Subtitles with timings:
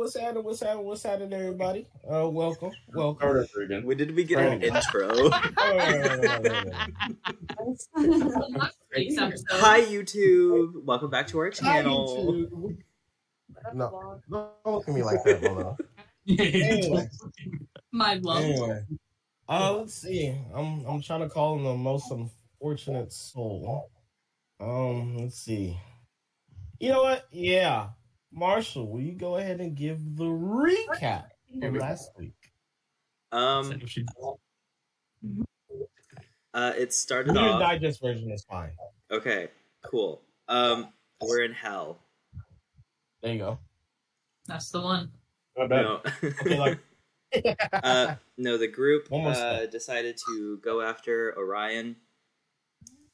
[0.00, 0.44] what's happening?
[0.44, 0.86] What's happening?
[0.86, 1.86] What's happening, everybody?
[2.10, 3.18] Uh, welcome, welcome.
[3.18, 3.84] Start over again.
[3.84, 5.28] When did we get an intro?
[9.50, 12.46] Hi YouTube, welcome back to our channel.
[13.74, 15.76] No, don't look at me like that, Molo.
[16.26, 17.06] Anyway,
[17.92, 18.42] My love.
[18.42, 18.82] anyway.
[19.48, 20.34] Uh, let's see.
[20.54, 23.90] I'm I'm trying to call him the most unfortunate soul.
[24.60, 25.76] Um, let's see.
[26.78, 27.26] You know what?
[27.30, 27.88] Yeah,
[28.32, 31.24] Marshall, will you go ahead and give the recap
[31.60, 32.34] from last week?
[33.32, 33.80] Um,
[36.54, 37.60] uh, it started The off.
[37.60, 38.70] digest version is fine.
[39.10, 39.48] Okay,
[39.84, 40.22] cool.
[40.48, 41.98] Um, we're in hell.
[43.22, 43.58] There you go.
[44.46, 45.10] That's the one.
[45.56, 45.82] Not bad.
[45.82, 46.78] No, Okay, like
[47.72, 48.56] uh, no.
[48.56, 51.96] The group uh, decided to go after Orion.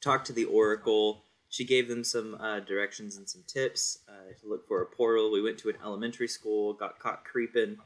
[0.01, 1.23] Talk to the Oracle.
[1.49, 5.31] She gave them some uh, directions and some tips uh, to look for a portal.
[5.31, 7.77] We went to an elementary school, got caught creeping,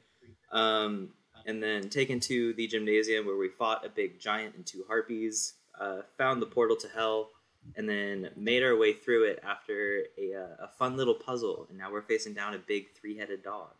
[0.51, 1.09] um,
[1.45, 5.53] and then taken to the gymnasium where we fought a big giant and two harpies.
[5.79, 7.29] Uh, found the portal to hell,
[7.75, 11.65] and then made our way through it after a, uh, a fun little puzzle.
[11.69, 13.71] And now we're facing down a big three-headed dog.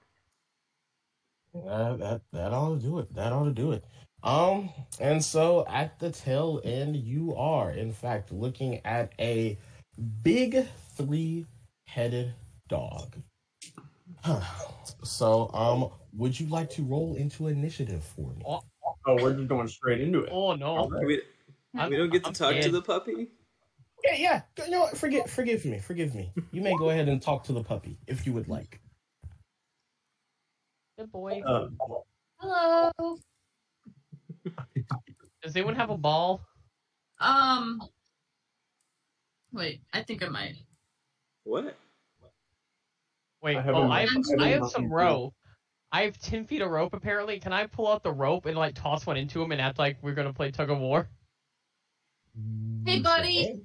[1.54, 3.14] Uh, that that ought to do it.
[3.14, 3.84] That ought to do it.
[4.24, 9.58] Um, and so at the tail end, you are in fact looking at a
[10.02, 12.34] big three-headed
[12.68, 13.16] dog.
[15.04, 18.44] so, um, would you like to roll into initiative for me?
[18.46, 18.62] Oh,
[19.06, 20.30] we're just going straight into it.
[20.32, 20.92] Oh no!
[21.06, 21.22] We,
[21.74, 23.30] we don't get to I'm talk to the puppy.
[24.04, 24.42] Yeah, yeah.
[24.66, 24.98] You know what?
[24.98, 26.32] Forget, forgive me, forgive me.
[26.52, 28.80] You may go ahead and talk to the puppy if you would like.
[30.98, 31.42] Good boy.
[31.46, 31.68] Uh,
[32.40, 33.18] Hello.
[35.44, 36.42] Does anyone have a ball?
[37.20, 37.82] Um.
[39.54, 40.56] Wait, I think I might.
[41.44, 41.78] What?
[43.42, 45.34] Wait, I have oh, a- I have, I have I a have some rope.
[45.92, 46.94] I have ten feet of rope.
[46.94, 49.78] Apparently, can I pull out the rope and like toss one into him and act
[49.80, 51.10] like we're gonna play tug of war?
[52.86, 53.62] Hey, buddy.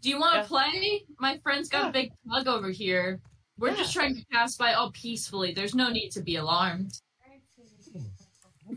[0.00, 0.46] Do you want to Yeah.
[0.46, 1.04] play?
[1.18, 1.88] My friend's got Yeah.
[1.88, 3.20] a big tug over here.
[3.56, 3.76] We're Yeah.
[3.76, 5.54] just trying to pass by all peacefully.
[5.54, 7.00] There's no need to be alarmed.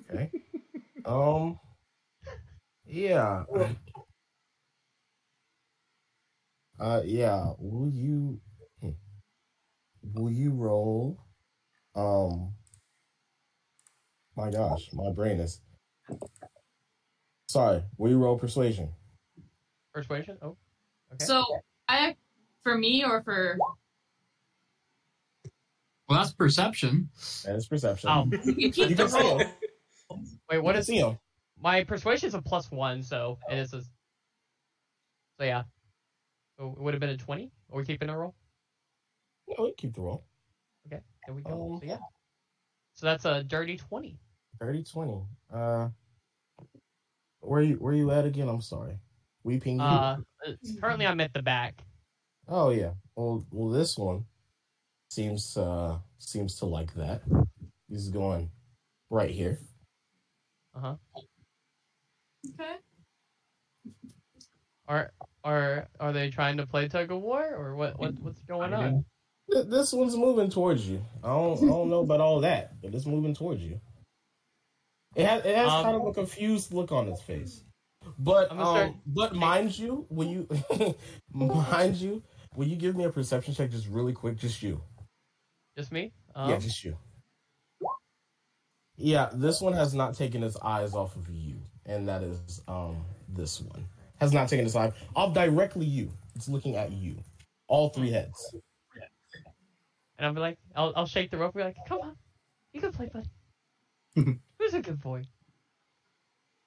[0.09, 0.31] Okay.
[1.03, 1.59] Um.
[2.85, 3.43] Yeah.
[6.79, 7.01] Uh.
[7.05, 7.51] Yeah.
[7.59, 8.39] Will you?
[8.81, 8.89] hmm.
[10.13, 11.19] Will you roll?
[11.95, 12.53] Um.
[14.35, 15.61] My gosh, my brain is.
[17.49, 17.81] Sorry.
[17.97, 18.89] Will you roll persuasion?
[19.93, 20.37] Persuasion.
[20.43, 20.55] Oh,
[21.13, 21.25] okay.
[21.25, 21.43] So,
[21.87, 22.15] I
[22.61, 23.57] for me or for
[26.07, 27.09] Well, that's perception.
[27.45, 28.09] That is perception.
[28.11, 29.37] Oh, you keep You the can see roll.
[29.39, 29.49] wait.
[30.49, 31.17] What What is is see him?
[31.59, 33.81] my persuasion's a plus one, so it is a.
[33.81, 35.63] So yeah.
[36.57, 37.51] So it would have been a twenty.
[37.71, 38.35] Are we keeping a roll?
[39.47, 40.25] No, we keep the roll.
[40.87, 41.73] Okay, there we go.
[41.73, 41.97] Um, so yeah.
[42.95, 44.19] So that's a dirty twenty.
[44.59, 45.21] 30 20.
[45.53, 45.89] Uh.
[47.41, 48.49] Where you Where you at again?
[48.49, 48.97] I'm sorry.
[49.43, 49.79] Weeping.
[49.79, 51.83] Uh, it's- currently I'm at the back.
[52.47, 52.91] Oh yeah.
[53.15, 54.25] Well, well, this one
[55.09, 57.21] seems uh seems to like that.
[57.87, 58.49] He's going
[59.11, 59.59] right here.
[60.75, 60.95] Uh huh.
[62.59, 62.75] Okay.
[64.87, 65.11] Are
[65.47, 67.97] are are they trying to play tug of war or what?
[67.99, 69.05] what what's going on?
[69.49, 71.01] This one's moving towards you.
[71.23, 73.79] I don't I don't know about all that, but it's moving towards you.
[75.15, 77.63] It has it has Um, kind of a confused look on its face.
[78.19, 80.47] But um, start- but mind you, will you
[81.33, 82.23] mind you,
[82.55, 84.81] will you give me a perception check just really quick, just you?
[85.77, 86.11] Just me?
[86.35, 86.97] Um, yeah, just you.
[88.97, 93.05] Yeah, this one has not taken its eyes off of you, and that is um
[93.29, 93.85] this one
[94.19, 96.11] has not taken its eye off directly you.
[96.35, 97.15] It's looking at you,
[97.67, 98.55] all three heads.
[100.17, 101.53] And I'll be like, I'll, I'll shake the rope.
[101.55, 102.15] and Be like, come on,
[102.73, 103.29] you can play, buddy.
[104.59, 105.23] Who's a good boy?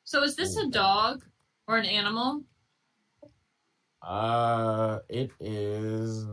[0.04, 1.24] So, is this a dog
[1.68, 2.42] or an animal?
[4.02, 6.26] Uh, it is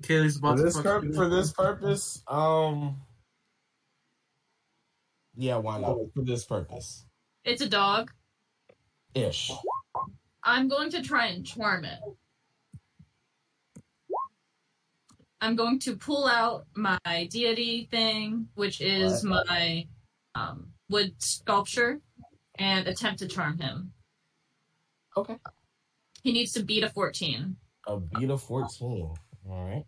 [0.00, 2.22] Kaylee's about for this pur- for this purpose.
[2.28, 3.00] Um,
[5.34, 5.96] yeah, why not?
[6.14, 7.04] For this purpose,
[7.44, 8.12] It's a dog.
[9.16, 9.50] Ish.
[10.42, 11.98] I'm going to try and charm it.
[15.40, 19.86] I'm going to pull out my deity thing, which is my
[20.34, 22.00] um, wood sculpture,
[22.58, 23.92] and attempt to charm him.
[25.16, 25.36] Okay.
[26.22, 27.56] He needs to beat a 14.
[27.88, 29.14] A beat of fourteen.
[29.48, 29.84] All right.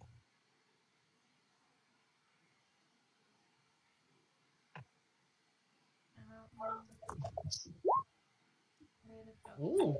[9.60, 9.96] Ooh.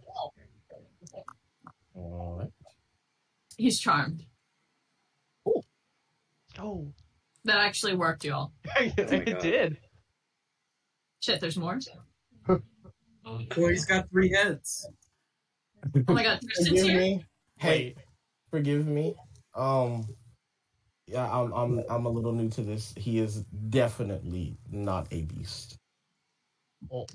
[1.95, 2.51] All right.
[3.57, 4.25] He's charmed.
[5.49, 5.63] Ooh.
[6.59, 6.93] Oh.
[7.45, 8.53] That actually worked, y'all.
[8.77, 9.41] it God.
[9.41, 9.79] did.
[11.21, 11.81] Shit, there's more.
[12.47, 14.89] Boy, he's got three heads.
[16.09, 16.99] Oh my god, Tristan's Forgive here.
[16.99, 17.25] me.
[17.59, 17.99] Hey, Wait.
[18.51, 19.15] forgive me.
[19.55, 20.07] Um,
[21.07, 22.95] yeah, I'm I'm I'm a little new to this.
[22.97, 25.79] He is definitely not a beast.
[26.93, 27.07] Oh,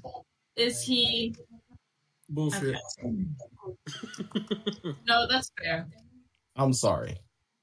[0.56, 1.36] Is he?
[2.30, 2.78] Bullshit.
[5.08, 5.88] No, that's fair.
[6.56, 7.18] I'm sorry.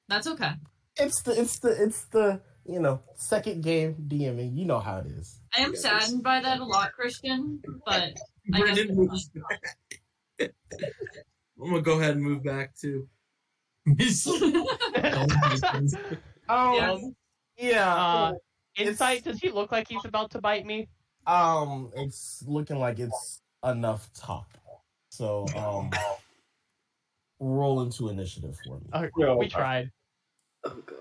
[0.08, 0.52] That's okay.
[0.98, 4.56] It's the it's the it's the you know second game DMing.
[4.56, 5.40] You know how it is.
[5.56, 5.82] I am Yes.
[5.82, 7.60] saddened by that a lot, Christian.
[7.86, 8.12] But I
[8.60, 10.50] guess Brendan moves back.
[11.62, 13.08] I'm gonna go ahead and move back to.
[13.86, 13.96] Um,
[16.48, 16.96] Yeah.
[17.56, 17.94] yeah.
[17.94, 18.32] Uh,
[18.76, 19.24] It's- insight.
[19.24, 20.88] Does he look like he's about to bite me?
[21.26, 24.46] Um, it's looking like it's enough top.
[25.10, 25.90] So um,
[27.40, 29.08] roll into initiative for me.
[29.16, 29.90] Yo, we tried.
[30.64, 30.96] Oh god.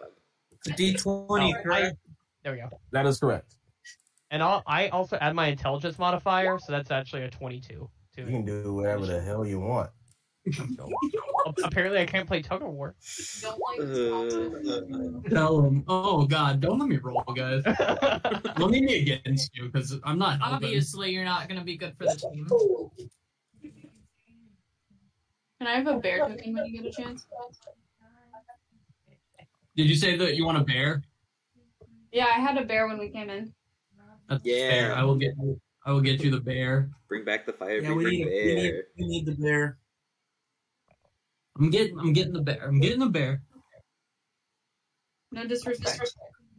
[0.51, 1.97] It's a D20, Oh, I- correct?
[2.44, 2.69] There we go.
[2.91, 3.56] That is correct.
[4.31, 7.89] And I'll, I also add my intelligence modifier, so that's actually a 22.
[8.17, 9.89] You can do whatever the hell you want.
[11.63, 12.96] Apparently, I can't play tug of war.
[15.30, 15.84] Tell him.
[15.88, 17.63] Oh God, don't let me roll, guys.
[18.57, 20.40] Let me be against you because I'm not.
[20.40, 20.56] helping.
[20.68, 22.46] obviously you're not going to be good for the team.
[25.60, 27.25] Can I have a bear token when you get a chance?
[29.75, 31.04] Did you say that you want a bear?
[32.12, 33.54] Yeah, I had a bear when we came in.
[34.30, 34.69] That's Yeah.
[34.69, 34.95] fair.
[34.95, 35.34] I will get.
[35.38, 36.92] you- I will get you the bear.
[37.07, 38.84] bring back the fire Yeah, we breathing need, we, need, bear.
[39.00, 39.79] we need the bear.
[41.59, 42.00] I'm getting.
[42.00, 42.65] I'm getting the bear.
[42.65, 43.41] I'm getting the bear.
[45.31, 46.15] No disrespect.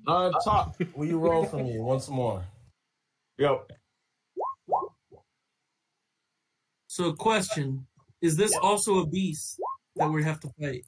[0.06, 0.76] Uh, top.
[0.94, 2.44] Will you roll for me once more?
[3.38, 3.72] Yep.
[6.86, 7.86] So, question:
[8.20, 9.58] Is this also a beast
[9.96, 10.84] that we have to fight?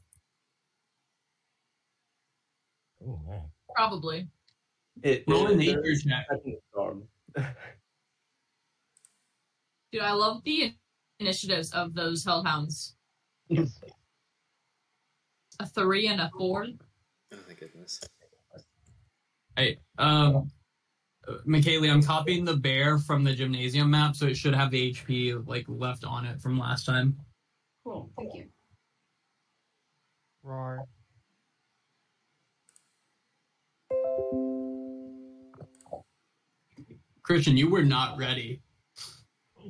[3.06, 3.42] Oh man.
[3.74, 4.28] Probably.
[5.02, 6.26] It, Roll a nature check.
[9.90, 10.74] Dude, I love the
[11.18, 12.94] initiatives of those hellhounds.
[15.62, 15.70] Yes.
[15.70, 16.66] A three and a four.
[17.32, 18.00] Oh my goodness.
[19.56, 20.50] Hey, um,
[21.46, 25.46] McKaylee, I'm copying the bear from the gymnasium map, so it should have the HP
[25.46, 27.16] like left on it from last time.
[27.84, 28.10] Cool.
[28.18, 28.46] Thank you.
[30.42, 30.84] Roar.
[37.22, 38.60] Christian, you were not ready.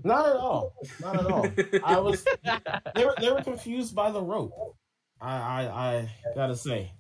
[0.05, 0.75] Not at all.
[1.01, 1.47] Not at all.
[1.85, 2.25] I was.
[2.95, 4.75] They were, they were confused by the rope.
[5.23, 6.91] I, I I gotta say,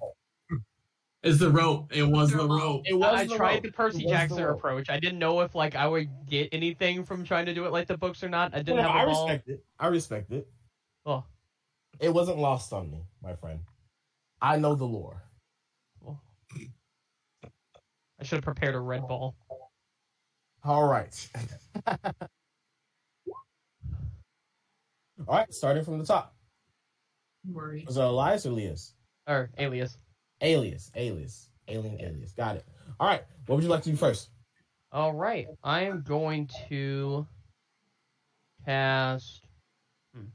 [1.24, 1.92] It's the rope.
[1.94, 2.82] It was the rope.
[2.86, 3.12] it was.
[3.20, 3.62] I the tried rope.
[3.64, 4.88] the Percy It was the Jackson approach.
[4.90, 7.88] I didn't know if like I would get anything from trying to do it like
[7.88, 8.54] the books or not.
[8.54, 9.26] I didn't Whatever, have a I ball.
[9.28, 9.64] respect it.
[9.78, 10.48] I respect it.
[11.04, 11.24] Oh,
[12.00, 13.58] It wasn't lost on me, my friend.
[14.40, 15.22] I know the lore.
[16.00, 16.20] well.
[18.20, 19.34] I should have prepared a red ball.
[20.64, 21.28] All right.
[25.26, 26.34] All right, starting from the top.
[27.46, 27.84] Worry.
[27.86, 28.94] Was it Elias or Elias?
[29.26, 29.98] Or alias.
[30.40, 32.32] Alias, alias, alien alias.
[32.32, 32.64] Got it.
[32.98, 34.30] All right, what would you like to do first?
[34.90, 37.26] All right, I am going to
[38.64, 39.42] cast.
[40.14, 40.26] Hmm.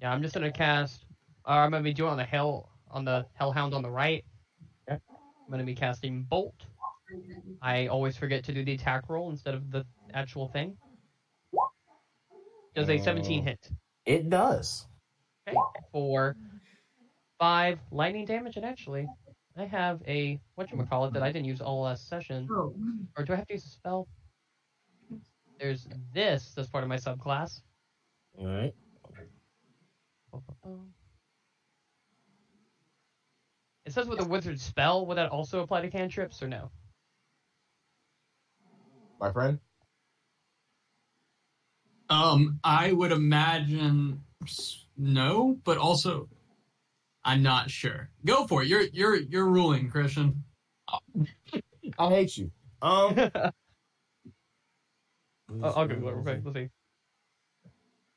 [0.00, 1.04] Yeah, I'm just gonna cast.
[1.46, 4.24] Uh, I'm gonna be doing on the hell on the hellhound on the right.
[4.90, 5.00] Okay.
[5.12, 6.64] I'm gonna be casting bolt.
[7.62, 10.76] I always forget to do the attack roll instead of the actual thing.
[12.74, 13.44] Does a 17 Oh.
[13.44, 13.70] hit?
[14.04, 14.86] It does.
[15.48, 15.56] Okay,
[15.92, 16.36] for
[17.38, 19.08] five lightning damage, and actually,
[19.56, 22.48] I have a what you call it that I didn't use all last session.
[22.50, 22.74] Oh.
[23.16, 24.08] Or do I have to use a spell?
[25.58, 27.62] There's this that's part of my subclass.
[28.38, 28.74] All right.
[33.84, 36.70] It says with a wizard spell, would that also apply to cantrips or no?
[39.18, 39.58] My friend?
[42.10, 44.22] Um, I would imagine
[44.96, 46.28] no, but also
[47.24, 48.08] I'm not sure.
[48.24, 48.68] Go for it.
[48.68, 50.44] You're you're you're ruling, Christian.
[51.98, 52.50] I hate you.
[52.80, 53.18] Um
[55.62, 56.40] I'll Google it real quick.
[56.44, 56.68] Let's see.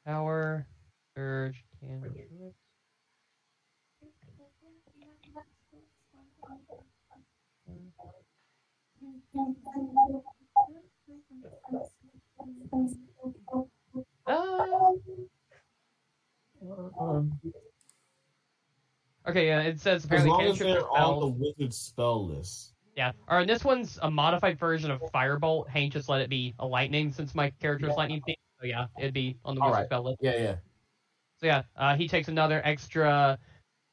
[0.05, 0.67] Power,
[1.15, 2.15] surge, cantrip.
[14.31, 14.93] Uh,
[19.27, 21.39] okay, yeah, it says As apparently long as cantrip they're on the spells.
[21.57, 22.73] wizard spell list.
[22.95, 25.69] Yeah, or and this one's a modified version of Firebolt.
[25.69, 28.35] Hank just let it be a lightning since my character's lightning themed.
[28.59, 29.85] So yeah, it'd be on the All wizard right.
[29.87, 30.17] spell list.
[30.21, 30.55] Yeah, yeah.
[31.39, 33.39] So yeah, uh, he takes another extra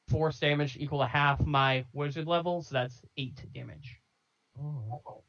[0.08, 4.00] force damage equal to half my wizard level, so that's eight damage.
[4.58, 5.22] All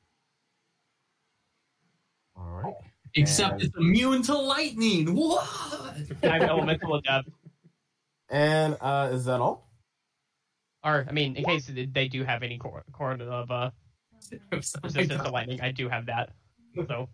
[2.36, 2.74] right.
[3.16, 5.14] Except And- it's immune to lightning.
[5.16, 5.48] What?
[6.24, 7.30] I'm elemental adept.
[8.30, 9.70] And uh, is that all?
[10.84, 13.72] Or, I mean, in case they do have any cord, cord of uh,
[14.52, 16.30] resistance to lightning, I do have that.
[16.88, 17.10] So,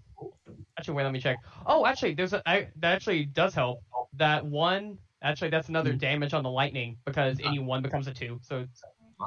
[0.78, 1.38] actually, wait, let me check.
[1.66, 3.82] Oh, actually, there's a I, that actually does help.
[4.18, 8.40] That one, actually, that's another damage on the lightning because any one becomes a two.
[8.44, 8.68] So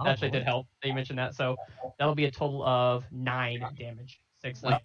[0.05, 0.67] that actually did help.
[0.83, 1.35] That you mentioned that.
[1.35, 1.57] So
[1.99, 4.21] that'll be a total of nine damage.
[4.41, 4.83] Six light.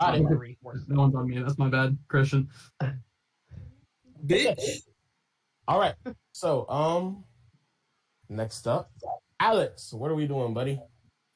[0.00, 0.26] Got it.
[0.28, 0.82] three force.
[0.88, 1.38] No one's on me.
[1.38, 2.48] That's my bad, Christian.
[4.26, 4.80] Bitch.
[5.68, 5.94] All right.
[6.32, 7.24] So, um,
[8.28, 8.90] next up,
[9.38, 9.92] Alex.
[9.92, 10.80] What are we doing, buddy?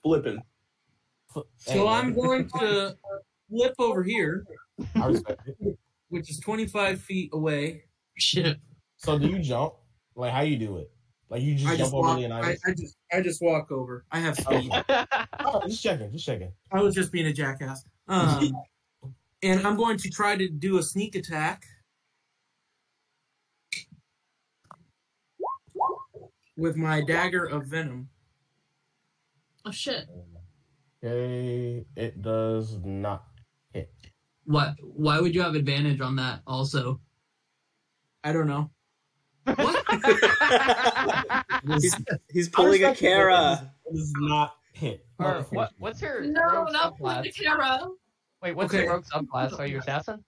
[0.02, 0.38] Flipping.
[1.36, 2.96] F- So hey, I'm going to
[3.50, 4.46] flip over here,
[4.96, 5.78] I respect it.
[6.08, 7.84] which is 25 feet away.
[8.18, 8.58] Shit.
[8.96, 9.74] So, do you jump?
[10.14, 10.90] Like, how you do it?
[11.28, 12.18] Like, you just I jump just over walk.
[12.18, 14.04] the I, I just I just walk over.
[14.10, 14.72] I have speed.
[15.44, 16.10] Oh, just checking.
[16.12, 16.52] Just checking.
[16.72, 17.84] I was just being a jackass.
[18.08, 18.52] Um,
[19.42, 21.64] and I'm going to try to do a sneak attack
[26.56, 28.08] with my dagger of venom.
[29.64, 30.06] Oh shit.
[31.02, 33.24] Okay, it does not
[33.72, 33.90] hit.
[34.44, 34.74] What?
[34.82, 36.40] Why would you have advantage on that?
[36.46, 37.00] Also,
[38.22, 38.70] I don't know.
[39.44, 39.84] what?
[41.80, 41.96] he's,
[42.30, 43.70] he's pulling a Kara.
[43.86, 44.63] It does not hit.
[45.18, 45.70] or what?
[45.78, 47.22] What's your No, not subclass?
[47.24, 47.80] the Kara.
[48.42, 48.84] Wait, what's Okay.
[48.84, 49.58] your rogue subclass?
[49.58, 50.24] Are you assassin?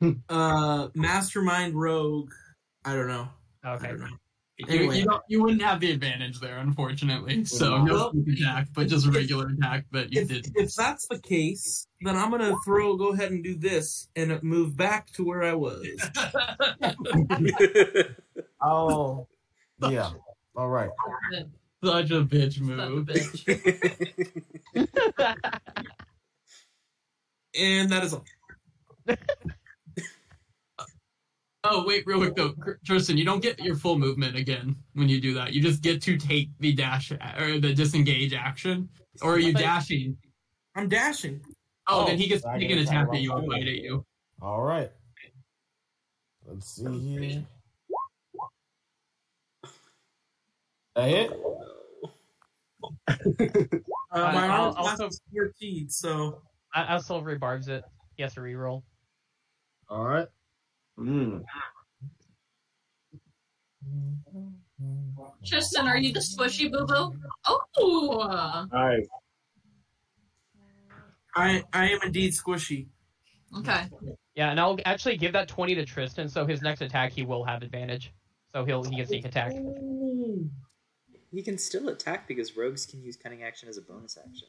[0.30, 2.30] Uh, mastermind rogue.
[2.86, 3.28] I don't know.
[3.66, 3.88] Okay.
[3.88, 4.06] don't know.
[4.56, 4.98] You, Anyway.
[5.00, 7.44] you, don't, you wouldn't have the advantage there, unfortunately.
[7.44, 9.84] So no sneak attack, but just a regular attack.
[9.90, 10.46] But you If, did.
[10.54, 12.96] if that's the case, then I'm gonna throw.
[12.96, 16.00] Go ahead and do this and move back to where I was.
[18.62, 19.26] Oh,
[19.88, 20.10] yeah.
[20.56, 20.90] All right.
[21.82, 23.06] Such a bitch Son of a move.
[23.06, 24.44] bitch.
[27.58, 28.24] and that is all.
[31.62, 32.54] Oh wait, real quick though,
[32.86, 35.52] Tristan, you don't get your full movement again when you do that.
[35.52, 38.88] You just get to take the dash or the disengage action,
[39.20, 40.16] or are you dashing?
[40.74, 41.42] I'm dashing.
[41.86, 43.68] Oh, Oh, then he gets I he get can attack I'm at you and bite
[43.68, 44.06] at you.
[44.40, 44.90] All right.
[46.46, 47.44] Let's see here.
[50.96, 51.30] That hit?
[53.08, 53.14] Uh,
[54.12, 56.42] my I'll- armor I'll class also- is 14, so
[56.74, 57.84] I, I'll silver barbs it.
[58.16, 58.82] He has to reroll.
[59.88, 60.26] All right.
[60.98, 61.42] Mm.
[65.44, 67.14] Tristan, are you the squishy boo boo?
[67.78, 69.06] Oh, Nice.
[71.36, 72.88] I I am indeed squishy.
[73.58, 73.84] okay.
[74.34, 76.28] Yeah, and I'll actually give that twenty to Tristan.
[76.28, 78.12] So his next attack, he will have advantage.
[78.52, 79.52] So he'll he can sneak attack.
[81.30, 84.48] He can still attack because rogues can use cunning action as a bonus action.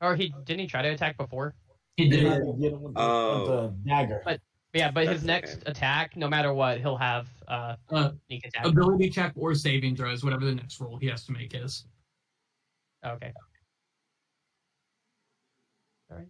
[0.00, 1.54] Or he didn't he try to attack before?
[1.96, 2.24] He did.
[2.24, 3.40] had to get him with the, Oh.
[3.40, 3.48] with
[3.84, 4.22] the dagger.
[4.24, 4.40] But-
[4.72, 5.70] Yeah, but his next okay.
[5.72, 8.64] attack, no matter what, he'll have uh Uh, sneak attack.
[8.66, 11.86] ability check or saving throws, whatever the next roll he has to make is.
[13.04, 13.32] Okay.
[16.10, 16.28] All right.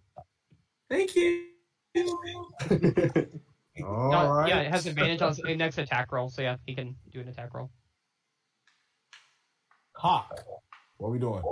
[0.88, 1.47] Thank you.
[3.85, 4.49] All No, right.
[4.49, 6.28] Yeah, it has advantage on his next attack roll.
[6.30, 7.70] So yeah, he can do an attack roll.
[10.00, 10.40] Hawk.
[10.97, 11.42] What are we doing?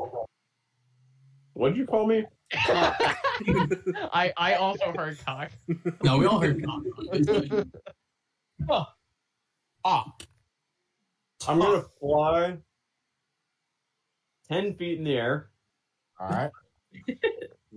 [1.53, 2.25] What did you call me?
[2.55, 5.51] I I also heard cock.
[6.03, 6.65] No, we all heard.
[6.65, 6.83] cock.
[9.85, 10.15] Ah.
[11.47, 12.57] I'm gonna fly
[14.49, 15.51] ten feet in the air,
[16.19, 16.51] All right.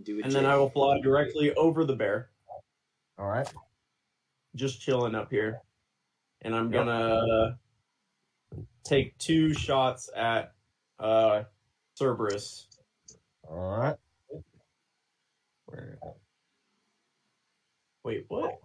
[0.03, 0.25] Do it.
[0.25, 2.29] and then I will fly directly over the bear,
[3.19, 3.47] All right.
[4.55, 5.59] just chilling up here.
[6.43, 6.85] And I'm Yep.
[6.85, 7.59] gonna
[8.83, 10.53] take two shots at
[11.01, 11.43] uh
[11.99, 12.67] Cerberus.
[13.49, 13.95] All right.
[15.65, 15.97] Where?
[18.03, 18.59] Wait, what?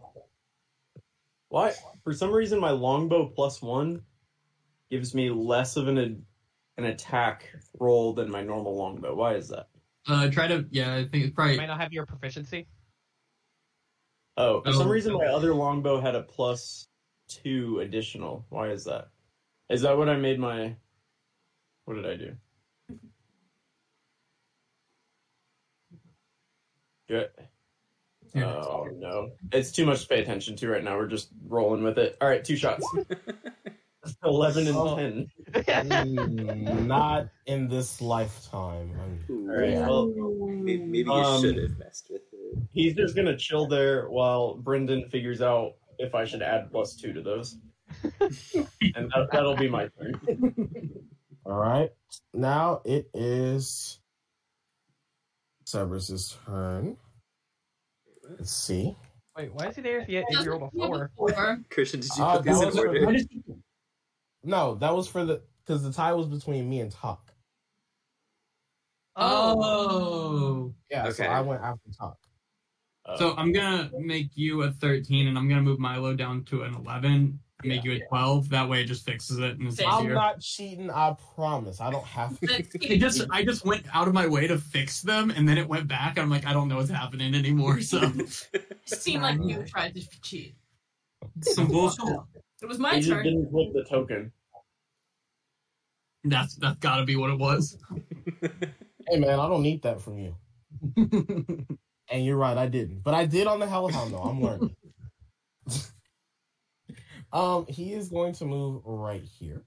[1.49, 1.73] Why?
[2.05, 4.03] For some reason, my longbow plus one
[4.91, 6.25] gives me less of an
[6.79, 7.51] an attack
[7.81, 9.15] roll than my normal longbow.
[9.15, 9.69] Why is that?
[10.07, 10.67] Uh, try to.
[10.71, 11.57] Yeah, I think it's You probably.
[11.57, 12.69] might not have your proficiency.
[14.37, 14.91] Oh, for some Oh.
[14.91, 16.87] reason, my other longbow had a plus
[17.29, 18.45] two additional.
[18.51, 19.09] Why is that?
[19.71, 20.77] Is that what I made my?
[21.87, 22.37] What did I do?
[27.09, 27.31] Good.
[28.35, 28.45] Yeah.
[28.57, 30.97] Oh no, it's too much to pay attention to right now.
[30.99, 32.17] We're just rolling with it.
[32.21, 32.85] All right, two shots.
[34.25, 34.97] Eleven and Oh.
[34.97, 35.31] ten.
[35.55, 38.93] Mm, Not in this lifetime.
[39.31, 39.75] All right.
[39.79, 42.59] Well, maybe, maybe you Um, should have messed with it.
[42.73, 47.13] he's just gonna chill there while Brendan figures out if I should add plus two
[47.13, 47.59] to those.
[48.21, 50.21] and that, that'll be my turn.
[51.49, 51.91] All right.
[52.35, 54.01] Now it is
[55.65, 56.97] Cerberus's turn.
[58.29, 58.97] Let's see.
[59.37, 61.11] Wait, why is he there if he, if he rolled a four?
[61.17, 61.59] Four.
[61.71, 63.19] Christian, did you Ah, put these in was for- order?
[64.43, 67.33] No, that was for the because the tie was between me and Tock.
[69.15, 70.75] Oh.
[70.91, 71.27] Yeah, so Okay.
[71.27, 72.19] I went after Tock.
[73.05, 76.63] Uh, So I'm gonna make you a 13, and I'm gonna move Milo down to
[76.63, 77.39] an 11.
[77.63, 78.51] And Make you a 12.
[78.51, 80.15] That way, it just fixes it and it's I'm easier.
[80.15, 80.91] not cheating.
[80.91, 81.81] I promise.
[81.81, 82.65] I don't have to.
[82.93, 85.67] I just I just went out of my way to fix them, and then it
[85.67, 86.19] went back.
[86.19, 87.81] I'm like, I don't know what's happening anymore.
[87.81, 87.99] So
[88.53, 90.55] It seemed like you tried to cheat.
[91.41, 92.05] Some bullshit.
[92.63, 93.25] It was my just turn.
[93.25, 94.33] didn't flip the token.
[96.25, 97.79] that's that's got to be what it was.
[99.09, 100.35] Hey man, I don't need that from you.
[102.11, 103.05] And you're right, I didn't.
[103.05, 104.19] But I did on the Hellhound though.
[104.23, 104.75] I'm learning.
[107.33, 109.63] um, he is going to move right here.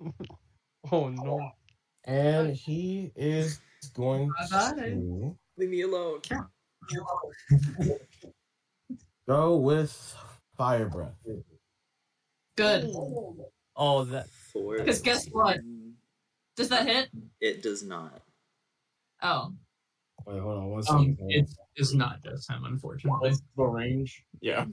[0.92, 1.50] Oh no.
[2.04, 3.58] And he is
[3.94, 4.82] going Bye-bye.
[4.82, 6.20] to Leave me alone.
[9.26, 10.16] go with
[10.56, 11.16] fire breath.
[12.56, 12.88] Good.
[13.74, 14.26] Oh, that.
[14.54, 15.58] Because guess what?
[16.56, 17.08] Does that hit?
[17.40, 18.22] It does not.
[19.22, 19.52] Oh.
[20.26, 23.32] Wait, hold on one Um, it's it's not just him, unfortunately.
[23.56, 24.24] The range?
[24.40, 24.66] Yeah.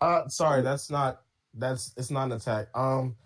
[0.00, 1.22] Uh, sorry, that's not.
[1.54, 2.68] That's it's not an attack.
[2.74, 3.16] Um,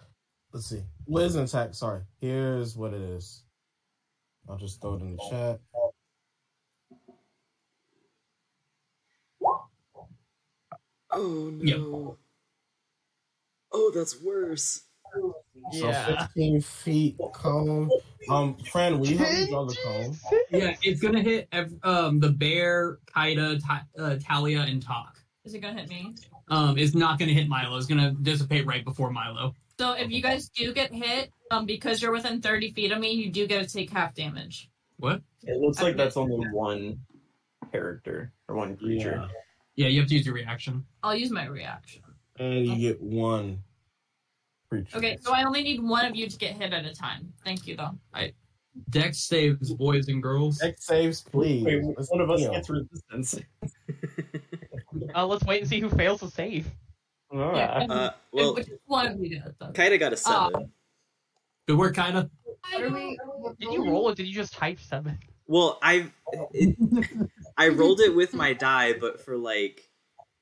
[0.52, 0.82] let's see.
[1.04, 1.74] What is an attack?
[1.74, 2.02] Sorry.
[2.20, 3.44] Here's what it is.
[4.48, 5.60] I'll just throw it in the chat.
[11.10, 11.62] Oh no.
[11.62, 12.16] Yep.
[13.72, 14.82] Oh, that's worse.
[15.72, 17.90] So 15 feet cone.
[18.28, 20.16] Um, friend, will you help me draw the cone?
[20.50, 25.18] Yeah, it's gonna hit ev- um the bear, Kaida, Ta- uh, Thalia, and Talk.
[25.44, 26.14] Is it gonna hit me?
[26.48, 27.76] Um, it's not gonna hit Milo.
[27.76, 29.54] It's gonna dissipate right before Milo.
[29.78, 33.12] So if you guys do get hit, um, because you're within 30 feet of me,
[33.12, 34.68] you do get to take half damage.
[34.98, 35.22] What?
[35.42, 37.00] It looks like that's only one
[37.72, 39.28] character or one creature.
[39.76, 40.84] Yeah, you have to use your reaction.
[41.02, 42.02] I'll use my reaction.
[42.38, 43.58] And you get one
[44.68, 44.96] creature.
[44.98, 47.32] Okay, so I only need one of you to get hit at a time.
[47.44, 47.98] Thank you, though.
[48.12, 48.32] I
[48.90, 50.58] Dex saves boys and girls.
[50.58, 51.64] Dex saves, please.
[51.64, 53.40] Wait, one of us gets resistance.
[55.14, 56.66] Uh, let's wait and see who fails to save.
[57.32, 57.90] Alright.
[57.90, 59.68] Uh, well, Which one of you does, though?
[59.72, 60.70] Kaida got a seven.
[61.66, 62.28] Good work, Kaida.
[62.74, 63.18] Are we-
[63.60, 64.16] Did you roll it?
[64.16, 65.18] Did you just type seven?
[65.46, 66.10] Well, I
[66.52, 66.76] it,
[67.58, 69.82] I rolled it with my die, but for like,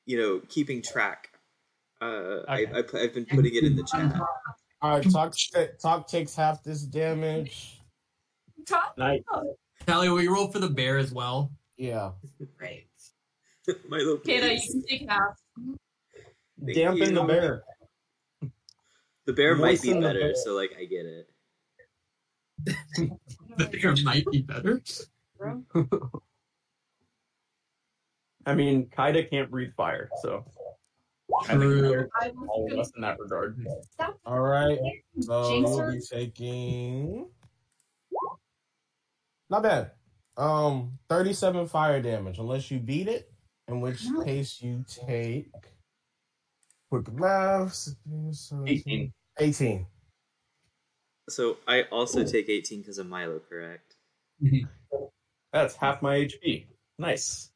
[0.07, 1.31] you know, keeping track.
[2.01, 2.79] Uh, I, Okay.
[2.79, 4.15] I put- I've been putting it in the chat.
[4.81, 5.35] All right, Tock,
[5.81, 7.81] Tock takes half this damage.
[8.67, 8.97] Top?
[8.99, 9.23] Nice.
[9.87, 11.51] Thalia, will you roll for the bear as well?
[11.77, 12.13] Yeah.
[12.57, 12.87] Great.
[13.89, 15.39] Milo, Kata, you can take half.
[16.65, 17.15] Thank Dampen you.
[17.15, 17.63] the bear.
[19.27, 21.29] The bear might be better, so like I get it.
[23.59, 24.81] The bear might be better.
[28.47, 30.45] I mean, Kaida can't breathe fire, so
[31.45, 32.09] I think True.
[32.49, 33.63] all of us in that regard.
[33.91, 34.19] Stop.
[34.25, 34.79] All right.
[35.21, 37.27] So Jinx you'll be taking.
[39.51, 39.91] Not bad.
[40.39, 43.32] Um, thirty-seven fire damage, unless you beat it,
[43.69, 45.51] in which case you take.
[46.91, 47.75] Quick math.
[47.75, 49.13] 16, 17, 18.
[49.39, 49.87] 18.
[51.29, 53.95] So I also take eighteen because of Milo, correct?
[54.43, 54.67] Mm-hmm.
[55.53, 56.67] That's half my HP.
[56.99, 57.51] Nice.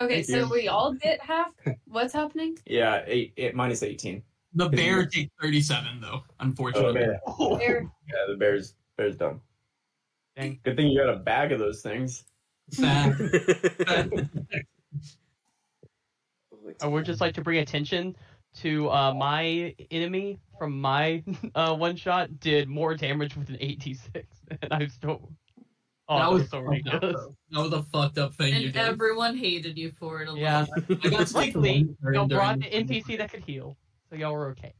[0.00, 0.48] Okay, Thank so you.
[0.50, 1.52] we all get half.
[1.86, 2.58] What's happening?
[2.66, 4.22] Yeah, eight, eight minus 18.
[4.54, 7.00] The bear takes 37, though, Oh, unfortunately.
[7.58, 7.90] bear.
[8.08, 9.40] Yeah, the bear's bear's done.
[10.36, 10.58] Dang.
[10.64, 12.24] Good thing you got a bag of those things.
[16.78, 16.86] Bad.
[16.86, 18.16] I would just like to bring attention
[18.56, 21.22] to uh, my enemy from my
[21.54, 24.26] uh, one shot did more damage with an 86,
[24.62, 25.30] and I still.
[26.08, 27.26] Oh, that that was was so fucked up, ridiculous.
[27.50, 28.76] That was a fucked up thing you did.
[28.76, 30.60] everyone hated you for it a Yeah.
[30.60, 30.68] lot.
[31.04, 33.76] I got sick Luckily, during- y'all brought the NPC that could heal,
[34.08, 34.72] so y'all were okay.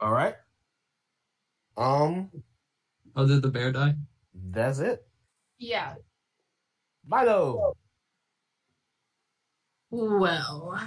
[0.00, 0.34] All right.
[1.76, 2.30] Um,
[3.16, 3.94] Oh, did the bear die?
[4.50, 5.04] that's it.
[5.58, 5.94] Yeah.
[7.06, 7.74] Milo.
[9.90, 10.78] Well,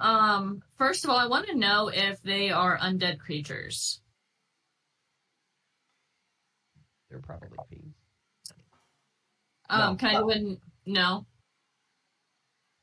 [0.00, 4.00] um, first of all, I want to know if they are undead creatures.
[7.08, 7.94] They're probably fiends.
[9.70, 9.96] Um, No.
[9.96, 11.26] can I do an no?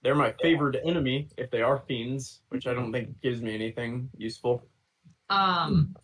[0.01, 4.10] They're my favorite enemy if they are fiends, which I don't think gives me anything
[4.17, 4.63] useful.
[5.29, 5.95] Um,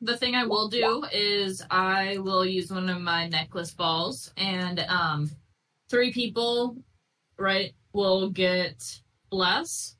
[0.00, 4.80] the thing I will do is I will use one of my necklace balls, and
[4.80, 5.30] um,
[5.90, 6.76] three people,
[7.38, 8.82] right, will get
[9.30, 9.96] bless.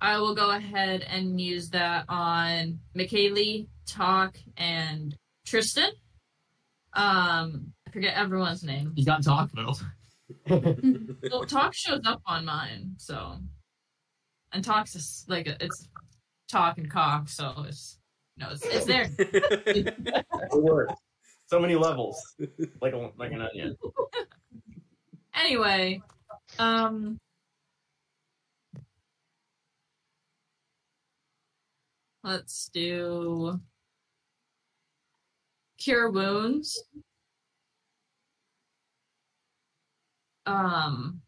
[0.00, 5.14] I will go ahead and use that on McKaylee, Tock, and
[5.46, 5.90] Tristan.
[6.94, 8.92] Um, I forget everyone's name.
[8.96, 9.74] You got Tock though.
[11.30, 13.38] Well, Tock shows up on mine, so
[14.52, 15.88] and Tock's just like it's
[16.50, 17.98] Tock and Cock, so it's
[18.36, 19.10] no, it's it's there.
[19.18, 20.96] It.
[21.46, 22.16] So many levels,
[22.80, 23.76] like a, like an onion.
[25.34, 26.00] anyway,
[26.58, 27.18] um,
[32.22, 33.60] let's do
[35.78, 36.82] cure wounds.
[40.46, 41.20] Um,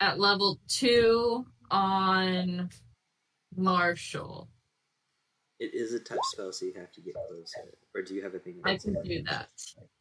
[0.00, 2.70] at level two on
[3.56, 4.48] Marshall.
[5.60, 7.74] It is a touch spell, so you have to get closer.
[7.94, 8.60] Or do you have a thing?
[8.64, 9.04] I can it?
[9.04, 9.48] do that,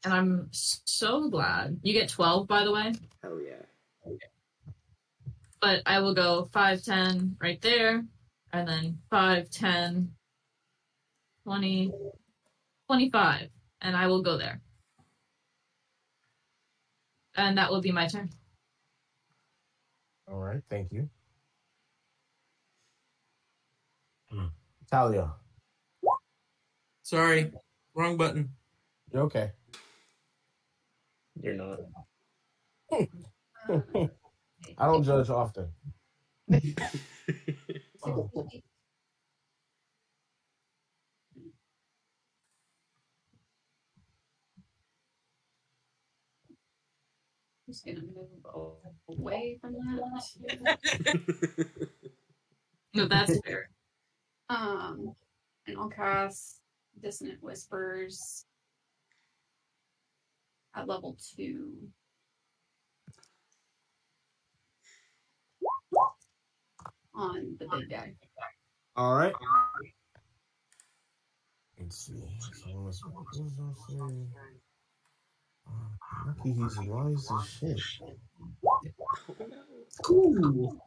[0.04, 2.48] and I'm so glad you get twelve.
[2.48, 2.94] By the way.
[3.24, 4.14] Hell yeah.
[5.62, 8.04] but I will go 5, 10 right there,
[8.54, 10.12] and then 5, 10,
[11.44, 11.92] 20,
[12.88, 13.50] 25,
[13.82, 14.62] and I will go there.
[17.36, 18.30] And that will be my turn.
[20.32, 21.10] All right, thank you.
[24.30, 24.48] Hmm.
[24.92, 25.32] Thalia,
[27.08, 27.54] Sorry,
[27.96, 28.50] wrong button.
[29.14, 29.54] you okay?
[31.42, 31.80] You're not.
[34.78, 35.70] I don't judge often.
[47.70, 48.28] Just gonna move
[49.08, 50.78] away from that.
[52.94, 53.70] No, that's fair.
[54.50, 55.16] Um,
[55.68, 56.60] and I'll cast
[57.02, 58.46] Dissonant Whispers
[60.76, 61.74] at level two.
[67.16, 68.14] On the big guy.
[68.96, 69.34] All right.
[71.80, 72.24] Let's see.
[72.64, 74.32] So let's- what was I saying?
[75.68, 75.72] Uh,
[76.28, 77.80] Lucky he's wise as shit.
[80.04, 80.80] Cool.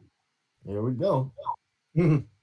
[0.65, 1.31] Here we go.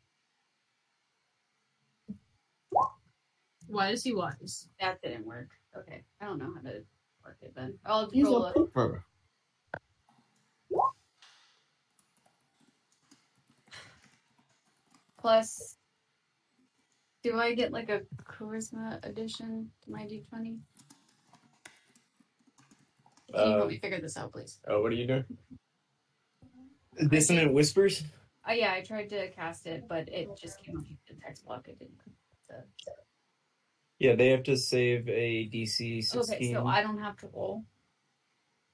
[3.68, 4.68] Why is he wise?
[4.81, 5.50] That didn't work.
[5.76, 6.83] Okay, I don't know how to
[7.24, 7.78] work it then.
[7.85, 9.02] I'll He's roll a a pooper.
[15.18, 15.76] plus.
[17.22, 20.24] Do I get like a charisma addition to my d20?
[20.33, 20.61] Can
[23.28, 24.61] you Uh, help me figure this out, please?
[24.68, 25.24] oh, what are you doing?
[27.11, 28.04] Dissonant whispers.
[28.48, 31.44] Oh yeah, I tried to cast it, but it just came up with the text
[31.44, 31.68] block.
[31.68, 32.00] It didn't.
[32.48, 32.54] So.
[33.98, 36.37] Yeah, they have to save a DC sixteen.
[36.37, 37.64] Okay, so I don't have to roll.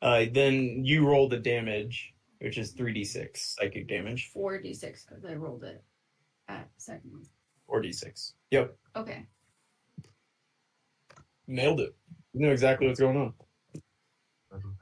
[0.03, 4.75] Uh, then you roll the damage, which is three d six psychic damage, Four d
[4.75, 5.83] six because I rolled it
[6.49, 7.23] at second one.
[7.67, 8.35] or d six.
[8.51, 9.25] Yep, Okay.
[11.47, 11.97] nailed it.
[12.35, 13.33] You know exactly what's going on.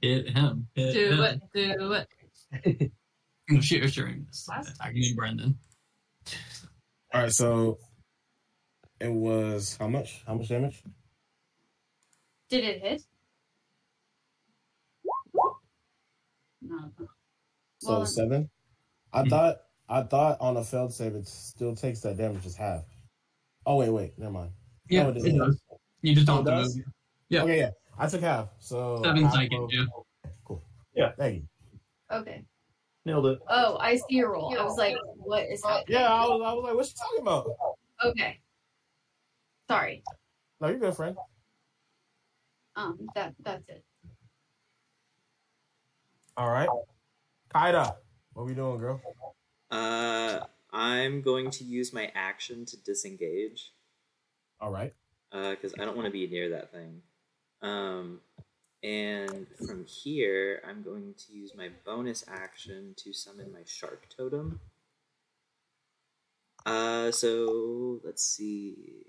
[0.00, 0.66] Hit him.
[0.74, 1.22] Hit Do him.
[1.22, 2.92] it, do it.
[3.60, 4.48] She was sharing this.
[4.50, 5.58] Attacking me, Brendan.
[7.14, 7.78] All right, so
[9.00, 10.22] it was how much?
[10.26, 10.82] How much damage?
[12.50, 13.02] Did it hit?
[16.60, 16.90] No.
[17.78, 18.50] So Well- seven.
[19.12, 19.28] I Hmm.
[19.28, 19.56] thought
[19.88, 22.84] I thought on a failed save it still takes that damage as half.
[23.66, 24.52] Oh wait, wait, never mind.
[24.88, 25.38] Yeah, Oh, it doesn't.
[25.38, 25.62] does.
[26.00, 26.86] You just Oh, don't it have to move.
[27.28, 27.42] Yeah.
[27.42, 27.70] Okay, yeah.
[27.98, 28.48] I took half.
[28.60, 29.84] So Seven half psychic, of- yeah.
[30.44, 30.62] Cool.
[30.94, 31.12] Yeah.
[31.12, 31.48] Thank you.
[32.10, 32.44] Okay.
[33.04, 33.38] Nailed it.
[33.48, 34.58] Oh, I see your roll.
[34.58, 35.86] I was like, what is happening?
[35.88, 37.50] Yeah, I was, I was like, what you talking about?
[38.04, 38.40] Okay.
[39.68, 40.02] Sorry.
[40.60, 41.16] No, you're good, friend.
[42.76, 43.84] Um, that that's it.
[46.36, 46.68] All right.
[47.54, 47.94] Kaida,
[48.32, 49.00] what are we doing, girl?
[49.70, 50.40] Uh,
[50.72, 53.72] I'm going to use my action to disengage
[54.60, 54.92] All right.
[55.32, 57.02] Uh, because I don't want to be near that thing.
[57.62, 58.20] Um,
[58.82, 64.60] and from here, I'm going to use my bonus action to summon my shark totem.
[66.66, 69.06] Uh, so let's see.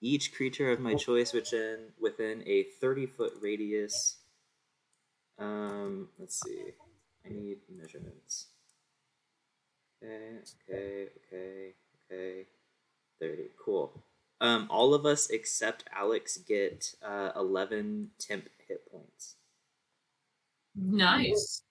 [0.00, 4.18] Each creature of my choice within within a 30 foot radius.
[5.38, 6.72] Um, let's see.
[7.24, 8.46] I need measurements.
[10.02, 10.38] Okay,
[10.70, 11.74] okay, okay,
[12.10, 12.46] okay.
[13.20, 13.42] 30.
[13.58, 14.04] Cool.
[14.40, 19.34] Um, all of us except Alex get uh, 11 temp hit points.
[20.76, 21.62] Nice.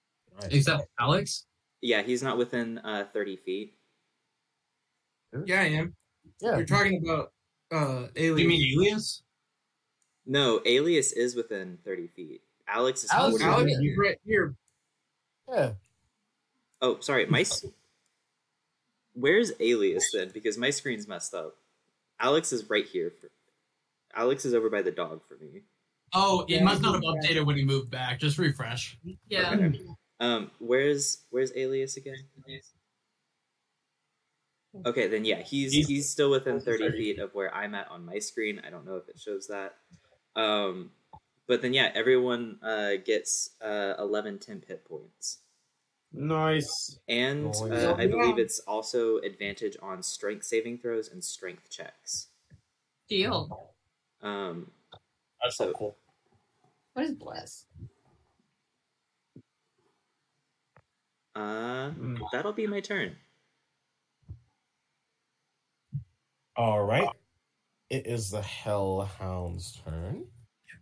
[0.41, 0.51] Nice.
[0.51, 1.45] Except Alex.
[1.81, 3.76] Yeah, he's not within uh, 30 feet.
[5.45, 5.95] Yeah, I am.
[6.41, 6.57] Yeah.
[6.57, 7.31] You're talking about
[7.71, 9.23] uh Do you mean Alias?
[10.25, 12.41] No, Alias is within 30 feet.
[12.67, 14.55] Alex is Alex- 40 Alex, you're right here.
[15.49, 15.71] Yeah.
[16.81, 17.41] Oh, sorry, my.
[17.41, 17.65] s-
[19.13, 20.29] Where's Alias then?
[20.33, 21.55] Because my screen's messed up.
[22.19, 23.11] Alex is right here.
[23.19, 23.29] For...
[24.15, 25.61] Alex is over by the dog for me.
[26.13, 28.19] Oh, it Yeah, must not have updated when he moved back.
[28.19, 28.97] Just refresh.
[29.27, 29.69] Yeah.
[30.19, 32.15] Um, where's where's Alias again?
[34.85, 38.05] Okay, then yeah, he's He's- he's still within thirty feet of where I'm at on
[38.05, 38.61] my screen.
[38.65, 39.75] I don't know if it shows that.
[40.35, 40.91] Um,
[41.47, 45.39] but then yeah, everyone uh, gets uh, 11 temp hit points,
[46.13, 46.99] Nice.
[47.07, 47.95] and Oh, uh.
[47.97, 52.27] I believe it's also advantage on strength saving throws and strength checks.
[53.07, 53.71] Deal.
[54.21, 54.71] Um,
[55.41, 55.95] That's so cool.
[56.93, 57.65] What is bless?
[61.35, 62.19] uh, Mm.
[62.31, 63.15] that'll be my turn.
[66.57, 67.07] All right.
[67.89, 70.25] It is the Hellhound's turn.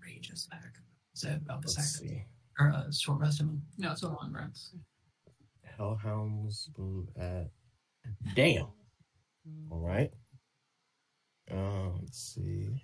[0.03, 0.73] Rage is back.
[1.13, 2.09] Is that about the Let's second?
[2.09, 2.25] see.
[2.59, 3.41] Or uh, short rest?
[3.41, 4.75] I mean, no, it's a long rest.
[5.77, 7.49] Hellhounds move at.
[8.35, 8.67] Damn.
[9.69, 10.11] All right.
[11.51, 12.81] Uh, let's see.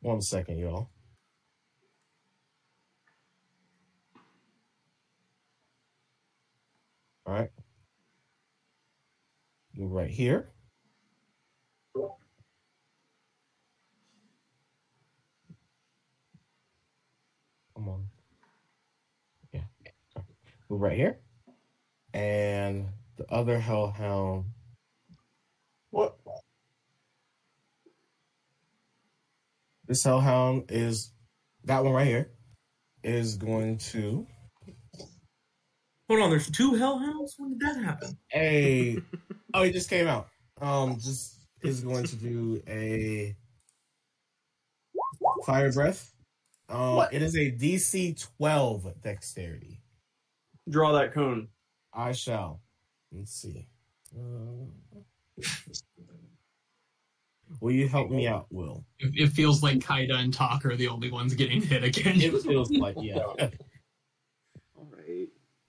[0.00, 0.90] One second, y'all.
[7.28, 7.50] All right.
[9.76, 10.48] Move right here.
[11.94, 12.08] Come
[17.76, 18.06] on.
[19.52, 19.60] Yeah.
[20.70, 21.18] Move right here.
[22.14, 22.86] And
[23.18, 24.46] the other hellhound.
[25.90, 26.16] What?
[29.86, 31.12] This hellhound is
[31.64, 32.30] that one right here
[33.04, 34.26] is going to
[36.08, 37.34] Hold on, there's two hellhounds?
[37.36, 38.18] When did that happen?
[38.28, 38.98] Hey,
[39.54, 40.28] oh he just came out.
[40.60, 43.34] Um just is going to do a
[45.44, 46.12] fire breath.
[46.68, 49.80] Uh, it is a DC 12 dexterity.
[50.68, 51.48] Draw that cone.
[51.94, 52.60] I shall.
[53.10, 53.68] Let's see.
[54.14, 54.66] Uh,
[57.60, 58.84] will you help me out, Will?
[58.98, 62.20] It, it feels like Kaida and Taka are the only ones getting hit again.
[62.20, 63.22] It feels like yeah.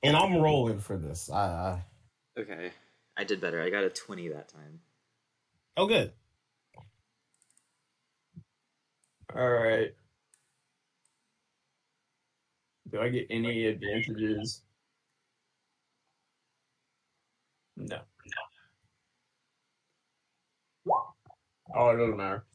[0.03, 0.13] All right.
[0.15, 1.29] And I'm rolling for this.
[1.29, 1.85] I, I
[2.39, 2.71] Okay.
[3.17, 3.61] I did better.
[3.61, 4.79] I got a 20 that time.
[5.77, 6.11] oh good.
[9.35, 9.91] All right.
[12.91, 14.63] Do I get any advantages?
[17.77, 17.97] No.
[17.97, 18.01] No.
[21.75, 22.45] Oh, it doesn't matter.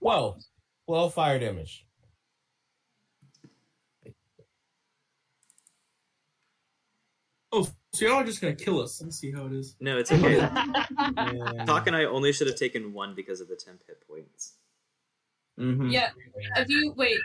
[0.00, 0.38] Well,
[0.86, 1.86] well, fire damage.
[7.56, 9.00] Oh, so y'all are just gonna kill us.
[9.00, 9.76] Let's see how it is.
[9.78, 10.40] No, it's okay.
[10.40, 14.54] And- Tock and I only should have taken one because of the temp hit points.
[15.60, 15.90] Mm-hmm.
[15.90, 16.10] Yeah.
[16.56, 17.18] If you wait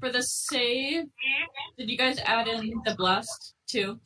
[0.00, 1.04] for the save,
[1.78, 3.98] did you guys add in the blast too?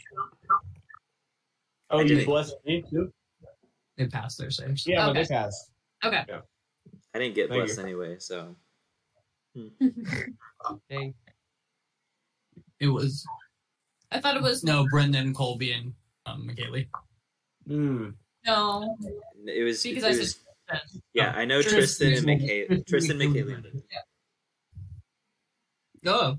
[1.91, 3.13] Oh, you blessed me too?
[3.97, 4.87] They passed their saves.
[4.87, 5.23] Yeah, but Okay.
[5.25, 5.73] they passed.
[6.05, 6.25] Okay.
[7.15, 7.85] I didn't get Thank blessed you.
[7.85, 8.55] anyway, so.
[10.89, 11.15] Dang.
[12.81, 13.27] It was
[14.11, 15.93] I thought it was no Brendan, Colby, and
[16.27, 16.87] um, McKaylee.
[17.69, 18.15] Mm.
[18.47, 18.97] no.
[19.47, 19.83] It was.
[19.83, 20.81] Because it I was- said
[21.15, 22.67] yeah, I know Tristan- Tristan and McKay.
[22.87, 23.63] Tristan, Tristan- McKaylee.
[23.63, 23.83] did.
[26.07, 26.37] Oh,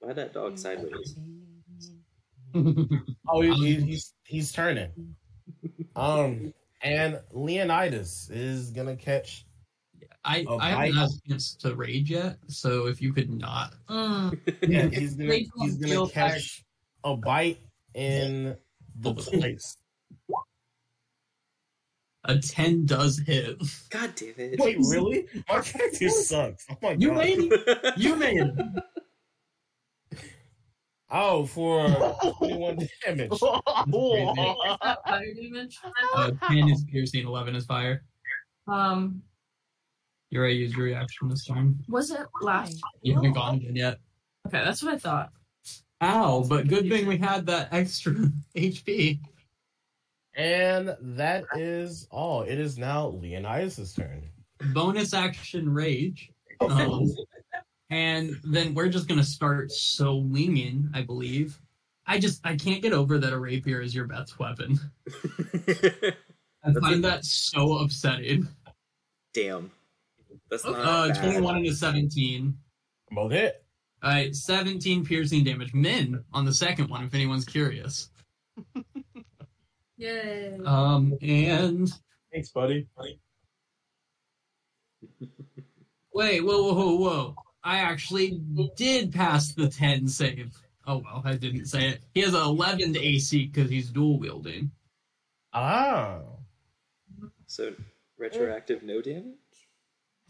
[0.00, 1.16] Why that dog sideways?
[3.28, 4.90] Oh, he, he- he's he's turning.
[5.96, 9.44] Um, and Leonidas is gonna catch.
[10.24, 13.74] I Oh, I haven't had a chance to rage yet, so if you could not,
[13.88, 14.38] Mm.
[14.68, 16.64] Yeah, he's gonna he's gonna catch
[17.04, 17.58] a bite
[17.94, 18.56] in
[19.00, 19.76] the place.
[22.24, 23.58] a ten does hit.
[23.90, 24.60] God damn it!
[24.60, 25.26] Wait, really?
[25.48, 26.66] My character sucks.
[26.70, 27.18] Oh my You god.
[27.18, 27.98] made it.
[27.98, 28.54] You made it.
[31.10, 31.88] Oh, for
[32.38, 33.32] 21 damage.
[33.32, 35.78] Is that fire damage?
[36.14, 38.04] Uh, ten is piercing, eleven is fire.
[38.68, 39.20] Um,
[40.32, 41.78] You already used your reaction this time.
[41.88, 42.80] was it last?
[43.02, 43.98] You haven't gone in yet.
[44.46, 45.30] Okay, that's what I thought.
[46.00, 46.46] Ow!
[46.48, 48.14] But good thing we had that extra
[48.56, 49.20] HP.
[50.34, 52.44] And that is all.
[52.44, 54.22] It is now Leonidas' turn.
[54.72, 56.30] Bonus action rage.
[56.62, 57.10] Um,
[57.90, 61.60] and then we're just gonna start swinging, I believe.
[62.06, 64.78] I just I can't get over that a rapier is your best weapon.
[66.64, 68.46] I find that so upsetting.
[69.34, 69.72] Damn.
[70.50, 71.22] That's not Uh, bad.
[71.22, 72.56] 21 and a 17.
[73.10, 73.64] Both hit.
[74.02, 75.72] All right, 17 piercing damage.
[75.74, 78.10] Min on the second one, if anyone's curious.
[79.96, 80.58] Yay.
[80.64, 81.88] Um, and
[82.32, 82.88] Thanks, buddy.
[86.12, 87.34] wait, whoa, whoa, whoa, whoa!
[87.62, 88.40] I actually
[88.76, 90.52] did pass the ten save.
[90.86, 92.02] Oh well, I didn't say it.
[92.14, 94.70] He has an eleven to AC because he's dual wielding.
[95.52, 96.38] Oh.
[97.46, 97.72] So
[98.18, 99.36] retroactive no damage.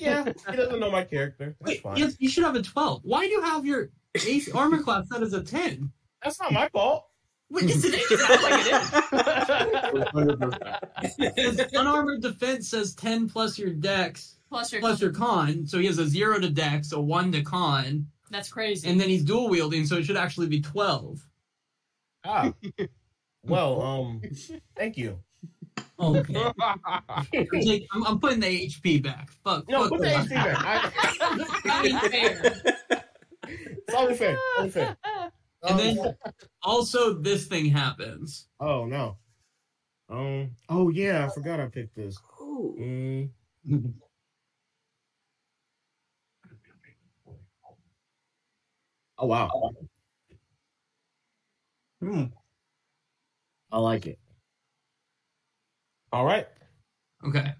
[0.02, 1.56] Yeah, he doesn't know my character.
[1.60, 1.96] That's Wait, fine.
[1.96, 3.00] you, you should have a twelve.
[3.04, 5.92] Why do you have your AC armor class set as a ten?
[6.22, 7.06] That's not my fault.
[7.50, 8.20] Wait, yes, it is.
[8.26, 8.66] Sounds like
[11.18, 11.72] it is.
[11.74, 15.98] Unarmored defense says ten plus your dex Plus your plus your con, so he has
[15.98, 18.86] a zero to dex, a one to con, That's crazy.
[18.86, 21.26] and then he's dual wielding, so it should actually be twelve.
[22.22, 22.52] Ah.
[23.44, 24.22] Well, um,
[24.76, 25.18] thank you.
[25.98, 26.52] Okay.
[27.62, 29.30] Jake, I'm, I'm putting the HP back.
[29.44, 29.68] Fuck.
[29.68, 30.06] No, fuck put the.
[30.08, 30.92] HP back.
[30.94, 32.52] I, I mean, fair.
[33.38, 34.38] it's only fair.
[34.58, 34.96] Only fair.
[35.62, 36.16] And then
[36.62, 38.48] also this thing happens.
[38.58, 39.16] oh no.
[40.08, 40.50] Um.
[40.68, 42.18] Oh yeah, I forgot I picked this.
[42.40, 43.30] Ooh.
[43.66, 43.92] Mm.
[49.18, 49.48] Oh wow.
[52.00, 52.24] Hmm.
[53.70, 54.18] I like it.
[56.12, 56.46] All right.
[57.26, 57.52] Okay.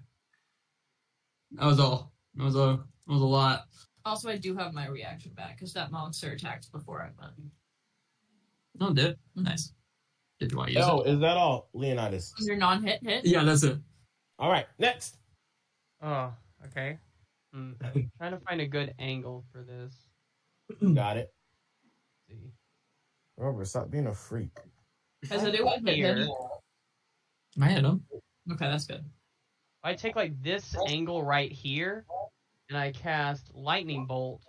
[1.53, 2.11] That was all.
[2.35, 3.65] That was a that was a lot.
[4.05, 7.33] Also, I do have my reaction back because that monster attacked before I went.
[8.79, 9.73] No, did nice.
[10.39, 11.11] Did you want to use Oh, it?
[11.13, 12.33] is that all, Leonidas?
[12.37, 13.25] Was your non-hit hit?
[13.25, 13.77] Yeah, that's it.
[14.39, 14.65] All right.
[14.77, 15.17] Next.
[16.01, 16.33] Oh,
[16.65, 16.97] okay.
[17.53, 17.71] Hmm.
[18.17, 19.95] Trying to find a good angle for this.
[20.93, 21.31] Got it.
[22.29, 22.51] Let's see.
[23.37, 24.57] Robert, stop being a freak.
[25.29, 26.17] Has anyone hit him?
[26.17, 26.27] Here.
[27.61, 28.03] I hit him.
[28.51, 29.03] Okay, that's good.
[29.83, 32.05] I take like this angle right here,
[32.69, 34.41] and I cast lightning bolt,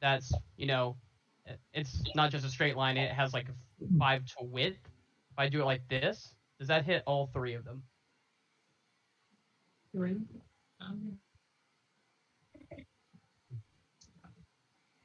[0.00, 0.96] that's you know,
[1.72, 2.96] it's not just a straight line.
[2.96, 4.78] It has like a five to width.
[5.30, 7.82] If I do it like this, does that hit all three of them?
[10.80, 11.18] Um,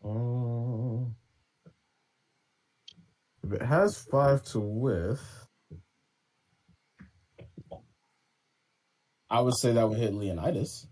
[0.04, 1.16] Um,
[3.44, 5.47] if it has five to width,
[9.30, 10.88] I would say that would hit Leonidas.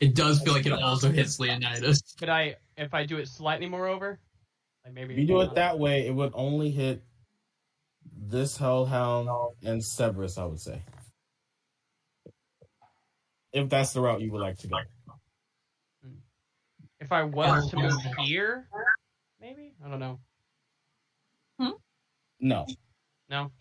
[0.00, 2.02] It does feel like it also hits Leonidas.
[2.18, 4.18] Could I, if I do it slightly more over,
[4.84, 7.02] like maybe If you do it that way, it would only hit
[8.16, 9.28] this Hellhound
[9.62, 10.82] and Cerberus, I would say.
[13.52, 14.76] If that's the route you would like to go.
[17.00, 18.68] If I was to move here,
[19.40, 20.18] maybe I don't know.
[21.58, 21.70] Hmm?
[22.40, 22.66] No.
[23.30, 23.52] No.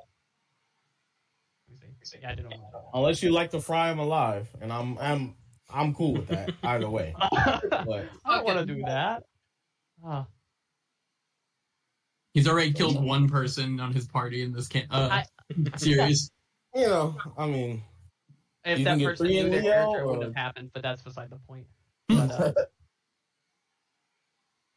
[2.04, 2.22] Let me see.
[2.22, 2.90] Yeah, I didn't know.
[2.94, 5.36] Unless you like to fry him alive, and I'm I'm
[5.70, 7.16] I'm cool with that either way.
[7.22, 9.24] I But don't want to do that.
[10.04, 10.26] Ah.
[12.34, 15.24] He's already killed one person on his party in this can- uh,
[15.78, 16.32] series.
[16.76, 17.84] you know, I mean,
[18.66, 20.72] If that person three knew their Leo, character, it wouldn't have happened.
[20.74, 21.68] But that's beside the point.
[22.10, 22.32] But,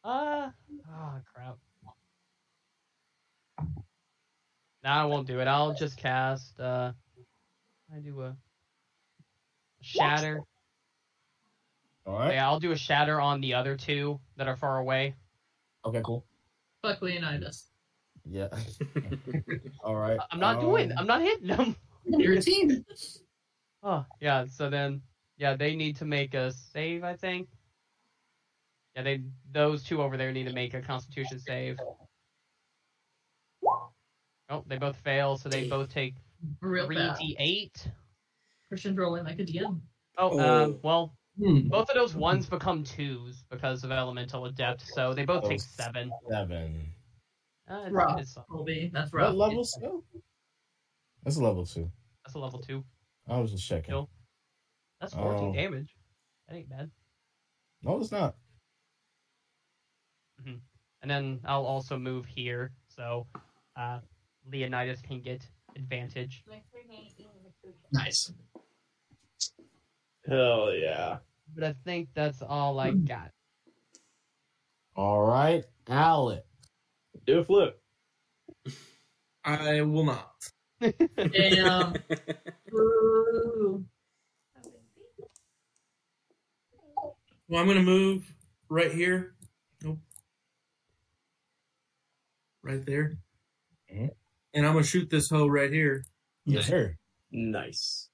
[0.05, 0.49] uh, uh,
[0.89, 1.57] oh crap.
[4.83, 5.47] No, I won't do it.
[5.47, 6.57] I'll just cast.
[6.59, 6.93] Uh,
[7.93, 8.35] I do a
[9.81, 10.41] shatter.
[12.05, 12.33] all right.
[12.33, 15.15] Yeah, I'll do a shatter on the other two that are far away.
[15.85, 16.25] Okay, cool.
[16.81, 17.67] fuck Leonidas.
[18.25, 18.49] Yeah.
[19.83, 20.19] all right.
[20.31, 20.91] I'm not doing.
[20.91, 21.75] Um, I'm not hitting them.
[22.05, 22.85] Your team.
[23.83, 24.45] Oh, yeah.
[24.45, 25.01] So then,
[25.37, 27.47] yeah, they need to make a save, I think.
[28.95, 29.21] Yeah, they
[29.51, 31.77] those two over there need to make a Constitution save.
[34.49, 36.15] Oh, they both fail, so they both take
[36.61, 37.87] Real 3d8.
[38.69, 39.79] Christian's rolling like a DM.
[40.17, 40.63] Oh, Oh.
[40.63, 41.67] um, well, Hmm.
[41.69, 45.63] both of those ones become twos because of elemental adept, so they both take Oh,
[45.83, 46.11] seven.
[46.29, 46.93] Seven.
[47.67, 48.19] Uh, it's, Rough.
[48.19, 49.35] it's, Colby, that's What rough.
[49.35, 50.03] level skill?
[51.23, 51.91] That's a level two.
[52.25, 52.83] that's a level two.
[53.27, 53.91] I was just checking.
[53.91, 54.09] Kill.
[54.99, 55.53] That's fourteen Oh.
[55.53, 55.95] damage.
[56.47, 56.89] That ain't bad.
[57.83, 58.35] No, it's not.
[61.01, 63.27] And then I'll also move here, so
[63.75, 63.99] uh,
[64.51, 65.47] Leonidas can get
[65.77, 66.43] advantage.
[67.91, 68.31] Nice.
[70.27, 71.17] Hell yeah.
[71.55, 73.05] But I think that's all I hmm.
[73.05, 73.31] got.
[74.95, 76.43] All right, Alex.
[77.25, 77.79] Do a flip.
[79.43, 80.31] I will not.
[80.81, 81.95] Damn.
[87.49, 88.33] Well, I'm gonna move
[88.67, 89.35] right here.
[89.81, 89.99] Nope.
[92.61, 93.17] Right there.
[93.89, 94.09] Eh?
[94.53, 96.03] And I'm gonna shoot this hoe right here
[96.47, 96.95] Yes, sir.
[97.31, 98.09] Nice.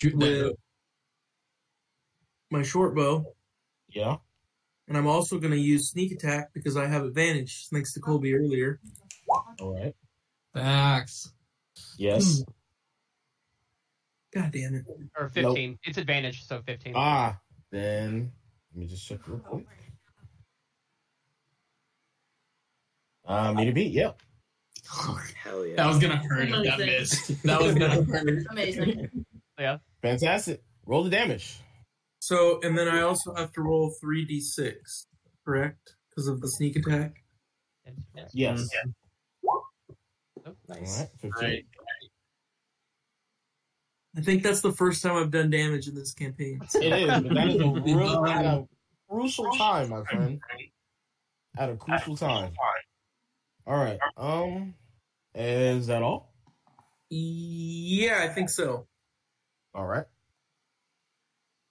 [0.00, 0.52] Shoot with
[2.50, 3.34] my short bow.
[3.88, 4.16] Yeah.
[4.88, 8.78] And I'm also gonna use sneak attack because I have advantage thanks to Colby earlier.
[9.58, 9.94] All right.
[10.52, 11.32] Facts.
[11.96, 12.44] Yes.
[14.34, 14.84] God damn it.
[15.18, 15.78] Or 15.
[15.84, 16.92] It's advantage, so 15.
[16.94, 17.38] Ah,
[17.70, 18.32] then
[18.74, 19.66] let me just check real quick.
[23.24, 23.92] Uh, me to beat.
[23.92, 24.20] Yep.
[24.86, 25.76] Hell yeah.
[25.76, 27.42] That was gonna hurt if that missed.
[27.44, 28.46] That was gonna hurt.
[28.50, 29.24] Amazing.
[29.58, 29.78] Yeah.
[30.02, 30.62] Fantastic.
[30.86, 31.58] Roll the damage.
[32.20, 35.06] So, and then I also have to roll 3d6,
[35.44, 35.96] correct?
[36.10, 37.22] Because of the sneak attack.
[38.32, 38.62] Yes.
[38.62, 38.90] Mm-hmm.
[39.48, 39.62] Oh,
[40.46, 41.00] All Nice.
[41.00, 41.08] right.
[41.20, 41.32] 15.
[41.40, 41.64] Right.
[44.16, 46.60] I think that's the first time I've done damage in this campaign.
[46.74, 48.68] It is, but that is a real at a
[49.08, 50.38] crucial time, my friend.
[51.56, 52.52] At a crucial time.
[53.66, 53.98] All right.
[54.16, 54.74] Um,
[55.34, 56.32] is that all?
[57.10, 58.86] Yeah, I think so.
[59.74, 60.04] All right.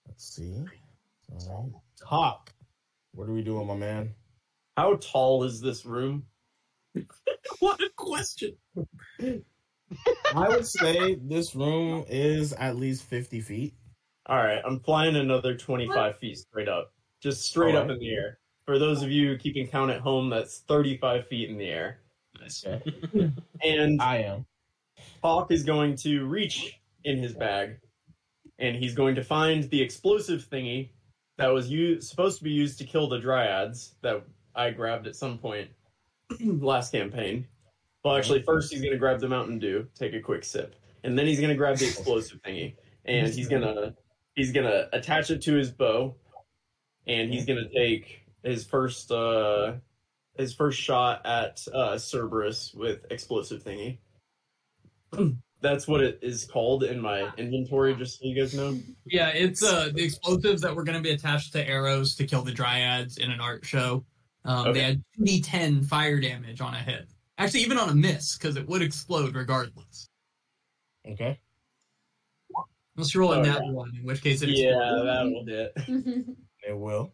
[0.07, 0.65] Let's see.
[1.31, 1.71] All right.
[2.07, 2.53] Tock.
[3.13, 4.13] What are we doing, my man?
[4.77, 6.25] How tall is this room?
[7.59, 8.55] What a question.
[9.19, 13.73] I would say this room is at least fifty feet.
[14.27, 18.39] All right, I'm flying another 25 feet straight up, just straight up in the air.
[18.71, 21.99] For those of you keeping count at home, that's 35 feet in the air.
[22.39, 22.63] Nice.
[23.61, 24.45] And I am.
[25.21, 27.79] Hawk is going to reach in his bag,
[28.59, 30.91] and he's going to find the explosive thingy
[31.37, 34.23] that was used, supposed to be used to kill the dryads that
[34.55, 35.69] I grabbed at some point
[36.39, 37.45] last campaign.
[38.05, 41.19] Well, actually, first he's going to grab the Mountain Dew, take a quick sip, and
[41.19, 43.95] then he's going to grab the explosive thingy, and he's gonna
[44.35, 46.15] he's gonna attach it to his bow,
[47.05, 49.73] and he's gonna take his first uh
[50.37, 53.97] his first shot at uh Cerberus with explosive thingy.
[55.61, 58.77] That's what it is called in my inventory, just so you guys know.
[59.05, 62.41] Yeah, it's uh the explosives that were going to be attached to arrows to kill
[62.41, 64.03] the dryads in an art show.
[64.43, 64.73] Um, Okay.
[64.73, 67.07] They had 2d10 fire damage on a hit.
[67.37, 70.07] Actually, even on a miss, because it would explode regardless.
[71.07, 71.39] Okay.
[72.95, 73.71] Unless you roll a Oh, nat yeah.
[73.71, 76.25] one, in which case it Yeah, that will hit.
[76.67, 77.13] It will.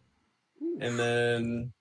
[0.80, 1.72] And then,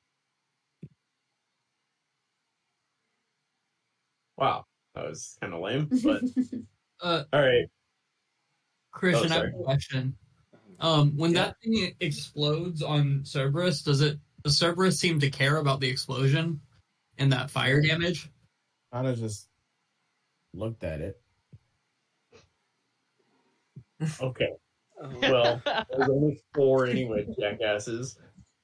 [4.37, 5.89] wow, that was kind of lame.
[6.03, 6.23] But
[6.99, 7.67] Uh, all right,
[8.91, 10.17] Christian, Oh, I have a question.
[10.79, 11.45] Um, when Yeah.
[11.45, 16.59] that thing explodes on Cerberus, does it does Cerberus seem to care about the explosion
[17.19, 18.31] and that fire damage?
[18.91, 19.47] Kind of just
[20.55, 21.21] looked at it.
[24.19, 24.49] okay.
[24.99, 28.17] Oh, Well, there's only four anyway, jackasses.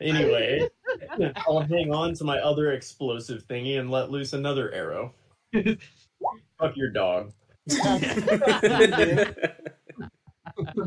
[0.04, 0.68] Anyway,
[1.48, 5.14] I'll hang on to my other explosive thingy and let loose another arrow.
[5.54, 7.32] Fuck your dog.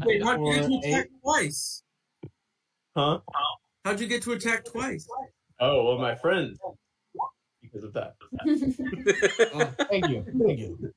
[0.05, 1.83] Wait, how'd you get to Or attack twice?
[2.97, 3.21] Huh?
[3.85, 5.09] How'd you get to attack twice?
[5.61, 6.57] Oh, well, my friend.
[7.63, 8.15] Because of that.
[9.91, 10.25] Thank you.
[10.47, 10.93] Thank you.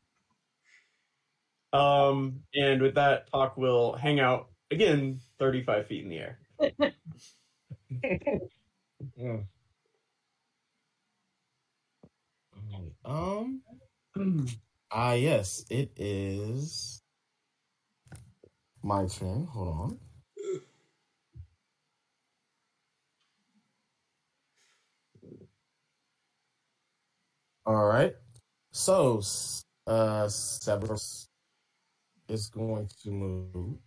[1.71, 6.39] Um, and with that, Tock will hang out again 35 feet in the air.
[9.17, 9.37] Yeah.
[13.05, 13.61] Um.
[14.91, 17.01] Ah, yes, it is
[18.83, 19.45] my turn.
[19.45, 19.99] Hold on.
[27.65, 28.13] All right.
[28.71, 29.21] So,
[29.87, 31.27] uh, Cerberus
[32.29, 33.77] is going to move.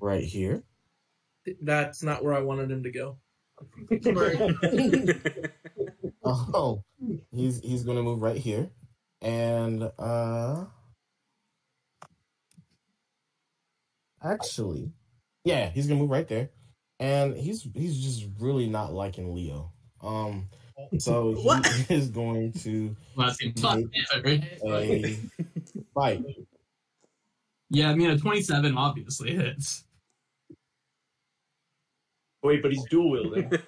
[0.00, 0.62] Right here.
[1.62, 3.18] That's not where I wanted him to go.
[6.28, 6.82] Oh,
[7.30, 8.68] he's he's gonna move right here,
[9.22, 10.64] and uh,
[14.20, 14.90] actually,
[15.44, 16.50] yeah, he's gonna move right there,
[16.98, 19.72] and he's he's just really not liking Leo.
[20.02, 20.48] Um,
[20.98, 21.66] so he What?
[21.90, 23.84] is going to Well, that seems Right.
[23.92, 24.42] necessary.
[24.64, 25.18] a
[25.94, 26.24] fight.
[27.70, 29.84] Yeah, I mean a twenty-seven obviously hits.
[32.42, 33.50] Wait, but he's dual wielding.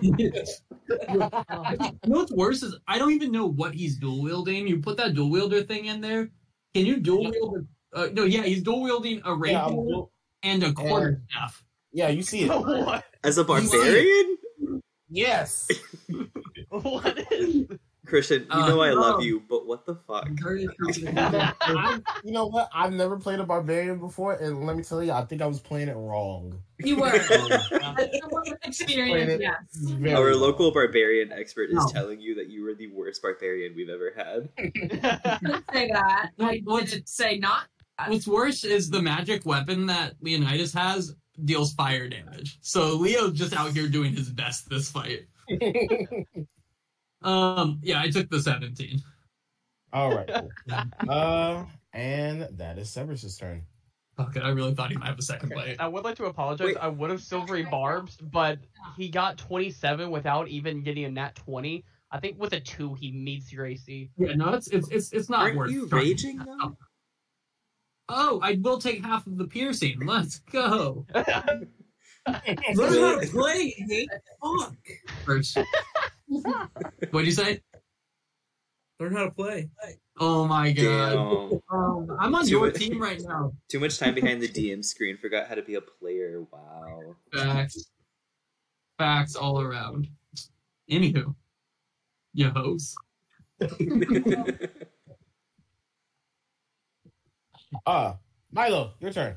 [0.00, 0.32] you
[1.10, 1.30] know
[2.06, 4.66] what's worse is I don't even know what he's dual wielding.
[4.66, 6.30] You put that dual wielder thing in there.
[6.74, 7.66] Can you dual wield?
[7.92, 11.62] Uh, no, yeah, he's dual wielding a rapier Yeah, I'm dual- and a quarterstaff.
[11.92, 12.48] yeah, you see it.
[12.48, 13.04] what?
[13.22, 14.38] As a barbarian?
[15.12, 15.68] Yes.
[16.70, 17.66] What is?
[18.06, 19.20] Christian, you Uh, know I love oh.
[19.22, 20.26] you, but what the fuck?
[22.24, 22.70] You know what?
[22.74, 25.60] I've never played a barbarian before, and let me tell you, I think I was
[25.60, 26.58] playing it wrong.
[26.78, 27.08] You were.
[27.08, 30.14] As Very someone with experience, yes.
[30.16, 30.40] Our wrong.
[30.40, 31.86] local barbarian expert is No.
[31.88, 34.48] telling you that you were the worst barbarian we've ever had.
[34.56, 36.30] didn't say that.
[36.40, 37.66] I What's- didn't say not.
[38.08, 41.14] What's worse is the magic weapon that Leonidas has
[41.44, 42.58] deals fire damage.
[42.60, 45.26] So Leo's just out here doing his best this fight.
[47.24, 49.00] Um, yeah, I took the 17.
[49.92, 50.28] All right.
[50.28, 50.50] cool.
[51.08, 53.62] Uh, and that is Cerberus's turn.
[54.16, 55.76] Fuck it, I really thought he might have a second Okay, bite.
[55.80, 56.66] I would like to apologize.
[56.66, 56.76] Wait.
[56.76, 58.58] I would have silvery barbs, but
[58.96, 61.84] he got 27 without even getting a nat 20.
[62.10, 64.10] I think with a two, he meets your AC.
[64.18, 66.76] Yeah, no, it's it's it's, it's not Aren't worth you raging though?
[68.08, 70.00] Oh, I will take half of the piercing.
[70.04, 71.06] Let's go.
[71.14, 71.68] Learn
[72.76, 74.10] how to play, Hank.
[74.42, 74.76] Fuck.
[75.24, 75.58] First.
[77.10, 77.60] What'd you say?
[79.00, 79.68] Learn how to play.
[80.20, 81.60] Oh my god.
[81.70, 83.52] Um, I'm on Too your much- team right now.
[83.68, 85.16] Too much time behind the DM screen.
[85.16, 86.42] Forgot how to be a player.
[86.52, 87.16] Wow.
[87.32, 87.90] Facts.
[88.98, 90.06] Facts all around.
[90.90, 91.34] Anywho.
[92.34, 92.94] You host.
[97.86, 98.14] Uh,
[98.52, 99.36] Milo, your turn.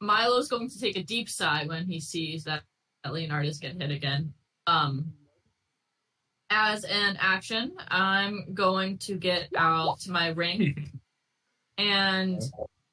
[0.00, 2.62] Milo's going to take a deep sigh when he sees that,
[3.04, 4.32] that Leonardus get hit again.
[4.66, 5.12] Um,
[6.50, 10.92] as an action, I'm going to get out my ring.
[11.78, 12.40] and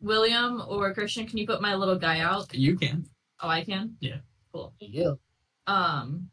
[0.02, 2.54] William or Christian, can you put my little guy out?
[2.54, 3.06] You can.
[3.40, 3.96] Oh, I can?
[4.00, 4.18] Yeah.
[4.52, 4.74] Cool.
[4.80, 5.14] Yeah.
[5.68, 6.30] Um,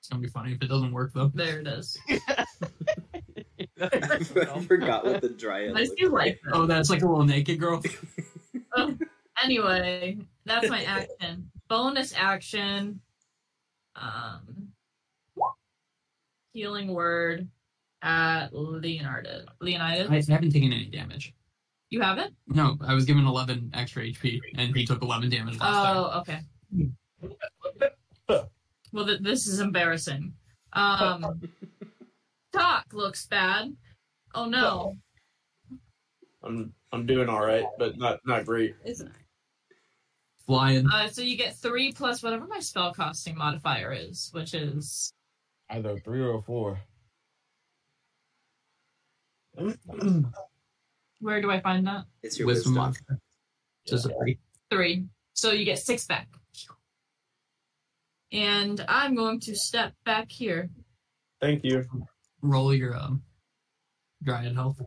[0.00, 1.32] It's gonna be funny if it doesn't work though.
[1.34, 1.98] there it is.
[3.80, 6.54] I forgot what the dryad I looked do like that.
[6.54, 7.82] Oh, that's like a little naked girl.
[9.42, 11.50] Anyway, that's my action.
[11.68, 13.00] Bonus action.
[13.94, 14.68] Um,
[16.52, 17.48] healing word
[18.02, 19.44] at Leonardo.
[19.60, 20.28] Leonidas.
[20.28, 21.34] I haven't taken any damage.
[21.90, 22.34] You haven't?
[22.48, 25.96] No, I was given 11 extra HP, and he took 11 damage last time.
[25.96, 26.40] Oh, okay.
[28.92, 30.32] well, th- this is embarrassing.
[30.72, 31.42] Um,
[32.56, 33.74] Tock looks bad.
[34.34, 34.94] Oh no.
[36.42, 38.74] I'm I'm doing all right, but not not great.
[38.84, 39.12] Isn't it?
[40.46, 40.86] Flying.
[40.92, 45.12] Uh, so you get three plus whatever my spellcasting modifier is, which is
[45.68, 46.78] Either three or four.
[51.20, 52.04] where do I find that?
[52.22, 52.84] It's your Wisdom wisdom.
[52.84, 53.18] modifier.
[53.86, 54.38] Just three.
[54.70, 55.06] Three.
[55.32, 56.28] So you get six back.
[58.32, 60.70] And I'm going to step back here.
[61.40, 61.84] Thank you.
[62.46, 63.22] Roll your um,
[64.22, 64.80] dryad health.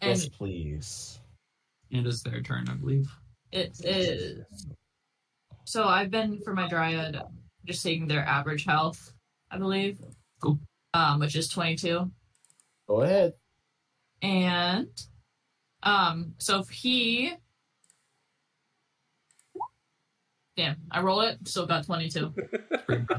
[0.00, 1.20] And Yes, please.
[1.92, 3.06] And It is their turn, I believe.
[3.52, 4.44] it is.
[5.64, 7.20] So I've been for my dryad,
[7.64, 9.12] just taking their average health,
[9.50, 9.98] I believe.
[10.42, 10.58] Cool.
[10.92, 12.10] Um, which is 22.
[12.88, 13.34] Go ahead.
[14.22, 14.88] And
[15.82, 17.34] um, so if he
[20.56, 22.32] Damn, I roll it, still got 22.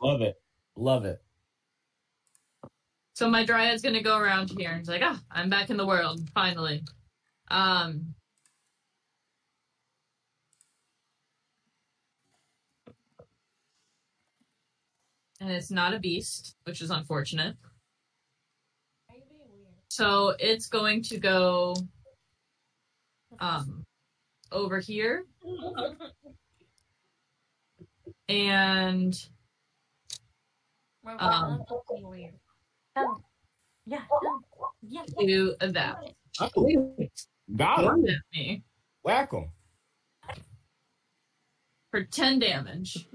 [0.00, 0.36] Love it.
[0.74, 1.20] Love it.
[3.18, 5.84] So my dryad's gonna go around here and it's like, ah, I'm back in the
[5.84, 6.84] world, finally.
[7.50, 8.14] Um
[15.40, 17.56] And it's not a beast, which is unfortunate.
[19.88, 21.74] So it's going to go
[23.40, 23.84] um
[24.52, 25.24] over here.
[28.28, 29.28] And
[31.04, 31.64] Um,
[33.86, 34.00] yeah,
[34.82, 35.02] yeah.
[35.18, 35.96] do that.
[36.40, 36.94] Oh,
[37.56, 38.06] got him.
[38.06, 38.62] At me
[39.02, 39.48] Whack him.
[41.90, 43.08] for 10 damage.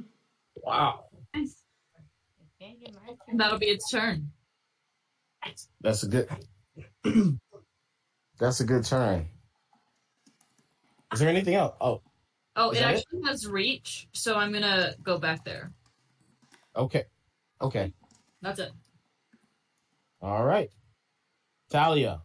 [0.56, 1.06] Wow.
[1.34, 1.50] And
[3.40, 4.32] that'll be its turn.
[5.82, 6.30] That's a good.
[8.40, 9.28] That's a good turn.
[11.14, 11.76] Is there anything else?
[11.82, 12.02] Oh,
[12.56, 12.98] Oh, Is it that it?
[12.98, 15.72] actually has reach, so I'm gonna go back there.
[16.76, 17.04] okay.
[17.62, 17.94] Okay.
[18.42, 18.72] That's it.
[20.24, 20.70] All right.
[21.70, 22.22] Thalia.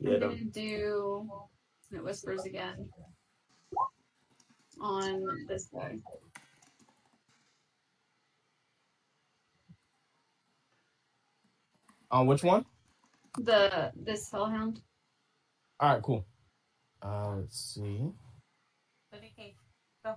[0.00, 1.28] I'm gonna do
[1.92, 2.88] it whispers again
[4.80, 5.98] on this guy.
[12.10, 12.64] On which one?
[13.36, 14.80] The this hellhound.
[15.78, 16.24] All right, cool.
[17.02, 18.10] Uh, let's see.
[19.14, 19.54] Okay,
[20.02, 20.14] go.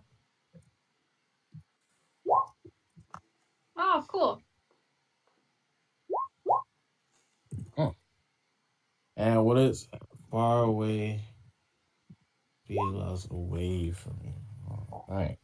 [3.75, 4.41] Oh, cool.
[9.21, 9.87] And what is
[10.31, 11.21] far away
[12.67, 14.33] be lost away from me.
[14.69, 15.37] All right.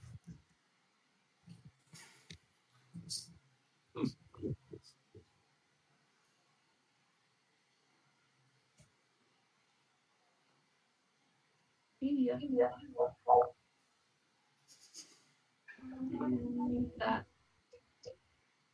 [16.99, 17.25] That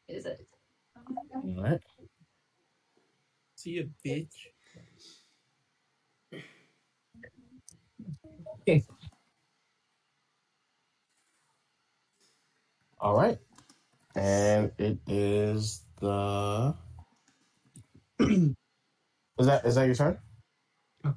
[0.08, 0.48] is it.
[1.32, 1.82] What?
[3.56, 4.53] See you, bitch.
[13.00, 13.38] All right.
[14.16, 16.76] And it is the.
[18.20, 18.56] is
[19.40, 20.18] that is that your turn?
[21.06, 21.14] oh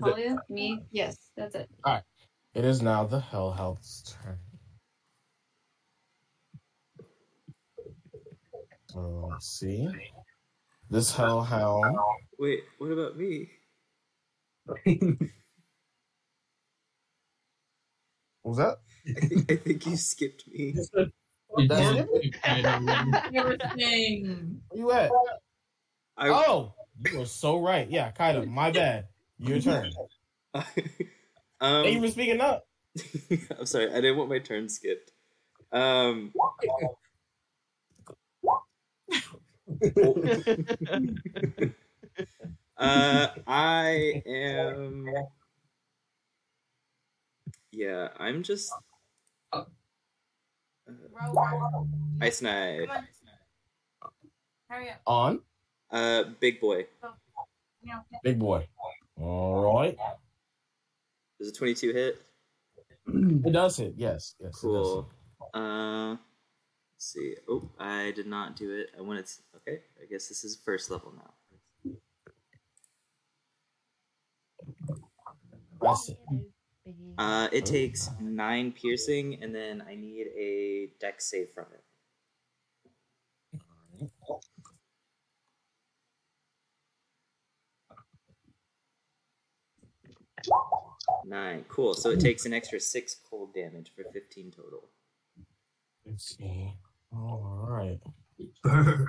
[0.00, 1.68] Thalia, me, yes, that's it.
[1.84, 2.02] All right.
[2.54, 4.38] It is now the Hellhound's turn.
[8.90, 9.88] So let's see.
[10.90, 11.96] This Hellhound.
[12.38, 13.50] Wait, what about me?
[18.42, 18.78] What was that?
[19.16, 20.74] I think, I think you skipped me.
[20.74, 20.90] That's
[23.34, 24.62] Everything.
[24.68, 25.10] Where you at?
[26.16, 26.72] I, Oh,
[27.10, 27.90] you were so right.
[27.90, 28.48] Yeah, kind of.
[28.48, 29.08] My bad.
[29.38, 29.92] Your turn.
[30.54, 30.64] um,
[31.60, 32.64] Thank you were speaking up.
[33.58, 35.12] I'm sorry, I didn't want my turn skipped.
[35.70, 36.32] Um,
[42.78, 45.06] uh, I am.
[47.72, 48.72] Yeah, I'm just.
[49.52, 49.64] Uh,
[52.20, 52.88] Ice Knife.
[54.68, 55.00] Hurry up.
[55.06, 55.40] On.
[55.90, 56.86] Uh, big boy.
[58.22, 58.66] Big boy.
[59.20, 59.96] All right.
[61.38, 62.22] Does a 22 hit?
[63.06, 63.94] It does hit.
[63.96, 64.34] Yes.
[64.40, 64.48] Yes.
[64.48, 65.10] it does Cool.
[65.54, 66.18] Uh, let's
[66.98, 67.34] see.
[67.48, 68.90] Oh, I did not do it.
[68.98, 69.32] I wanted to.
[69.56, 71.32] Okay, I guess this is first level now.
[71.84, 72.00] hit.
[74.57, 74.57] That's it.
[77.18, 81.84] Uh, it takes nine piercing, and then I need a dex save from it.
[91.26, 91.64] Nine.
[91.68, 91.94] Cool.
[91.94, 94.88] So it takes an extra six cold damage for 15 total.
[96.06, 96.72] Let's see.
[97.12, 98.00] All right.
[98.62, 99.06] Burn.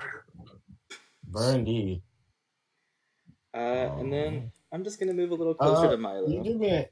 [1.23, 2.01] Burn indeed.
[3.53, 6.25] Uh, and then I'm just gonna move a little closer Uh, to Milo.
[6.25, 6.89] Will you give me a,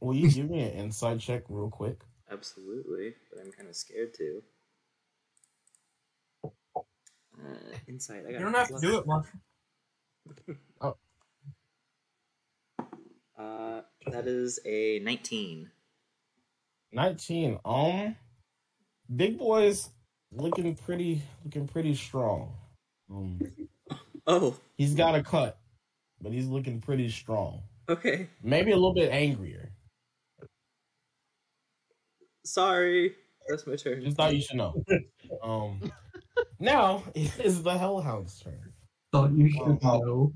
[0.00, 2.02] will you give me an insight check real quick?
[2.30, 4.42] Absolutely, but I'm kind of scared to.
[6.44, 6.48] Uh,
[7.86, 8.20] insight.
[8.26, 9.26] I got You don't have to do it, Mark.
[13.38, 15.70] Uh, that is a 19.
[16.92, 17.58] 19.
[17.66, 18.16] Um
[19.14, 19.90] Big boy's
[20.32, 22.54] looking pretty looking pretty strong.
[23.10, 23.38] Um
[24.26, 25.58] Oh, he's got a cut,
[26.26, 27.62] but he's looking pretty strong.
[27.88, 28.28] okay.
[28.42, 29.70] Maybe a little bit angrier.
[32.44, 33.14] Sorry.
[33.48, 34.02] That's my turn.
[34.02, 34.82] Just thought you should know.
[35.40, 35.92] Um
[36.58, 38.72] now is the Hellhound's turn.
[39.12, 39.98] Thought you should Oh.
[40.00, 40.32] know.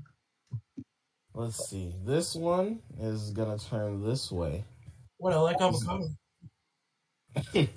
[1.33, 1.93] Let's see.
[2.05, 4.63] This one is gonna turn this way.
[5.17, 6.07] What I like avocado.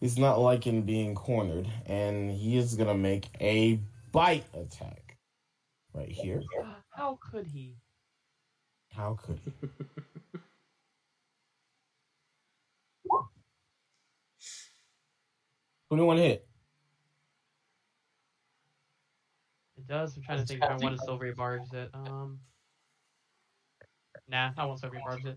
[0.00, 3.78] He's not liking being cornered, and he is gonna make a
[4.12, 4.99] bite attack
[5.94, 6.42] right here.
[6.90, 7.76] How could he?
[8.92, 9.52] How could he?
[15.88, 16.46] Twenty-one hit.
[19.76, 20.16] It does.
[20.16, 21.90] I'm trying to think if I want to silvery barbs it.
[21.94, 22.38] Um.
[24.28, 25.36] Nah, I won't silvery barbs it.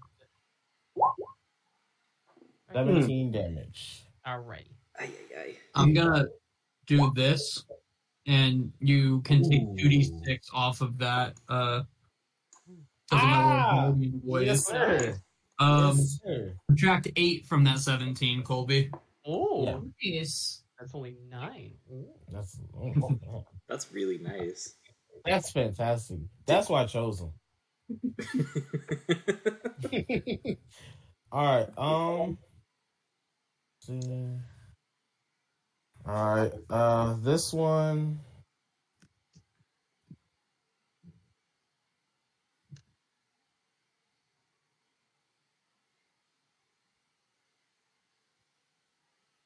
[2.72, 4.06] Seventeen damage.
[4.28, 4.68] Alright.
[5.00, 5.56] Ay, ay, ay.
[5.76, 6.28] I'm gonna
[6.86, 7.64] do this,
[8.28, 9.76] and you can take Ooh.
[9.78, 11.34] two d six off of that.
[11.50, 11.82] Uh,
[13.12, 13.16] Ah!
[13.16, 14.46] matter what you voice.
[14.48, 15.16] Yes, sir.
[15.60, 16.56] Um, yes, sir.
[16.70, 18.90] subtract eight from that seventeen, Colby.
[19.26, 19.66] Oh,
[20.02, 20.20] Yeah.
[20.20, 20.64] Nice.
[20.80, 21.74] that's only nine.
[22.32, 24.74] That's oh, That's really nice.
[25.26, 26.20] that's fantastic.
[26.48, 27.34] That's why I chose him.
[31.32, 31.70] All right.
[31.78, 32.38] Um.
[36.06, 36.16] Let's.
[36.18, 36.54] All right.
[36.70, 38.20] Uh, this one.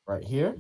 [0.08, 0.56] Right here.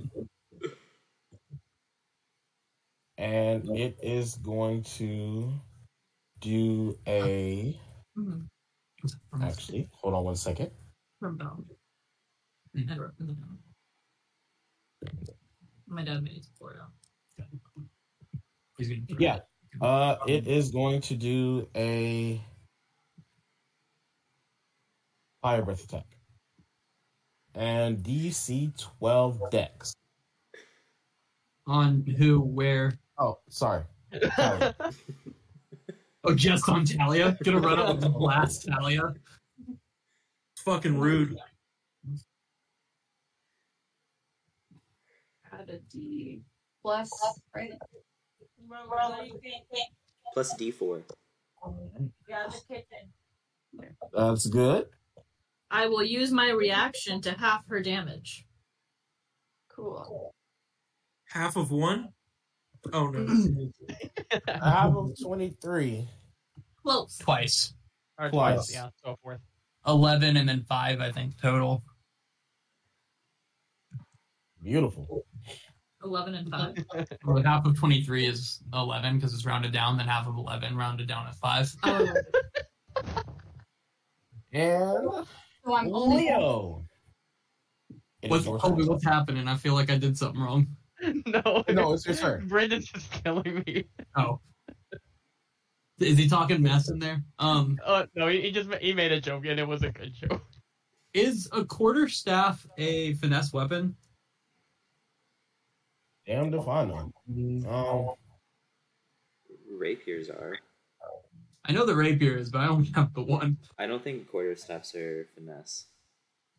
[3.17, 5.51] And it is going to
[6.41, 7.79] do a.
[8.17, 8.47] Mhm.
[9.41, 10.71] Actually, hold on one second.
[11.19, 11.65] From Bell.
[12.75, 12.89] Mhm.
[12.91, 13.57] And from the Bell.
[15.88, 16.88] My dad made it to Florida.
[18.77, 19.39] He's gonna Yeah.
[19.81, 22.41] Uh, it is going to do a
[25.41, 26.05] fire breath attack.
[27.55, 29.93] And DC 12 dex.
[31.65, 32.93] On who, where?
[33.17, 33.83] Oh, sorry.
[34.35, 34.73] Sorry.
[36.23, 37.38] Oh, just on Thalia?
[37.41, 39.13] Gonna run up and blast Thalia?
[39.69, 41.38] It's fucking rude.
[45.59, 46.41] Add a D
[46.81, 47.09] plus,
[47.55, 47.71] right?
[50.33, 51.03] Plus D4.
[52.29, 53.95] Yeah, the kitchen.
[54.13, 54.87] That's good.
[55.71, 58.45] I will use my reaction to half her damage.
[59.69, 60.33] Cool.
[61.29, 62.09] Half of one?
[62.93, 63.69] Oh no.
[64.61, 66.07] I have a 23.
[66.83, 67.17] Close.
[67.17, 67.73] Twice.
[68.19, 68.55] Or Twice.
[68.55, 69.39] twice, yeah, so forth.
[69.85, 71.83] 11 and then 5, I think, total.
[74.63, 75.25] Beautiful.
[76.03, 76.85] 11 and 5.
[77.25, 81.07] Well, half of 23 is 11 because it's rounded down, then half of 11 rounded
[81.07, 81.75] down at 5.
[81.83, 82.13] Oh,
[84.53, 85.03] And
[85.65, 86.85] So I'm only Leo.
[88.27, 88.89] What's, your Colby, turn.
[88.89, 89.47] what's happening?
[89.47, 90.67] I feel like I did something wrong.
[91.27, 92.47] no, No, it's your turn.
[92.47, 93.85] Brendan's just killing me.
[94.15, 94.39] Oh.
[95.99, 97.23] Is he talking mess in there?
[97.39, 99.89] Um, Uh, no, he, he just ma- he made a joke and it was a
[99.91, 100.43] good joke.
[101.13, 103.95] is a quarter staff a finesse weapon?
[106.28, 107.11] Damn if I know.
[107.69, 108.09] Um,
[109.71, 110.57] Rapiers are.
[111.65, 113.57] I know the rapier is, but I only have the one.
[113.78, 115.86] I don't think quarterstaffs are finesse.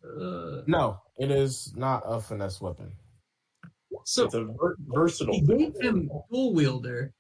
[0.05, 2.93] Uh, no, it is not a finesse weapon.
[4.05, 5.35] so It's a ver- versatile.
[5.35, 7.13] he gave him dual wielder,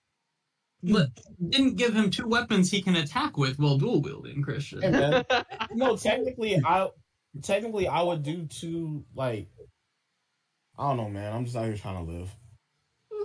[0.82, 1.09] but
[1.49, 4.42] didn't give him two weapons he can attack with while dual wielding.
[4.42, 4.82] Christian.
[4.82, 5.24] Hey, man.
[5.72, 6.88] no, technically, I
[7.42, 9.03] technically I would do two.
[9.14, 9.49] Like,
[10.78, 11.32] I don't know, man.
[11.32, 12.30] I'm just out here trying to live.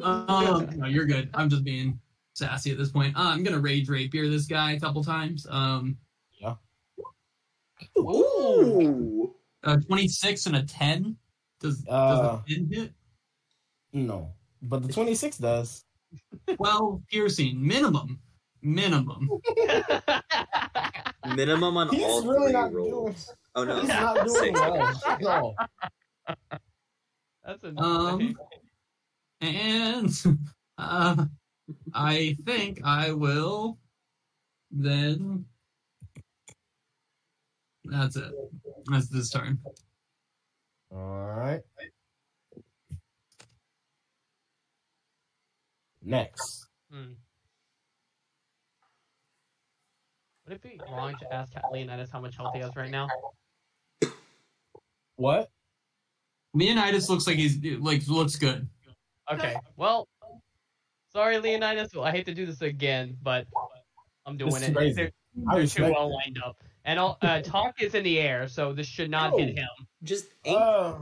[0.01, 1.29] Um, no, you're good.
[1.33, 1.99] I'm just being
[2.33, 3.15] sassy at this point.
[3.15, 5.45] Uh, I'm gonna rage rapier this guy a couple times.
[5.49, 5.97] Um,
[7.97, 9.35] Ooh!
[9.63, 11.15] uh, 26 and a 10.
[11.59, 12.93] Does Uh, does a 10 hit?
[13.93, 15.85] No, but the 26 does.
[16.55, 18.19] 12 piercing minimum.
[18.61, 19.29] Minimum.
[21.35, 23.33] Minimum on He's all really three not rolls.
[23.55, 25.01] Oh no, He's not doing well.
[25.21, 25.55] No.
[27.45, 28.35] That's a Um,
[29.41, 30.09] and
[30.77, 31.25] uh,
[31.93, 33.77] I think I will
[34.71, 35.45] then.
[37.85, 38.31] That's it.
[38.85, 39.59] That's this turn.
[40.89, 41.61] All right.
[46.01, 46.67] Next.
[46.89, 47.13] Hmm.
[50.45, 53.07] Would it be wrong to ask Leonidas how much health he has right now?
[55.15, 55.49] What?
[56.53, 58.67] Leonidas looks like he's like looks good.
[59.31, 60.07] Okay, well,
[61.11, 61.89] sorry, Leonidas.
[61.95, 63.47] Well, I hate to do this again, but
[64.25, 64.75] I'm doing This is it.
[64.75, 64.93] crazy.
[64.95, 66.57] They're, they're too respect well lined up.
[66.85, 69.61] And I'll, uh, Tock is in the air, so this should not hit Oh.
[69.61, 69.87] him.
[70.03, 70.55] Just it.
[70.55, 70.95] Uh,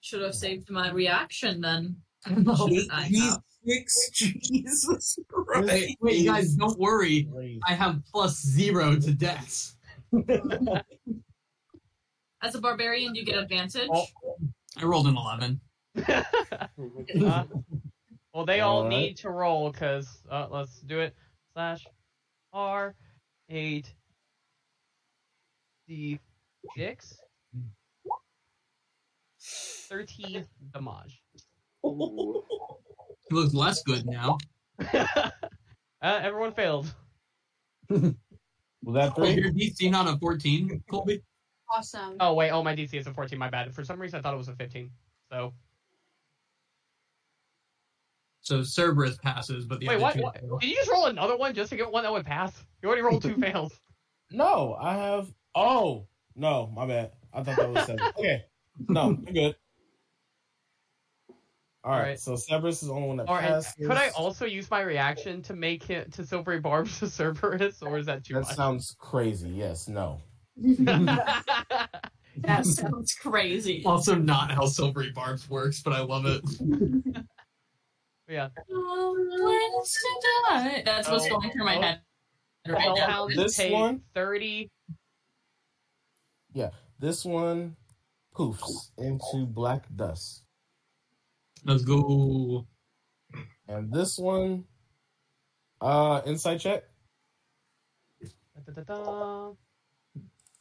[0.00, 1.96] should have saved my reaction then.
[2.28, 3.30] Eight I D
[3.64, 4.10] six.
[4.12, 5.68] Jesus Christ.
[5.68, 7.28] Wait, wait, guys, don't worry.
[7.68, 9.76] I have plus zero to dex.
[12.42, 13.88] As a barbarian, you get advantage.
[13.92, 14.06] Oh.
[14.76, 15.60] I rolled an eleven.
[16.06, 16.22] Uh,
[18.34, 18.90] well, they all Alright.
[18.90, 21.14] need to roll because uh, let's do it.
[21.54, 21.86] Slash
[22.52, 22.94] R
[23.48, 23.94] eight
[25.88, 26.18] D
[26.76, 27.16] six
[29.88, 31.22] thirteen damage.
[31.82, 34.36] He looks less good now.
[34.92, 35.30] uh,
[36.02, 36.92] everyone failed.
[37.88, 38.02] Was
[38.94, 39.30] that Oh, three?
[39.34, 41.22] your DC not on a fourteen, Colby.
[41.74, 42.16] Awesome.
[42.20, 43.38] Oh wait, oh my DC is a fourteen.
[43.38, 43.74] My bad.
[43.74, 44.90] For some reason, I thought it was a fifteen.
[45.30, 45.52] So
[48.40, 50.60] So Cerberus passes, but the wait, other what, two what?
[50.60, 52.64] Did you just roll another one just to get one that would pass?
[52.82, 53.72] You already rolled two fails.
[54.30, 55.32] No, I have.
[55.54, 56.06] Oh
[56.36, 57.12] no, my bad.
[57.32, 58.06] I thought that was seven.
[58.18, 58.44] okay,
[58.88, 59.56] no, you're good.
[61.82, 62.20] All right, Alright.
[62.20, 63.74] so Cerberus is the only one that Or and passes.
[63.86, 67.98] could I also use my reaction to make it to Silvery Barbs to Cerberus, or
[67.98, 68.48] is that too That much?
[68.50, 69.50] That sounds crazy.
[69.50, 70.20] Yes, no.
[72.38, 73.82] That sounds crazy.
[73.86, 76.42] Also, not how silvery barbs works, but I love it.
[78.28, 78.48] yeah.
[80.84, 81.80] That's what's going through my Oh.
[81.82, 82.00] head
[82.68, 83.26] right now.
[83.28, 84.02] This take one?
[84.14, 84.70] thirty.
[86.98, 87.76] This one
[88.34, 90.44] poofs into black dust,
[91.64, 92.66] Let's go.
[93.68, 94.64] and this one,
[95.82, 96.84] uh, insight check.
[98.66, 99.52] Da-da-da-da.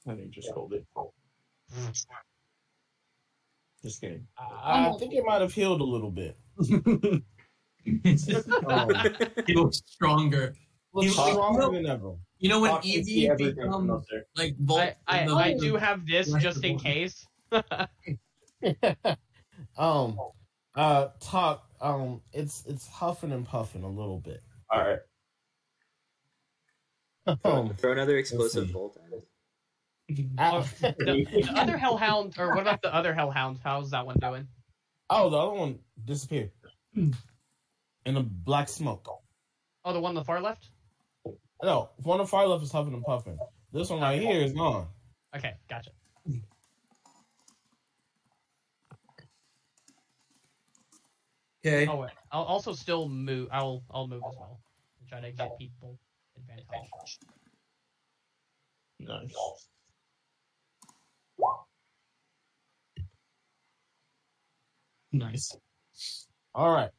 [0.08, 0.86] I think just hold it.
[3.82, 4.28] Just kidding.
[4.38, 6.38] I think it might have healed a little bit.
[6.60, 7.24] Um,
[9.46, 10.56] he looks stronger.
[10.94, 12.16] looks You- stronger than ever.
[12.40, 14.26] You know when Tock can Evie becomes there.
[14.36, 14.94] like Volt?
[15.08, 17.26] I, I, I do have this just in case.
[19.78, 20.18] um,
[20.76, 21.64] uh, Tock.
[21.82, 24.42] Um, it's it's huffing and puffing a little bit.
[24.70, 25.00] All right.
[27.44, 28.74] Um, Throw another explosive see.
[28.74, 29.28] bolt at it.
[30.38, 33.60] Oh, the, the other hellhound, or what about the other hellhound?
[33.64, 34.48] How's that one doing?
[35.10, 36.52] oh, the other one disappeared
[36.96, 37.14] in
[38.06, 39.08] the black smoke.
[39.84, 40.70] Oh, the one on the far left.
[41.64, 43.38] No, one on the far left is huffing and puffing.
[43.72, 44.88] This one right here is gone.
[45.36, 45.92] Okay, gotcha.
[51.66, 51.88] Okay.
[51.88, 52.12] Oh, wait.
[52.32, 53.48] I'll also still move.
[53.52, 54.60] I'll I'll move as well.
[55.00, 55.98] and Try to get people
[56.38, 57.20] advantage.
[59.00, 59.36] Nice.
[65.16, 65.56] Nice.
[66.54, 66.92] All right.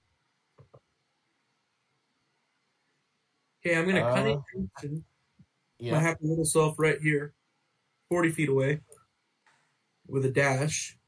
[3.60, 4.42] Okay, I'm gonna Uh, cunning
[4.74, 5.04] action
[5.78, 6.00] my Yeah.
[6.00, 7.34] happy little self right here,
[8.08, 8.80] forty feet away,
[10.06, 10.98] with a dash,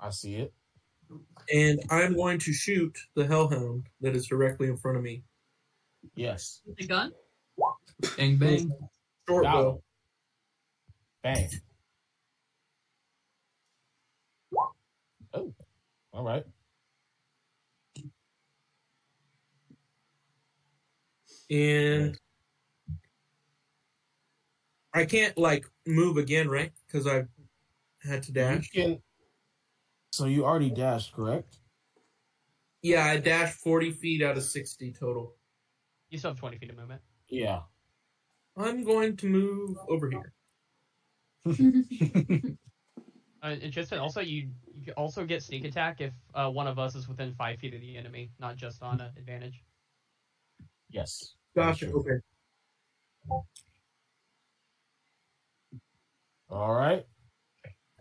[0.00, 0.52] I see it.
[1.52, 5.22] and I'm going to shoot the hellhound that is directly in front of me.
[6.14, 6.62] Yes.
[6.78, 7.12] The gun?
[8.16, 8.72] Bang bang.
[9.28, 9.82] Short Got bow.
[11.22, 11.50] Bang.
[15.32, 15.54] Oh,
[16.20, 16.44] all right.
[21.50, 22.16] and
[24.94, 26.72] I can't like move again, right?
[26.86, 27.24] Because I
[28.08, 28.70] had to dash.
[28.72, 29.02] You can.
[30.12, 31.58] So you already dashed, correct?
[32.82, 35.34] Yeah, I dashed forty feet out of sixty total.
[36.10, 37.02] You still have twenty feet of movement.
[37.28, 37.60] Yeah.
[38.56, 40.32] I'm going to move over here.
[43.42, 44.50] Uh, and just also, you
[44.80, 47.74] you can also get sneak attack if uh, one of us is within five feet
[47.74, 49.62] of the enemy, not just on uh, advantage.
[50.88, 51.34] Yes.
[51.54, 51.90] Gotcha.
[51.90, 51.98] Sure.
[51.98, 52.18] Okay.
[56.48, 57.04] All right.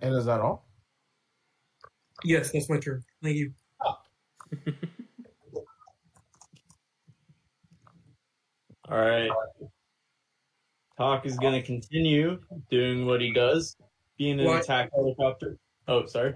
[0.02, 0.70] And is that all?
[2.24, 3.04] Yes, that's my turn.
[3.22, 3.52] Thank you.
[8.90, 9.30] All right.
[10.98, 12.40] Tock is going to continue
[12.72, 13.76] doing what he does,
[14.18, 14.64] being an What?
[14.64, 15.58] attack helicopter.
[15.88, 16.36] Oh, sorry.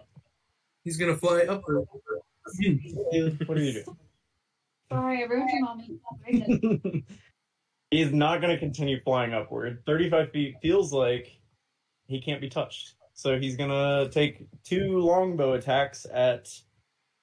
[0.84, 1.64] He's gonna fly up.
[2.46, 3.98] What are you doing?
[4.92, 7.06] Sorry, I ruined your mommy.
[7.90, 9.84] He's not going to continue flying upward.
[9.86, 11.40] 35 feet feels like
[12.08, 12.96] he can't be touched.
[13.14, 16.50] So he's going to take two longbow attacks at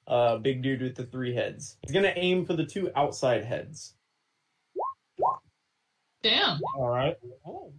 [0.07, 1.77] uh, big dude with the three heads.
[1.83, 3.95] He's going to aim for the two outside heads.
[6.23, 6.61] Damn.
[6.77, 7.17] All right.
[7.47, 7.73] Oh,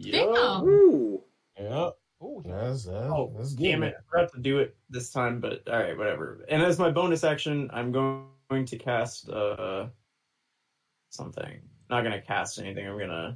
[0.00, 0.64] Damn.
[0.64, 1.22] Ooh.
[1.58, 1.96] Yep.
[2.20, 3.64] Oh, That's, uh, Oh, that's good.
[3.64, 3.94] Damn it.
[3.98, 6.44] I forgot to do it this time, but all right, whatever.
[6.48, 9.86] And as my bonus action, I'm going to cast uh,
[11.10, 11.60] something.
[11.88, 12.86] Not going to cast anything.
[12.86, 13.34] I'm going to.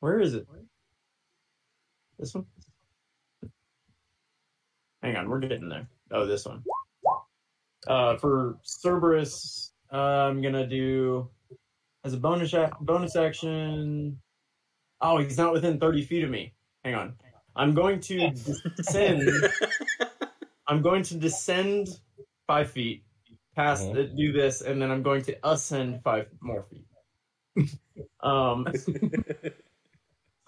[0.00, 0.46] Where is it?
[2.18, 2.46] This one?
[5.02, 5.88] Hang on, we're getting there.
[6.10, 6.62] Oh, this one.
[7.86, 11.28] Uh, for Cerberus, uh, I'm gonna do
[12.04, 14.18] as a bonus ac- bonus action.
[15.00, 16.54] Oh, he's not within 30 feet of me.
[16.84, 17.14] Hang on.
[17.54, 18.30] I'm going to
[18.76, 19.20] descend.
[20.66, 21.88] I'm going to descend
[22.46, 23.04] five feet,
[23.54, 24.10] past Mhm.
[24.12, 26.86] uh, do this, and then I'm going to ascend five more feet.
[28.20, 28.66] um,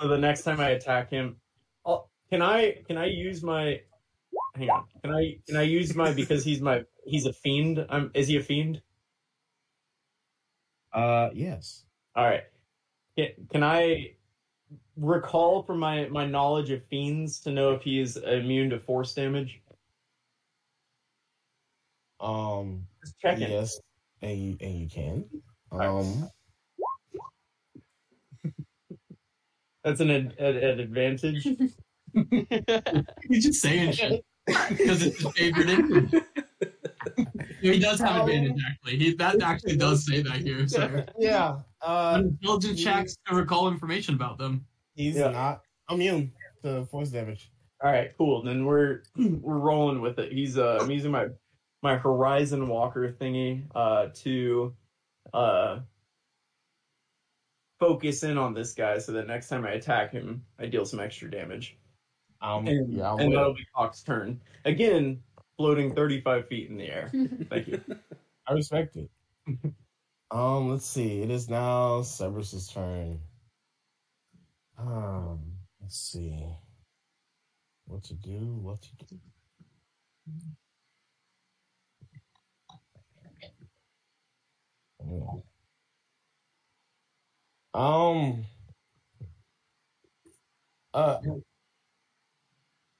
[0.01, 1.37] so the next time I attack him,
[1.87, 3.81] I'll, can I can I use my?
[4.55, 4.85] Hang on.
[5.03, 7.87] Can I can I use my because he's my he's a fiend.
[7.89, 8.83] I'm is he a fiend?
[10.93, 11.85] Uh, yes.
[12.17, 12.45] All right.
[13.17, 14.15] Can, can I
[14.99, 19.15] recall from my my knowledge of fiends to know if he is immune to force
[19.15, 19.61] damage?
[22.21, 23.51] Um, Just checking.
[23.51, 23.81] yes,
[24.23, 25.25] and you and you can.
[25.71, 25.87] right.
[25.89, 26.29] Um,
[29.85, 31.45] That's an, ad, ad, an advantage.
[33.29, 36.11] He's just saying shit because it's his favorite engine.
[37.61, 38.97] he does have advantage actually.
[38.99, 40.67] He that actually does say that here.
[40.67, 41.59] So yeah.
[41.81, 44.67] Uh, intelligence checks to recall information about them.
[44.99, 45.31] He's Yeah.
[45.31, 46.33] not immune
[46.63, 47.51] to force damage.
[47.83, 48.43] All right, cool.
[48.43, 50.33] Then we're we're rolling with it.
[50.33, 51.29] He's uh, I'm using my
[51.83, 54.75] my Horizon Walker thingy uh to
[55.33, 55.81] uh
[57.79, 60.99] focus in on this guy so that next time I attack him, I deal some
[60.99, 61.79] extra damage.
[62.41, 64.41] Um, And, yeah, and that'll be Hawk's turn.
[64.65, 65.23] Again,
[65.57, 67.11] floating 35 feet in the air.
[67.51, 67.81] Thank you.
[68.49, 69.09] I respect it.
[70.33, 71.23] um, let's see.
[71.23, 73.21] It is now Cerberus's turn.
[74.79, 75.41] Um,
[75.81, 76.47] let's see.
[77.87, 78.39] What to do?
[78.63, 79.19] What to do?
[85.03, 85.39] Hmm.
[87.75, 88.45] Um.
[90.95, 91.19] Uh.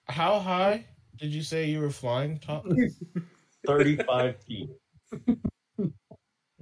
[0.07, 2.65] How high did you say you were flying, Tock?
[3.67, 4.71] 35 feet.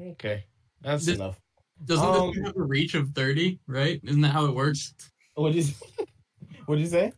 [0.01, 0.45] Okay.
[0.81, 1.39] That's This- enough.
[1.85, 3.61] Doesn't Um, this have a reach of thirty?
[3.67, 4.01] Right?
[4.05, 4.95] Isn't that how it works?
[5.35, 5.75] What did you?
[6.67, 7.13] What did you say?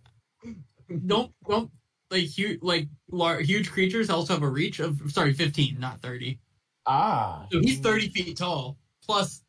[1.06, 1.70] Don't don't
[2.10, 6.38] like huge like lar- huge creatures also have a reach of sorry fifteen, not thirty.
[6.86, 9.42] Ah, So he's thirty feet tall plus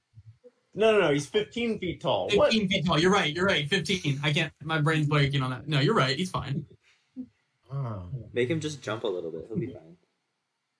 [0.74, 1.12] No, no, no.
[1.12, 2.30] He's 15 feet tall.
[2.34, 2.51] What?
[2.53, 2.97] fifteen feet tall.
[2.99, 3.34] You're right.
[3.34, 3.68] You're right.
[3.68, 4.20] Fifteen.
[4.24, 4.53] I can't.
[4.64, 5.68] My brain's blanking on that.
[5.68, 6.16] No, you're right.
[6.16, 6.66] He's fine.
[7.72, 8.03] Ah.
[8.34, 9.45] Make him just jump a little bit.
[9.49, 9.97] He'll be fine.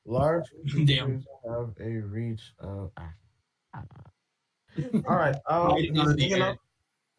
[0.06, 0.46] Large
[0.86, 1.06] Damn.
[1.08, 2.92] creatures have a reach of.
[5.08, 5.36] All right.
[5.50, 6.58] Um, Right he's on the looking up.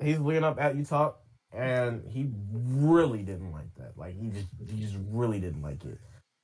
[0.03, 1.21] He's looking up at you Tock,
[1.53, 3.97] and he really didn't like that.
[3.97, 5.99] Like he just, he just really didn't like it.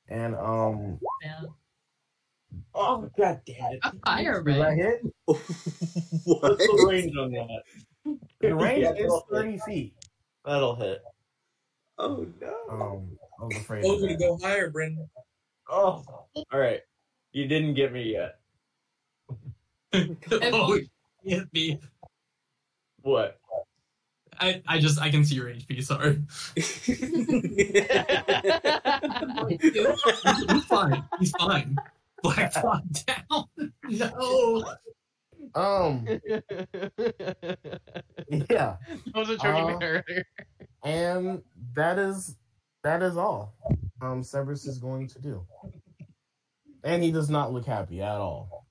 [0.09, 1.41] And um, Yeah.
[2.75, 3.81] Oh, god damn it.
[3.83, 4.77] A fire did I red.
[4.79, 5.03] hit?
[5.25, 5.39] what?
[6.25, 7.63] What's the range on that?
[8.41, 9.25] The range Yeah, is that'll hit.
[9.31, 9.95] thirty feet.
[10.45, 11.03] That'll hit.
[11.99, 12.55] Oh no.
[12.71, 13.85] Um, I was afraid.
[13.85, 15.09] Oh, of gonna go higher, Brendan.
[15.69, 16.05] Oh.
[16.35, 16.81] All right.
[17.33, 18.39] You didn't get me yet.
[20.33, 20.79] oh,
[21.27, 21.79] hit me.
[23.03, 23.39] What?
[24.39, 25.83] I, I just I can see your HP.
[25.83, 26.19] Sorry.
[30.53, 31.05] He's fine.
[31.19, 31.77] He's fine.
[32.23, 33.45] Black Fly down.
[33.89, 34.65] No.
[35.55, 36.07] Um,
[38.51, 38.77] yeah,
[39.15, 40.25] I was a joking Uh, earlier.
[40.85, 41.43] and
[41.75, 42.37] that is
[42.83, 43.55] that is all.
[44.03, 45.47] Um, Cerberus is going to do,
[46.85, 48.67] and he does not look happy at all.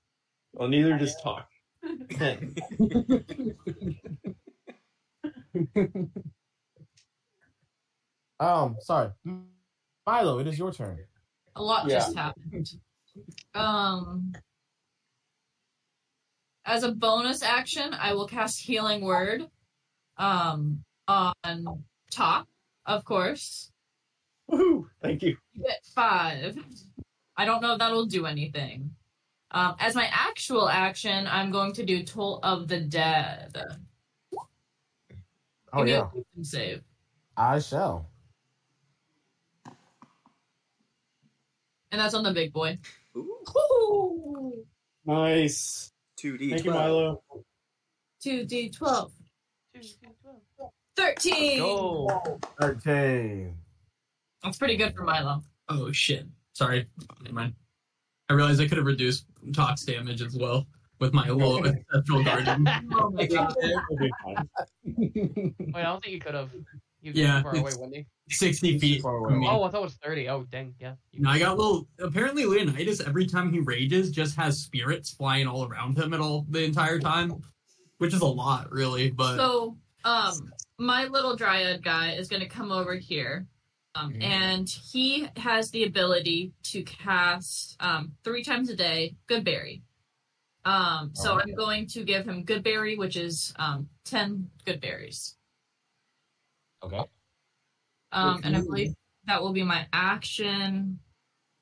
[0.54, 1.50] Well, neither does Tock.
[8.40, 9.12] Um, sorry,
[10.06, 11.00] Milo, it is your turn.
[11.56, 11.96] A lot Yeah.
[12.00, 12.70] just happened.
[13.54, 14.34] Um,
[16.66, 19.48] as a bonus action, I will cast Healing Word.
[20.18, 22.48] Um, on top,
[22.86, 23.72] of course.
[24.50, 24.88] Woohoo!
[25.02, 25.38] Thank you.
[25.54, 26.58] You get five.
[27.38, 28.92] I don't know if that'll do anything.
[29.56, 33.56] Um, as my actual action, I'm going to do Toll of the Dead.
[35.72, 36.82] Oh Give me a yeah, save.
[37.38, 38.10] I shall.
[41.90, 42.78] And that's on the big boy.
[43.16, 44.66] Ooh, Ooh.
[45.06, 45.94] Nice.
[46.20, 46.50] 2D12.
[46.50, 47.24] Thank you, Milo.
[48.26, 49.12] 2d12.
[50.98, 51.60] 13!
[51.60, 52.40] Go.
[52.60, 53.56] Thirteen.
[54.44, 55.44] That's pretty good for Milo.
[55.70, 56.26] Oh shit.
[56.54, 56.88] Sorry.
[57.22, 57.54] Never mind.
[58.30, 60.66] I realized I could have reduced Tock's damage as well
[61.00, 62.68] with my little ancestral guardian.
[62.94, 63.54] Oh my god.
[63.90, 64.50] We'll be fine.
[65.60, 66.50] Wait, I don't think you could have.
[67.02, 69.30] You was Yeah, too far away, it's- wasn't 60 feet Far away.
[69.30, 69.48] from me.
[69.48, 70.30] Oh, I thought it was 30.
[70.30, 70.96] Oh, dang, yeah.
[71.14, 71.88] No, I got little.
[72.00, 76.48] Apparently, Leonidas every time he rages just has spirits flying all around him at all
[76.50, 77.40] the entire time,
[78.00, 79.12] which is a lot, really.
[79.12, 83.46] But So, um, my little dryad guy is going to come over here.
[83.96, 84.24] Um, Mhm.
[84.24, 89.84] and he has the ability to cast um, three times a day Goodberry.
[90.66, 91.48] Um, so Alright.
[91.48, 95.38] I'm going to give him Goodberry, which is um, 10 good berries.
[96.84, 97.06] Okay.
[98.12, 98.68] Um, and I Okay.
[98.68, 98.96] believe
[99.28, 101.00] that will be my action.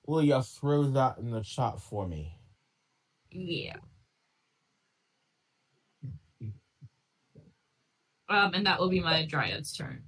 [0.08, 2.38] Will you throw that in the chat for me?
[3.30, 3.78] Yeah.
[8.30, 10.04] Um, and that will be my dryad's turn.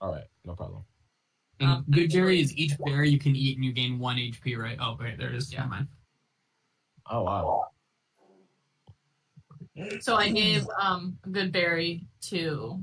[0.00, 0.84] All right, no problem.
[1.60, 4.56] And Um, good berry is each berry you can eat and you gain one HP,
[4.58, 4.76] right?
[4.80, 5.52] Oh, wait, there it is.
[5.52, 5.60] Yeah.
[5.60, 5.88] Never mind.
[7.10, 7.66] Oh wow.
[10.00, 12.82] So I gave um good berry to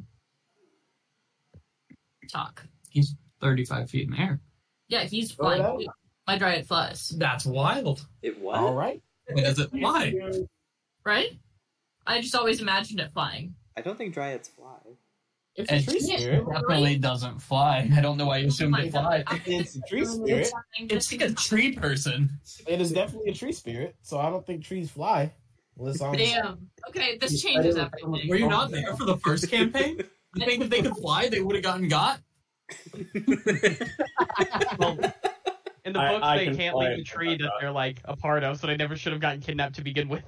[2.31, 2.65] Tock.
[2.89, 4.39] He's 35 feet in the air.
[4.87, 5.61] Yeah, he's Oh, flying.
[5.61, 5.85] yeah?
[5.87, 5.91] too.
[6.27, 8.07] My dryad flies, That's wild.
[8.21, 8.57] It was.
[8.57, 9.01] All right.
[9.27, 10.13] Is it why?
[11.03, 11.37] right?
[12.07, 13.55] I just always imagined it flying.
[13.75, 14.77] I don't think dryads fly.
[15.55, 16.17] It's a tree Yeah.
[16.17, 16.45] spirit.
[16.51, 17.87] Definitely doesn't fly.
[17.95, 19.23] I don't know why you assumed oh it fly.
[19.45, 20.51] It's a tree spirit.
[20.79, 22.39] It's like a tree person.
[22.67, 25.31] It is definitely a tree spirit, so I don't think trees fly.
[25.77, 26.69] Unless I'm Damn.
[26.89, 28.29] Okay, this changes everything.
[28.29, 29.99] Were you not there for the first campaign?
[30.35, 32.19] You think if they could fly, they would have gotten got?
[34.79, 34.97] Well,
[35.85, 37.05] in the I- books, I they can can't leave the it.
[37.05, 39.83] tree that they're like a part of, so they never should have gotten kidnapped to
[39.83, 40.23] begin with.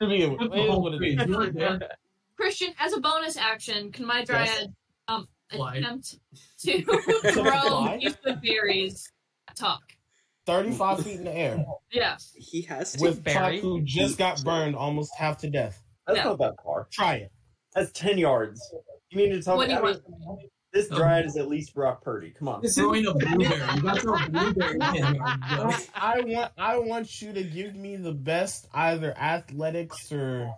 [0.00, 1.82] to begin with.
[2.40, 2.60] It is what it is.
[2.60, 2.70] You were there.
[2.70, 4.72] Christian, as a bonus action, can my dryad
[5.08, 6.16] um attempt
[6.60, 6.82] to
[7.32, 7.98] throw Fly?
[8.02, 9.10] these good berries
[9.56, 9.80] Tock?
[10.46, 12.32] Thirty-five feet in the air Yes.
[12.36, 13.02] he has to.
[13.02, 13.60] with Barry?
[13.60, 15.82] Who just got burned almost half to death.
[16.06, 16.24] That's Yeah.
[16.24, 16.88] not that far.
[16.90, 17.32] Try it.
[17.74, 18.58] That's 10 yards.
[19.10, 20.40] You mean to tell What me do you want?
[20.72, 22.30] this dryad is at least Brock Purdy?
[22.30, 22.62] Come on.
[22.62, 23.60] Throwing a blueberry.
[23.74, 24.78] You got to throw a blueberry.
[24.80, 30.50] I, I want I want you to give me the best either athletics or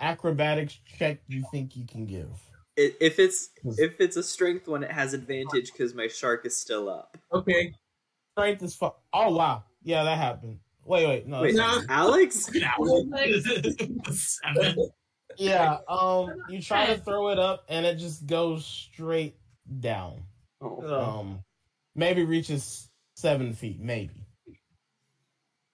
[0.00, 2.28] acrobatics check you think you can give.
[2.76, 6.90] If it's if it's a strength one, it has advantage because my shark is still
[6.90, 7.16] up.
[7.32, 7.72] Okay.
[8.36, 10.58] Strength is fu- Oh wow, yeah, that happened.
[10.84, 11.42] Wait, wait, no.
[11.42, 12.50] Wait, it's- Alex?
[15.38, 15.78] Yeah.
[15.88, 19.36] Um, you try to throw it up, and it just goes straight
[19.80, 20.22] down.
[20.62, 21.18] Oh.
[21.20, 21.40] Um,
[21.94, 24.14] maybe reaches seven feet, maybe.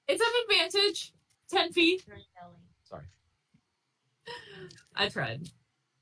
[0.09, 1.13] It's an advantage.
[1.49, 2.05] Ten feet.
[4.27, 4.69] Sorry.
[4.97, 5.49] I tried.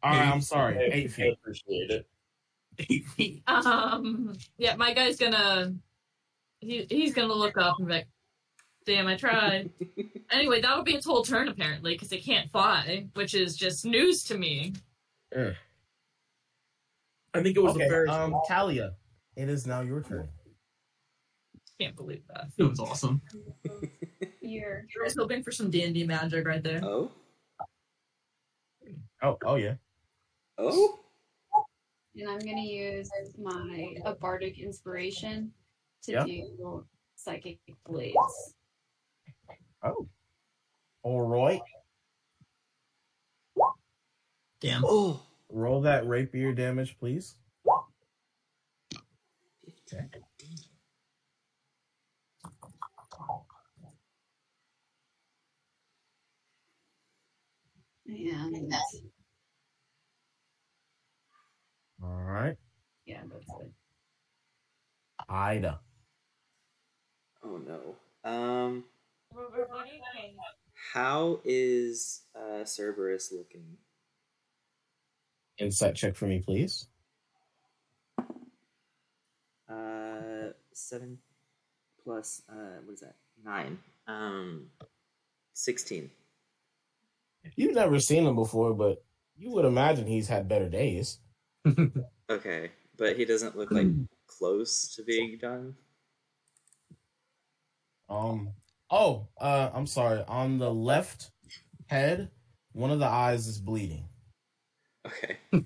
[0.03, 0.79] All right, I'm sorry.
[0.79, 1.35] I Eight feet.
[1.35, 2.07] appreciate it.
[2.79, 3.43] Eight feet.
[3.47, 4.35] Um.
[4.59, 5.75] Yeah, my guy's gonna.
[6.61, 8.09] He he's gonna look up and be like,
[8.87, 9.71] "Damn, I tried."
[10.31, 14.23] anyway, that'll be its whole turn apparently because it can't fly, which is just news
[14.25, 14.75] to me.
[15.37, 15.55] I
[17.43, 18.11] think it was Okay, a Ferris.
[18.11, 18.93] um, Thalia,
[19.37, 20.29] it is now your turn.
[21.79, 22.47] Can't believe that.
[22.59, 23.23] It was awesome.
[24.43, 26.81] You're I was hoping for some D and D magic right there.
[26.85, 27.11] Oh?
[29.23, 29.75] Oh, oh yeah.
[30.59, 30.99] Oh?
[32.16, 35.53] and I'm gonna use my a bardic inspiration
[36.03, 36.25] to Yeah.
[36.25, 38.55] do psychic blades.
[39.83, 40.09] Oh.
[41.03, 41.61] All right.
[44.61, 44.83] Damn.
[44.85, 45.23] Oh!
[45.49, 47.37] Roll that rapier damage, please.
[49.93, 50.07] Okay.
[58.07, 58.73] And
[62.03, 62.57] All right.
[63.05, 63.73] yeah, that's it.
[65.29, 65.81] Ida.
[67.45, 68.31] Oh no.
[68.31, 68.85] Um,
[70.93, 73.77] how is uh, Cerberus looking?
[75.59, 76.87] Insight check for me, please.
[79.69, 81.19] Uh, seven
[82.03, 83.15] plus, uh, what is that?
[83.45, 83.79] Nine.
[84.07, 84.67] Um,
[85.53, 86.11] 16.
[87.57, 89.05] You've never seen him before, but
[89.37, 91.19] you would imagine he's had better days.
[92.31, 93.89] Okay, but he doesn't look like
[94.29, 95.75] close to being done.
[98.09, 98.51] Um.
[98.89, 100.23] Oh, uh, I'm sorry.
[100.29, 101.33] On the left
[101.89, 102.31] head,
[102.73, 104.09] one of the eyes is bleeding.
[105.05, 105.39] Okay.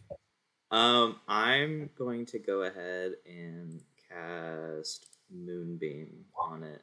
[0.70, 6.82] um, I'm going to go ahead and cast Moonbeam on it.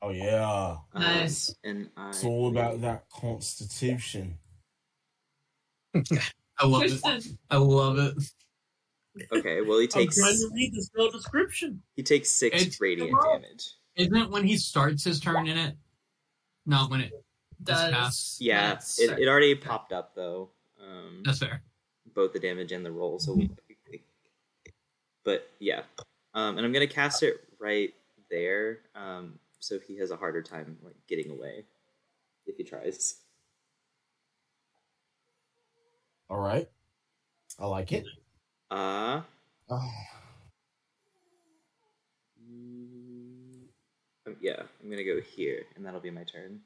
[0.00, 1.54] Oh yeah, Um, Nice.
[1.62, 4.38] and I it's all about that constitution.
[6.62, 7.26] I love it.
[7.50, 8.14] I love it.
[9.36, 10.18] Okay, well he takes.
[10.18, 11.82] I'm takes trying to read the spell description.
[11.96, 13.74] he takes six It's- radiant damage.
[13.96, 15.76] Isn't it when he starts his turn in it?
[16.64, 17.12] Not when it.
[17.62, 18.38] Does pass.
[18.40, 20.50] Yeah, that's- it, it already popped up though.
[20.80, 21.62] Um, That's fair.
[22.14, 23.18] both the damage and the roll.
[23.18, 23.38] So,
[25.24, 25.82] but yeah,
[26.34, 27.92] um, and I'm gonna cast it right
[28.30, 31.64] there, um, so he has a harder time like getting away
[32.46, 33.21] if he tries.
[36.32, 36.66] All right,
[37.58, 38.06] I like it.
[38.70, 39.20] Uh,
[39.68, 39.90] Oh,
[42.42, 43.66] mm,
[44.40, 46.60] yeah, I'm gonna go here, and that'll be my turn.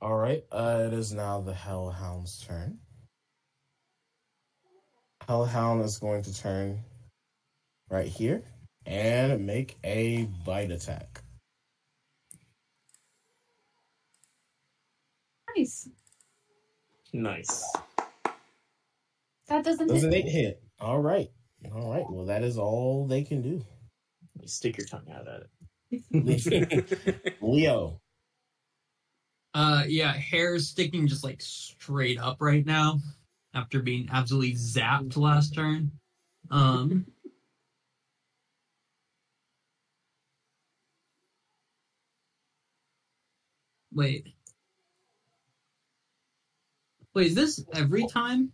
[0.00, 0.42] all right.
[0.50, 2.78] Uh, it is now the Hellhound's turn.
[5.28, 6.80] Hellhound is going to turn
[7.90, 8.42] right here
[8.86, 11.20] and make a bite attack.
[15.56, 15.88] Nice.
[17.16, 17.64] Nice.
[19.48, 20.26] That doesn't Does an hit.
[20.26, 20.62] eight hit?
[20.80, 21.30] All right.
[21.74, 22.04] All right.
[22.10, 23.64] Well, that is all they can do.
[24.38, 25.46] You stick your tongue out at
[25.90, 27.36] it.
[27.40, 28.02] Leo.
[29.54, 33.00] Uh, yeah, hair's sticking just like straight up right now
[33.54, 35.90] after being absolutely zapped last turn.
[36.50, 37.06] Um,
[43.94, 44.35] wait,
[47.16, 48.52] wait, is this every time?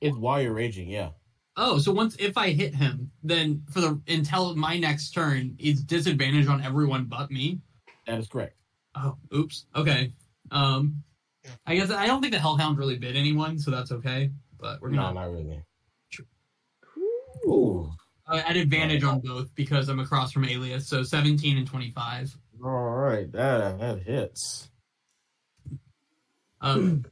[0.00, 1.10] It's while you're raging, yeah.
[1.56, 5.82] Oh, so once if I hit him, then for the until my next turn, it's
[5.82, 7.58] disadvantage on everyone but me.
[8.06, 8.54] That is correct.
[8.94, 9.66] Oh, oops.
[9.74, 10.12] Okay.
[10.50, 11.02] Um,
[11.66, 14.30] I guess I don't think the Hellhound really bit anyone, so that's okay.
[14.58, 15.62] But we're gonna No, not really.
[17.46, 17.90] Ooh.
[18.26, 20.86] uh, at advantage on both because I'm across from Alias.
[20.86, 22.36] So 17 and 25.
[22.62, 23.30] All right.
[23.32, 24.70] That that hits.
[26.60, 27.04] Um,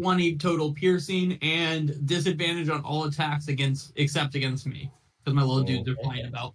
[0.00, 5.62] 20 total piercing and disadvantage on all attacks against except against me because my little
[5.62, 6.02] dudes are Okay.
[6.02, 6.54] flying about.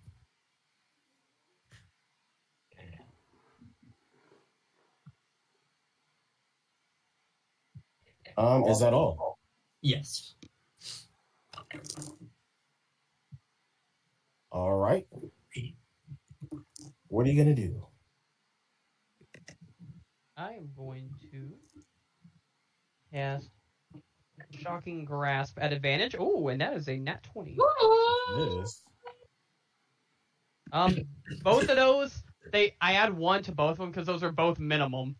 [8.38, 9.40] Um, is that all?
[9.82, 10.36] Yes.
[14.52, 15.08] All right.
[17.08, 17.88] What are you gonna do?
[20.36, 21.54] I am going to
[23.12, 23.50] cast
[24.52, 26.16] shocking grasp at advantage.
[26.18, 27.58] Oh, and that is a nat twenty.
[27.58, 28.82] It is.
[30.74, 30.98] Um,
[31.44, 34.60] both of those, they I add one to both of them because those are both
[34.60, 35.16] minimum.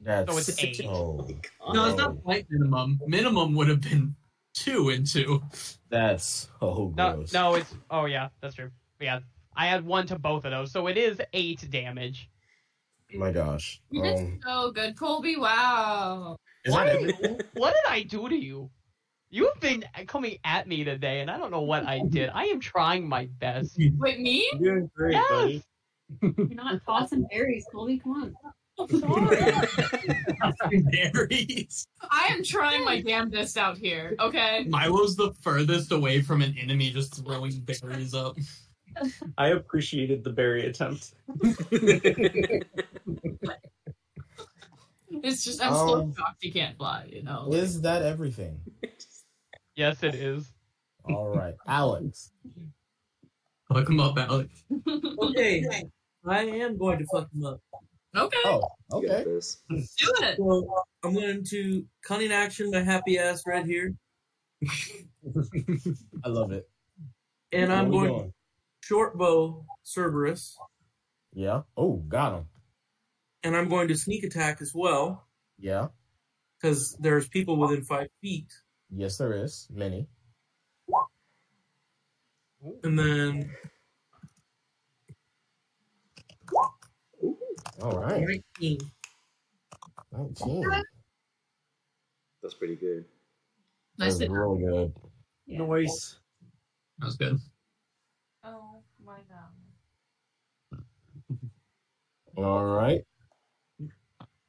[0.00, 0.76] That's So it's eight.
[0.76, 1.28] so-
[1.72, 1.96] No, it's Oh.
[1.96, 3.00] not quite minimum.
[3.06, 4.14] Minimum would have been
[4.54, 5.42] two and two.
[5.88, 7.32] That's so No, gross.
[7.32, 8.70] no, it's oh yeah, that's true.
[9.00, 9.20] Yeah,
[9.56, 12.28] I add one to both of those, so it is eight damage.
[13.14, 13.80] Oh my gosh.
[13.90, 15.36] You did Um, so good, Colby.
[15.36, 16.36] Wow.
[16.64, 16.88] Is that What?
[16.88, 17.40] everything?
[17.54, 18.70] What did I do to you?
[19.30, 22.28] You have been coming at me today, and I don't know what I did.
[22.34, 23.78] I am trying my best.
[23.96, 24.46] Wait, me?
[24.60, 25.28] You're doing great, Yes.
[25.30, 25.62] buddy.
[26.20, 27.98] You're not tossing berries, Colby.
[27.98, 28.34] Come on.
[30.90, 31.86] Berries.
[32.10, 34.14] I am trying my damnedest out here.
[34.20, 34.64] Okay.
[34.68, 38.36] Milo's the furthest away from an enemy just throwing berries up.
[39.38, 41.14] I appreciated the berry attempt.
[45.22, 47.08] It's just I'm so Um, shocked he can't fly.
[47.10, 47.48] You know.
[47.52, 48.60] Is that everything?
[49.74, 50.52] Yes, it is.
[51.06, 52.30] All right, Alex.
[53.72, 54.62] Fuck him up, Alex.
[55.18, 55.64] Okay,
[56.26, 57.58] I am going to fuck him up.
[58.14, 58.36] Okay.
[58.44, 59.24] Oh, okay.
[59.24, 60.36] Do it.
[60.36, 63.94] So I'm going to cunning action my happy ass right here,
[66.22, 66.68] I love it.
[67.50, 68.32] and I'm Where we going
[68.84, 70.54] short bow Cerberus,
[71.32, 71.62] Yeah.
[71.78, 72.44] Oh, got him.
[73.44, 75.26] And I'm going to sneak attack as well
[75.58, 75.88] Yeah.
[76.60, 78.52] because there's people within five feet,
[78.94, 80.06] Yes, there is many.
[82.84, 83.50] and then
[87.80, 88.22] All right.
[88.60, 88.78] 19.
[90.12, 90.64] Nineteen.
[92.42, 93.04] That's pretty good.
[93.98, 94.18] Nice.
[94.18, 94.94] That's really good.
[95.48, 96.18] Noise.
[96.98, 97.38] That was good.
[98.44, 99.18] Oh my
[100.70, 100.82] god.
[102.36, 103.02] All right.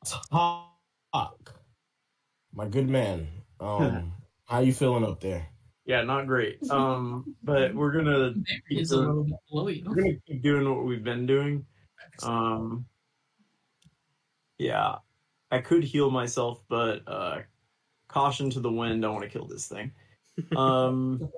[0.05, 1.59] Tock.
[2.53, 3.27] My good man.
[3.59, 4.13] Um,
[4.45, 5.47] how you feeling up there?
[5.85, 6.59] Yeah, not great.
[6.71, 8.33] Um, but we're gonna
[8.69, 11.65] It's a little we're gonna keep doing what we've been doing.
[12.21, 12.85] Um,
[14.57, 14.95] yeah,
[15.51, 17.39] I could heal myself, but uh,
[18.07, 19.05] caution to the wind.
[19.05, 19.91] I want to kill this thing.
[20.55, 21.29] Um,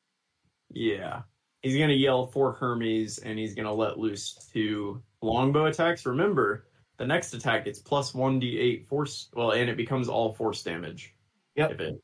[0.70, 1.22] yeah,
[1.62, 6.06] he's gonna yell for Hermes, and he's gonna let loose two longbow attacks.
[6.06, 6.66] Remember,
[7.00, 9.30] the next attack it's plus one d eight force.
[9.34, 11.14] Well, and it becomes all force damage.
[11.56, 11.70] Yep.
[11.72, 12.00] If it.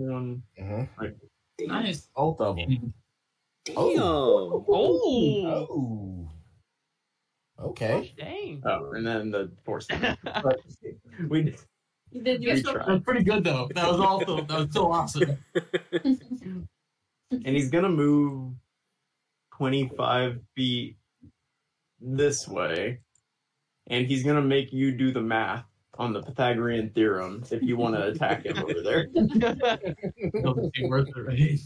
[0.00, 0.86] Um, Uh-huh.
[1.60, 2.08] Nice.
[2.16, 2.94] Both of them.
[3.66, 3.76] Damn.
[3.76, 6.30] Oh, Oh.
[7.62, 8.14] Okay.
[8.16, 8.62] dang.
[8.64, 10.16] oh, and then the force damage.
[10.24, 10.58] But
[11.28, 11.54] we
[12.12, 12.88] You did We your tried.
[12.88, 13.68] That pretty good though.
[13.74, 14.46] That was awesome.
[14.46, 15.36] that was so awesome.
[17.30, 18.54] and he's gonna move
[19.58, 20.96] 25 feet
[22.00, 23.00] this way
[23.90, 25.66] and he's gonna make you do the math
[25.98, 31.08] on the pythagorean theorem if you want to attack him over there It'll be worth
[31.14, 31.58] it, right?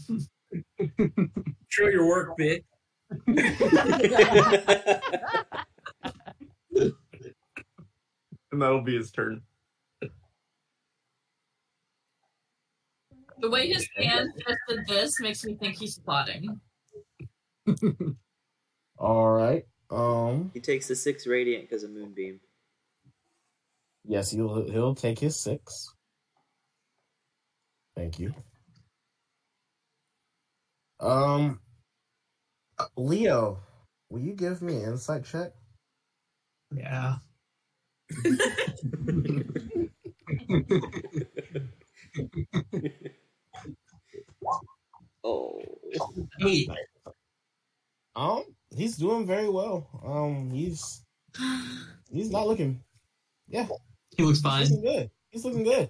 [1.69, 2.63] Show your work, bitch.
[8.51, 9.41] and that'll be his turn
[13.39, 16.59] The way his hand tested this makes me think he's plotting.
[18.97, 19.65] All right.
[19.91, 20.51] Um.
[20.53, 22.39] he takes the six radiant because of moonbeam.
[24.03, 25.93] Yes, he'll he'll take his six.
[27.95, 28.33] Thank you.
[30.99, 31.59] Um,
[32.77, 33.59] uh, Leo,
[34.09, 35.51] will you give me an insight check?
[36.71, 37.15] Yeah.
[45.27, 45.59] Oh,
[46.45, 46.69] Eight.
[48.15, 48.43] Um,
[48.73, 49.87] he's doing very well.
[50.05, 51.03] Um, he's
[52.11, 52.81] he's not looking.
[53.47, 53.67] Yeah,
[54.17, 54.61] He looks he's fine.
[54.63, 55.11] looking good.
[55.29, 55.89] He's looking good.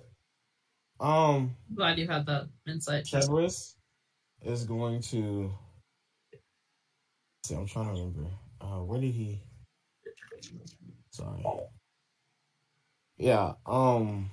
[0.99, 3.05] Um, Glad you had that insight.
[3.07, 3.75] Cerberus
[4.41, 5.51] is going to.
[7.45, 8.29] See, I'm trying to remember.
[8.59, 9.41] Uh, where did he?
[11.11, 11.43] Sorry.
[13.17, 13.53] Yeah.
[13.65, 14.31] Um,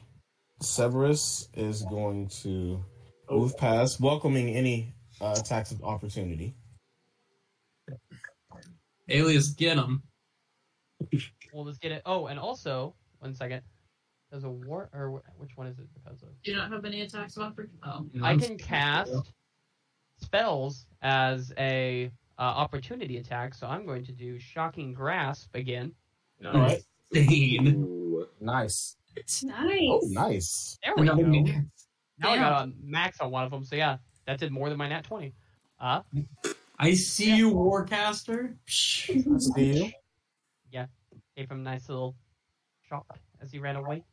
[0.60, 2.84] Cerberus is going to
[3.30, 6.54] move past, welcoming any uh, attacks of opportunity.
[9.08, 10.02] Alias, get him.
[11.52, 12.02] We'll just get it.
[12.06, 13.62] Oh, and also, one second.
[14.30, 16.28] There's a war, or which one is it because of?
[16.42, 17.78] Do you not have any attacks of opportunity?
[17.84, 18.06] Oh.
[18.22, 19.12] I can cast
[20.22, 25.92] spells as a uh, opportunity attack, so I'm going to do Shocking Grasp again.
[26.46, 26.82] All right.
[27.12, 27.66] Insane.
[27.68, 28.26] Ooh.
[28.40, 28.96] Nice.
[29.42, 29.44] Nice.
[29.44, 30.78] Oh, nice.
[30.82, 31.14] There we go.
[31.14, 31.54] Nice.
[32.18, 33.96] Now I got a max on one of them, so yeah,
[34.26, 35.34] that did more than my nat 20.
[35.80, 36.00] Uh,
[36.78, 38.54] I see you, Warcaster.
[38.54, 39.90] I see you.
[40.70, 40.86] Yeah,
[41.36, 42.16] gave him a nice little
[42.88, 44.04] shock as he ran away.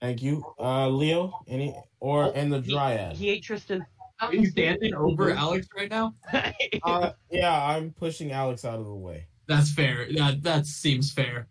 [0.00, 0.44] Thank you.
[0.58, 3.16] Uh, Leo, any or and the Dryad.
[3.16, 3.84] He ate Tristan.
[4.20, 6.14] Are you standing over Alex right now?
[6.82, 9.26] Uh, yeah, I'm pushing Alex out of the way.
[9.46, 10.06] That's fair.
[10.14, 11.48] That that seems fair.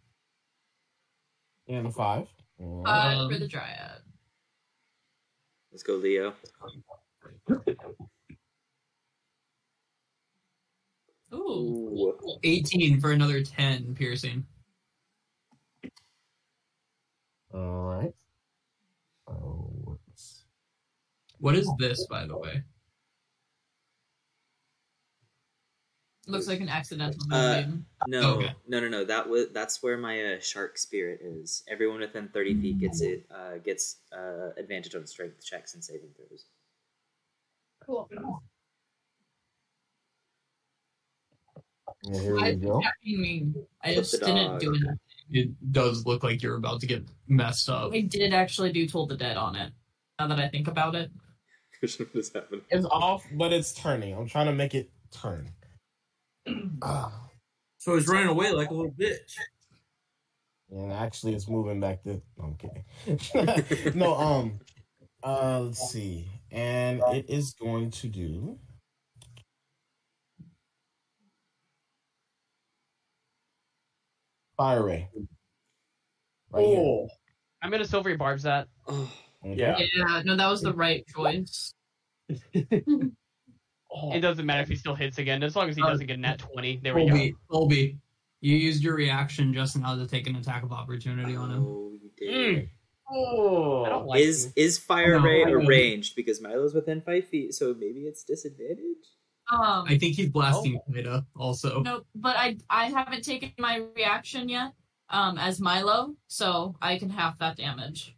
[1.67, 2.27] And a five.
[2.59, 2.91] All right.
[2.91, 4.01] Five Um, for the Dryad.
[5.71, 6.33] Let's go, Leo.
[11.33, 12.15] Ooh.
[12.23, 12.39] Ooh.
[12.43, 14.45] 18 for another 10 piercing.
[17.53, 18.13] All right.
[19.27, 19.71] Oh,
[20.07, 20.45] what's-
[21.39, 22.63] What is this, by the way?
[26.27, 27.85] Looks like an accidental Uh, moonbeam.
[28.07, 28.53] No, Okay.
[28.67, 29.03] no, no, no.
[29.03, 31.63] That was that's where my uh, shark spirit is.
[31.67, 33.25] Everyone within thirty feet gets it.
[33.31, 36.45] Uh, gets uh, advantage on strength checks and saving throws.
[37.83, 38.07] Cool.
[42.03, 42.81] Yeah, here I we go.
[42.81, 44.59] I mean, I Flip just the didn't dog.
[44.61, 44.99] do it.
[45.31, 47.93] It does look like you're about to get messed up.
[47.93, 49.71] I did actually do Toll the Dead on it.
[50.17, 51.11] Now that I think about it.
[51.81, 52.61] what is happening?
[52.69, 54.15] It's off, but it's turning.
[54.15, 55.49] I'm trying to make it turn.
[56.81, 57.27] Ah,
[57.77, 59.35] So it's running away like a little bitch.
[60.71, 62.21] and actually, it's moving back to.
[62.37, 63.93] No, I'm kidding.
[63.99, 64.59] no, um,
[65.23, 68.57] uh, let's see, and it is going to do.
[74.59, 75.09] Fire ray.
[76.51, 76.77] Right here.
[76.79, 77.07] Oh,
[77.63, 78.67] I'm gonna silvery barbs that.
[78.87, 79.09] Oh,
[79.45, 79.55] Okay.
[79.57, 79.79] yeah.
[79.95, 81.73] Yeah, no, that was the right choice.
[82.29, 86.05] Oh, It doesn't matter if he still hits again, as long as he Uh, doesn't
[86.07, 86.79] get a nat twenty.
[86.83, 87.37] There we Colby, go.
[87.49, 87.97] Colby,
[88.41, 91.63] you used your reaction just now to take an attack of opportunity on him.
[91.65, 92.65] oh,
[93.11, 93.85] oh.
[93.85, 94.63] I don't like is you.
[94.63, 95.53] is fire No, ray I know.
[95.65, 99.07] arranged because Milo's within five feet, so maybe it's disadvantage.
[99.51, 101.81] Um, I think he's blasting Kaida also.
[101.81, 104.73] no, but I I haven't taken my reaction yet.
[105.11, 108.15] Um, as Milo, so I can half that damage.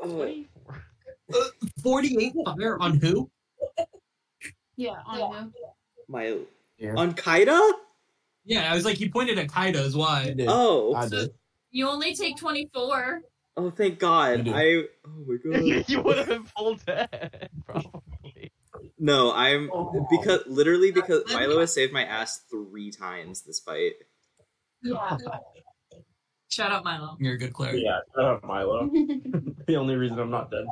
[0.00, 0.34] Oh,
[1.82, 3.30] 48 fire on who?
[4.76, 5.52] Yeah, on him.
[6.08, 6.46] Milo
[6.78, 6.94] Here.
[6.96, 7.72] on Kaida.
[8.46, 10.34] Yeah, I was like, he pointed at Kaida as why.
[10.48, 11.32] Oh, I did.
[11.70, 13.20] You only take twenty four.
[13.58, 14.48] oh, thank God.
[14.48, 15.84] I oh my God.
[15.88, 18.00] you would have been full dead, probably.
[19.02, 20.06] No, I'm Oh.
[20.10, 23.94] because literally because Milo has saved my ass three times this fight.
[24.82, 25.16] Yeah.
[26.50, 27.16] Shout out Milo.
[27.20, 27.74] You're a good player.
[27.76, 28.90] Yeah, shut up, Milo.
[29.68, 30.66] the only reason I'm not dead.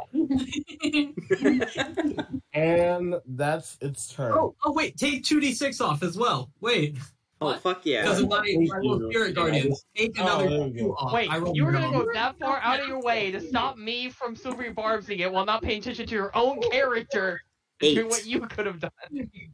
[2.52, 4.32] And that's its turn.
[4.32, 6.50] Oh, oh wait, take 2d6 off as well.
[6.60, 6.96] Wait,
[7.40, 7.60] Oh What?
[7.60, 8.02] fuck yeah!
[8.02, 9.10] because of my, Thank my little you.
[9.12, 9.84] spirit guardians.
[9.96, 11.12] Take Oh, another there two off.
[11.12, 12.06] Wait, I you were gonna wrong.
[12.06, 15.44] go that far out of your way to stop me from silvery barbsing it while
[15.46, 17.40] not paying attention to your own character
[17.80, 18.10] and doing Eight.
[18.10, 18.90] what you could have done.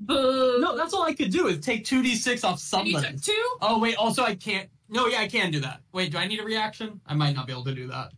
[0.01, 0.59] Boo.
[0.61, 3.13] No, that's all I could do is take 2d6 off And you something.
[3.15, 3.45] took two.
[3.61, 4.69] Oh wait, also I can't.
[4.89, 5.81] No, yeah, I can do that.
[5.93, 7.01] Wait, do I need a reaction?
[7.07, 8.11] I might not be able to do that.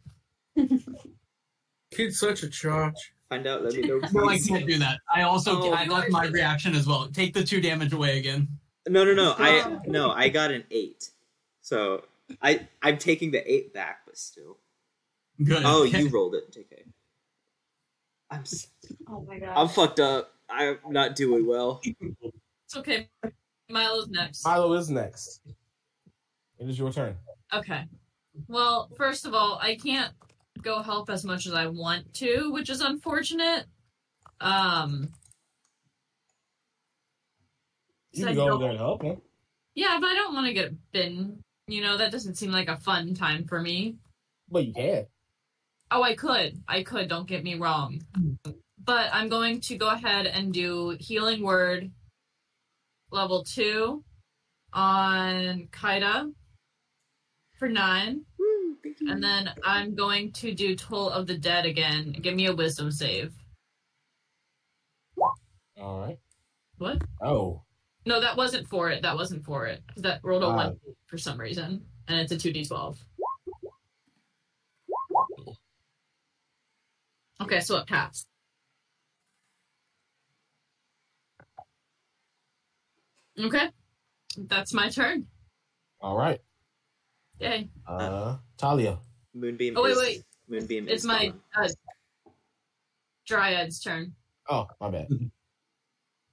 [1.92, 2.94] Kid's such a charge.
[3.28, 3.64] Find out.
[3.64, 4.00] Let me know.
[4.12, 4.98] No, I can't do that.
[5.12, 7.08] I also Oh, I, that's my reaction as well.
[7.08, 8.48] Take the two damage away again.
[8.88, 9.34] No, no, no.
[9.38, 10.10] I no.
[10.12, 11.10] I got an eight.
[11.62, 12.04] So
[12.42, 14.58] I I'm taking the eight back, but still.
[15.42, 15.62] Good.
[15.64, 16.02] Oh, Okay.
[16.02, 16.85] you rolled it, JK.
[18.31, 18.69] I'm s-
[19.09, 19.55] Oh my god.
[19.57, 20.32] I'm fucked up.
[20.48, 21.81] I'm not doing well.
[21.85, 23.09] It's okay.
[23.69, 24.44] Milo's next.
[24.44, 25.40] Milo is next.
[26.59, 27.16] It is your turn.
[27.53, 27.85] Okay.
[28.48, 30.12] Well, first of all, I can't
[30.62, 33.66] go help as much as I want to, which is unfortunate.
[34.40, 35.09] Um.
[38.12, 39.20] You can go over there and help him.
[39.74, 41.43] Yeah, but I don't want to get bitten.
[41.66, 43.97] You know, that doesn't seem like a fun time for me.
[44.51, 45.07] But you can.
[45.90, 46.60] Oh, I could.
[46.68, 48.00] I could, don't get me wrong.
[48.84, 51.90] But I'm going to go ahead and do Healing Word
[53.10, 54.02] level 2
[54.72, 56.32] on Kaida
[57.58, 58.24] for 9.
[59.08, 62.12] And then I'm going to do Toll of the Dead again.
[62.20, 63.32] Give me a Wisdom save.
[65.80, 66.18] All right.
[66.78, 67.02] What?
[67.20, 67.62] Oh.
[68.06, 69.02] No, that wasn't for it.
[69.02, 69.82] That wasn't for it.
[69.96, 70.56] That rolled a Ah.
[70.56, 71.84] 1 for some reason.
[72.08, 72.96] And it's a 2d12.
[77.42, 78.26] Okay, so it passed.
[83.38, 83.68] Okay.
[84.38, 85.26] That's my turn.
[86.00, 86.40] All right.
[87.38, 87.68] Yay.
[87.86, 88.98] Uh, Thalia.
[89.34, 89.74] Moonbeam.
[89.76, 90.22] Oh, wait, is, wait.
[90.48, 91.68] Moonbeam It's is my uh,
[93.26, 94.14] Dryad's turn.
[94.48, 95.08] Oh, my bad.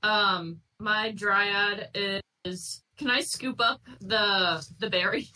[0.03, 2.83] Um, my Dryad is.
[2.97, 5.29] Can I scoop up the the berry?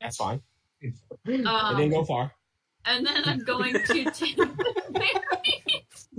[0.00, 0.42] That's fine.
[0.80, 0.94] it
[1.46, 2.32] Um, didn't go far.
[2.86, 4.50] And then I'm going to take the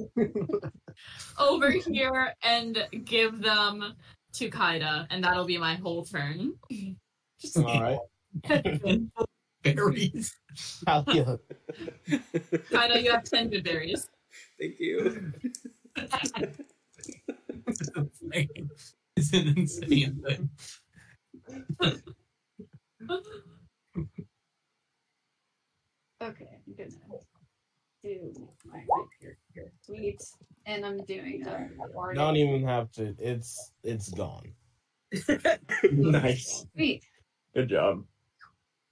[0.08, 0.12] berries
[1.40, 3.94] over here and give them
[4.34, 6.54] to Kaida, and that'll be my whole turn.
[7.40, 8.00] Just All right.
[9.64, 10.34] Berries.
[10.86, 11.38] Thalia.
[12.76, 14.10] I know you have ten good berries.
[14.60, 15.34] Thank you.
[19.16, 20.50] it's an insane thing.
[26.22, 26.90] Okay, I'm gonna
[28.04, 29.38] do my rapier
[30.02, 30.14] here.
[30.20, 30.48] Sweet.
[30.66, 32.14] And I'm doing a.
[32.14, 33.16] Don't even have to.
[33.20, 34.54] It's it's gone.
[35.92, 36.66] nice.
[36.76, 37.04] Sweet.
[37.54, 38.04] Good job.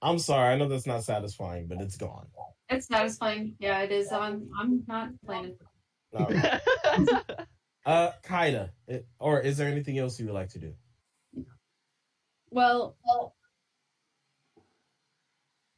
[0.02, 0.52] I'm sorry.
[0.52, 2.26] I know that's not satisfying, but it's gone.
[2.68, 3.54] It's satisfying.
[3.58, 4.10] Yeah, it is.
[4.12, 5.58] I'm I'm not playing it.
[6.12, 6.26] No.
[7.86, 10.74] uh, Kaida, it, or is there anything else you would like to do?
[12.50, 13.34] Well, well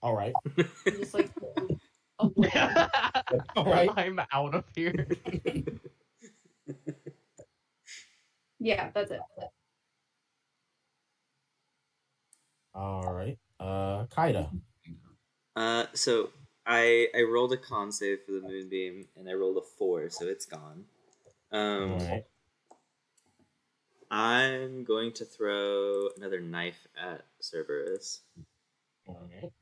[0.02, 0.32] All right.
[0.56, 1.52] I'm just like away.
[1.58, 1.78] All
[3.56, 3.90] right.
[3.96, 5.06] I'm out of here.
[8.62, 9.20] Yeah, that's it.
[12.74, 13.36] All right.
[13.58, 14.50] Uh, Kaida.
[15.56, 16.30] Uh, so
[16.64, 20.28] I I rolled a con save for the moonbeam, and I rolled a four, so
[20.28, 20.84] it's gone.
[21.50, 22.24] Um, All right.
[24.12, 28.20] I'm going to throw another knife at Cerberus.
[29.06, 29.52] All right.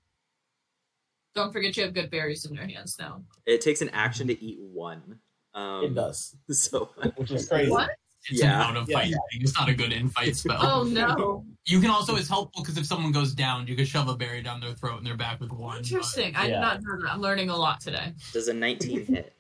[1.35, 3.23] Don't forget you have good berries in your hands now.
[3.47, 5.21] It takes an action to eat one.
[5.55, 7.71] Um, It does, So which is crazy.
[7.71, 7.91] What?
[8.29, 8.57] It's Yeah.
[8.57, 8.99] an out of Yeah.
[8.99, 9.41] fight thing.
[9.43, 10.59] It's not a good in fight spell.
[10.61, 11.45] Oh no!
[11.67, 14.43] You can also, it's helpful because if someone goes down, you can shove a berry
[14.43, 15.79] down their throat and they're back with one.
[15.79, 16.35] but- Interesting.
[16.37, 16.61] I did Yeah.
[16.61, 17.13] not know that.
[17.13, 18.13] I'm learning a lot today.
[18.33, 19.33] does a 19 hit?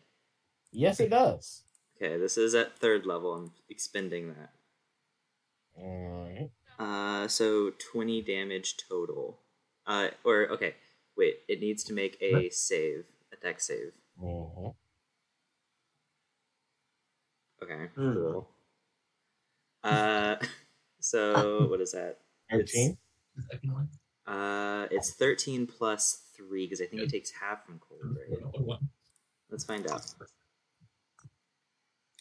[0.72, 1.62] Yes, it does.
[1.96, 3.34] Okay, this is at third level.
[3.34, 4.52] I'm expending that.
[5.76, 6.50] All right.
[6.78, 9.40] Uh, so 20 damage total.
[9.86, 10.74] Uh, or okay,
[11.20, 11.36] wait.
[11.48, 13.92] It needs to make a save, a dex save.
[14.18, 14.74] Mhm.
[17.62, 18.48] Okay, cool.
[19.84, 20.36] Uh,
[21.01, 22.18] so what is that?
[22.51, 22.97] Thirteen.
[23.36, 23.88] The second one.
[24.26, 28.78] Uh, it's 13 plus three because I think it takes half from cold, right?
[29.51, 30.02] Let's find out.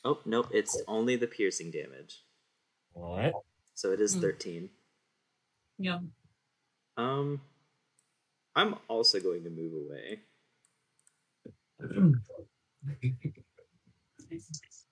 [0.03, 2.23] Oh nope, it's only the piercing damage.
[2.95, 3.33] All right.
[3.75, 4.21] So it is Hmm.
[4.21, 4.69] 13.
[5.77, 5.99] Yeah.
[6.97, 7.41] Um,
[8.59, 10.19] I'm also going to move away,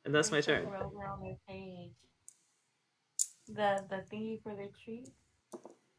[0.05, 0.67] and that's my turn.
[0.67, 1.91] Roll around their page.
[3.49, 5.09] The the thingy for the treat,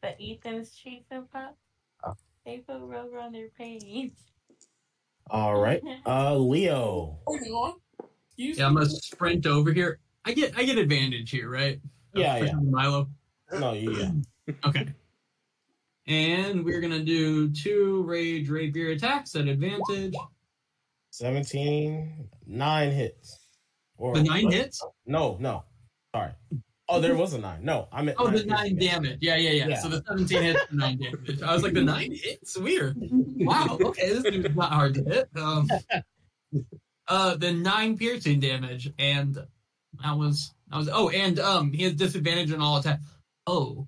[0.01, 1.55] the Ethan's treats and pop.
[2.43, 4.13] They put Rover on their page.
[5.29, 5.83] All right.
[6.07, 7.19] Uh, Leo.
[8.35, 9.99] Yeah, I'm gonna sprint over here.
[10.25, 11.79] I get I get advantage here, right?
[12.15, 12.53] Yeah, For yeah.
[12.55, 13.09] Milo.
[13.59, 14.09] No, yeah.
[14.65, 14.87] Okay.
[16.09, 20.15] And we're gonna do two rage rapier attacks at advantage.
[21.11, 23.37] 17, nine hits.
[23.97, 24.83] Or The nine hits?
[25.05, 25.63] No, no.
[26.15, 26.31] Sorry.
[26.87, 27.63] Oh, there was a nine.
[27.63, 28.45] No, I meant Oh, the hits.
[28.47, 29.19] nine damage.
[29.21, 29.79] Yeah, yeah, yeah, Yeah.
[29.79, 31.41] So the 17 hits, the nine damage.
[31.43, 32.57] I was like, the nine hits?
[32.57, 32.97] Weird.
[32.99, 35.29] Wow, okay, this dude's not hard to hit.
[35.35, 35.67] Um,
[37.07, 39.35] uh, the nine piercing damage, and
[40.03, 43.03] that was, that was, oh, and um, he has disadvantage on all attacks.
[43.45, 43.87] Oh.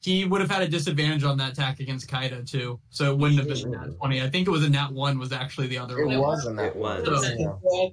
[0.00, 2.78] He would have had a disadvantage on that attack against Kaida, too.
[2.90, 4.22] So it wouldn't have been a nat 20.
[4.22, 6.18] I think it was a nat 1 was actually the other It one.
[6.18, 7.08] wasn't that It was.
[7.08, 7.58] one.
[7.72, 7.88] Yeah.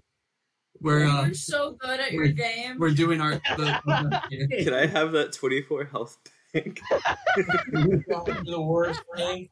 [0.80, 2.78] Where uh, You're so good at your game.
[2.78, 3.36] we're doing our.
[3.58, 4.22] The,
[4.64, 6.18] Can I have that 24 health
[6.54, 6.80] back?
[7.34, 9.50] the worst thing.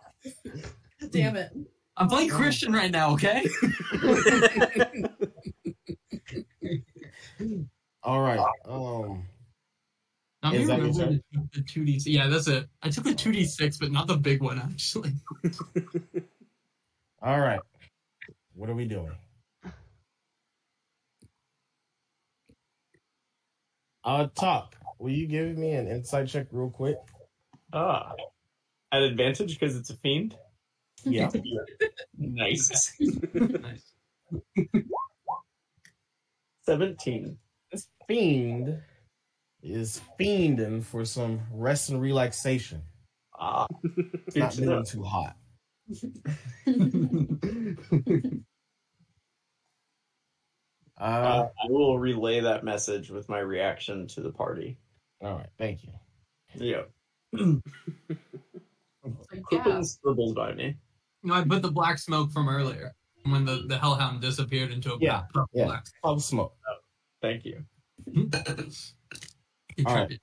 [1.11, 1.51] Damn it.
[1.97, 3.45] I'm playing Christian right now, okay?
[8.03, 8.39] All right.
[8.65, 9.23] Um.
[10.44, 11.22] I'm Is that your remembering
[11.53, 12.02] the two D.
[12.06, 12.68] Yeah, that's it.
[12.82, 15.14] I took the two D six, but not the big one actually.
[17.22, 17.61] All right.
[18.53, 19.15] What are we doing?
[24.03, 24.76] Uh, Tock.
[24.99, 26.98] Will you give me an insight check real quick?
[27.72, 28.11] Ah.
[28.91, 30.36] At advantage because it's a fiend?
[31.03, 31.30] Yeah.
[32.15, 32.94] Nice.
[33.34, 33.94] nice.
[36.65, 37.38] 17.
[37.72, 38.82] this fiend
[39.64, 42.81] is fiending for some rest and relaxation.
[43.40, 43.65] Ah.
[44.27, 45.35] It's not doing too hot.
[50.99, 54.77] Uh, Uh, I will relay that message with my reaction to the party.
[55.22, 55.49] all right.
[55.57, 55.90] Thank you.
[56.53, 56.84] Yeah.
[57.34, 57.64] Like,
[59.44, 60.76] Quickly scribbles by me.
[61.23, 62.94] No, I put the black smoke from earlier
[63.26, 65.65] when the, the hellhound disappeared into a Yeah, black, yeah.
[65.65, 65.84] black.
[66.03, 66.53] Pop smoke.
[67.22, 67.65] Thank you.
[69.77, 70.19] It All right.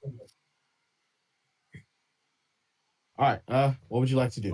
[3.18, 3.40] All right.
[3.48, 4.52] Uh, what would you like to do?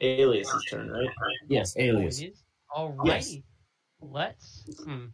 [0.00, 1.08] Alias's turn, right?
[1.48, 2.22] Yes, alias.
[2.76, 3.04] Alrighty.
[3.04, 3.36] Yes.
[4.00, 4.64] Let's.
[4.84, 5.06] Hmm.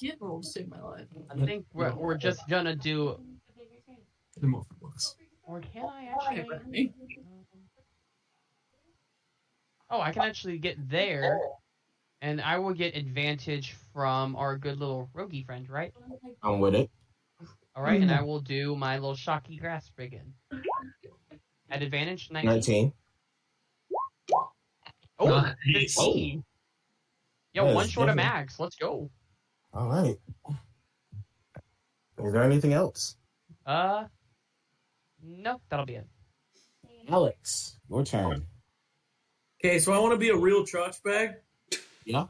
[0.00, 1.06] Can't roll save my life.
[1.30, 3.18] I think we're, we're just gonna do.
[4.40, 5.16] The more for books.
[5.42, 6.92] Or can I actually?
[9.88, 11.40] Oh, I can actually get there,
[12.26, 15.94] and I will get advantage from our good little roguey friend, right?
[16.42, 16.90] I'm with it.
[17.76, 20.34] All right, and I will do my little shocky grasp again.
[21.70, 22.50] At advantage, 19.
[22.50, 22.92] 19.
[25.20, 25.28] Oh,
[25.66, 25.94] Nice.
[25.94, 26.44] 15.
[27.52, 28.58] Yo, That one is short of definitely- max.
[28.58, 29.08] Let's go.
[29.72, 30.16] All right.
[32.18, 33.16] Is there anything else?
[33.64, 34.06] Uh,
[35.22, 36.08] no, that'll be it.
[37.08, 38.44] Alex, your turn.
[39.60, 41.36] Okay, so I want to be a real chotch bag.
[42.06, 42.26] Yeah.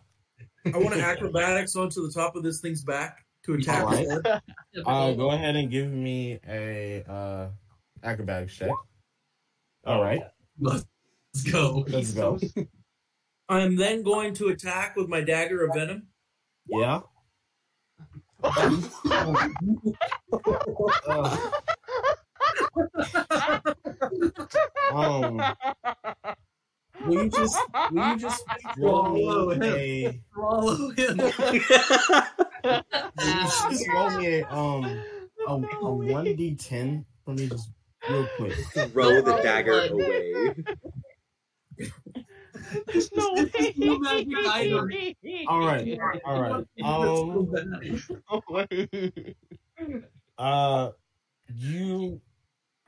[0.65, 3.85] I want to acrobatics onto the top of this thing's back to attack.
[3.85, 4.40] All right.
[4.85, 7.48] Uh, go ahead and give me a uh,
[8.03, 8.70] acrobatics check.
[9.86, 10.20] All right,
[10.61, 10.85] Let's
[11.51, 11.86] go.
[11.89, 12.39] let's go.
[13.48, 16.09] I'm then going to attack with my dagger of venom.
[16.66, 17.01] Yeah.
[24.93, 25.43] Um,
[27.05, 27.56] will you just
[27.93, 28.44] will you just
[28.78, 29.12] roll
[29.55, 31.16] me a Follow him.
[31.18, 31.60] will you
[33.43, 35.02] just roll me a um
[35.48, 35.56] a
[35.90, 37.70] one d ten for me just
[38.09, 38.55] real quick.
[38.93, 40.55] Throw the dagger Oh, away.
[42.86, 43.74] There's no way.
[43.77, 44.90] No magic item.
[45.48, 46.66] All right, all right.
[46.82, 47.48] Um,
[50.39, 50.90] uh,
[51.55, 52.20] you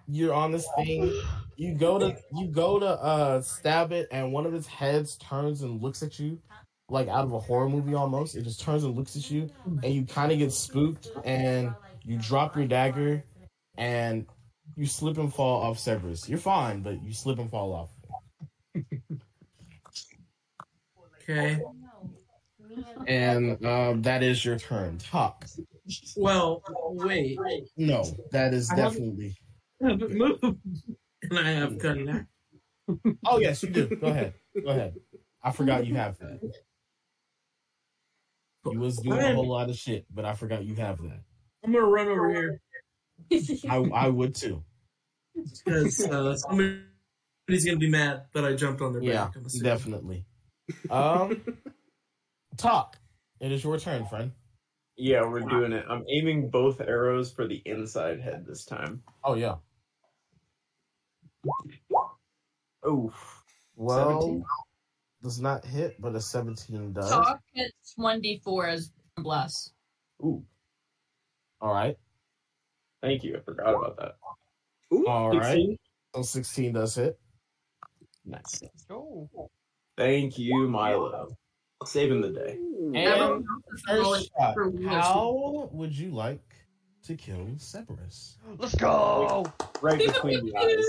[0.09, 1.13] you're on this thing.
[1.57, 5.63] You go to you go to uh stab it, and one of its heads turns
[5.63, 6.41] and looks at you,
[6.89, 8.37] like out of a horror movie almost.
[8.37, 9.51] It just turns and looks at you,
[9.83, 11.75] and you kind of get spooked, and
[12.05, 13.23] you drop your dagger,
[13.77, 14.27] and
[14.77, 16.29] you slip and fall off Cerberus.
[16.29, 17.91] You're fine, but you slip and fall off.
[21.23, 21.61] Okay.
[23.07, 24.99] And um, that is your turn.
[24.99, 25.47] Tock.
[26.17, 27.39] Well, wait.
[27.77, 29.37] No, that is I definitely.
[29.83, 30.45] I haven't moved.
[31.21, 32.27] And I have cutting
[33.27, 33.89] Oh yes, you do.
[33.89, 34.35] Go ahead.
[34.55, 34.95] Go ahead.
[35.43, 36.41] I forgot you have that.
[38.71, 41.21] You was doing a whole lot of shit, but I forgot you have that.
[41.65, 42.61] I'm gonna run over here
[43.69, 44.63] I I would too.
[45.35, 49.37] because uh, somebody's gonna be mad that I jumped on their Yeah, back.
[49.37, 50.25] I'm definitely.
[50.91, 51.43] Um,
[52.57, 52.97] Tock.
[53.41, 54.33] It is your turn, friend.
[54.97, 55.85] Yeah, we're doing it.
[55.89, 59.03] I'm aiming both arrows for the inside head this time.
[59.23, 59.57] Oh yeah.
[62.87, 63.45] Oof.
[63.77, 64.45] Well, 17?
[65.23, 67.11] does not hit, but a seventeen does.
[67.11, 69.73] Tock hits 1d4 as bless.
[70.23, 70.45] Ooh.
[71.61, 71.97] All right.
[73.03, 73.37] Thank you.
[73.37, 74.17] I forgot about that.
[74.93, 75.07] Ooh.
[75.07, 75.57] All right.
[75.57, 75.79] 16?
[76.15, 77.19] So sixteen does hit.
[78.25, 78.63] Nice.
[78.89, 79.29] Go.
[79.97, 81.29] Thank you, Milo.
[81.85, 82.59] Saving the day.
[82.95, 83.45] And
[83.87, 84.57] first shot.
[84.87, 86.41] How would you like
[87.05, 88.37] to kill Cerberus?
[88.59, 89.47] Let's go.
[89.81, 90.85] Right between the eyes.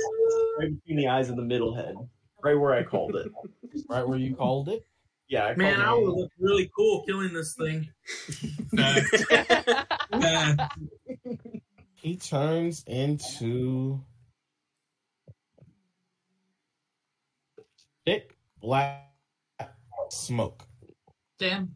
[0.59, 1.95] Right between the eyes and the middle head.
[2.43, 3.31] Right where I called it.
[3.87, 4.85] Right where you called it.
[5.27, 7.87] Yeah, I Man, I would look really cool killing this thing.
[8.75, 9.25] Fact.
[12.01, 13.99] He turns into
[18.05, 19.03] thick black
[20.09, 20.63] smoke.
[21.39, 21.73] Damn.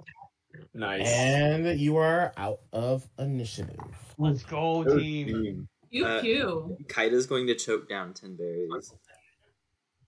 [0.73, 0.79] It.
[0.79, 1.07] Nice.
[1.07, 3.77] And you are out of initiative.
[4.17, 5.27] Let's go, team.
[5.27, 5.67] team.
[5.91, 6.77] Pew Uh, pew.
[6.87, 8.93] Kaida's going to choke down ten berries.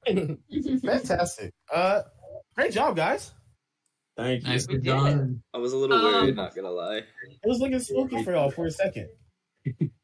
[0.83, 1.53] Fantastic.
[1.73, 2.01] Uh
[2.55, 3.31] great job, guys.
[4.17, 4.49] Thank you.
[4.49, 5.41] Nicely We done.
[5.53, 6.97] I was a little Um, worried, not gonna lie.
[6.97, 7.05] It
[7.47, 9.09] was looking spooky for y'all for a second.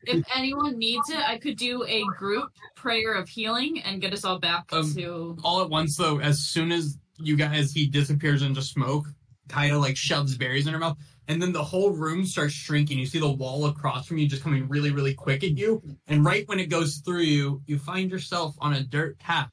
[0.03, 4.25] If anyone needs it, I could do a group prayer of healing and get us
[4.25, 5.37] all back Um, to.
[5.43, 9.05] All at once, though, as soon as you guys he disappears into smoke,
[9.51, 10.97] Kaida like shoves berries in her mouth,
[11.27, 12.97] and then the whole room starts shrinking.
[12.97, 16.23] You see the wall across from you just coming really, really quick at you, and
[16.25, 19.49] right when it goes through you, you find yourself on a dirt path,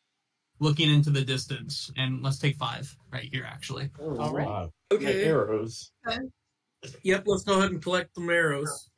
[0.60, 1.90] looking into the distance.
[1.96, 3.90] And let's take five right here, actually.
[4.00, 4.46] All right.
[4.46, 4.72] Wow.
[4.90, 5.22] My Okay.
[5.24, 5.92] arrows.
[7.02, 7.24] Yep.
[7.26, 8.90] Let's go ahead and collect the arrows.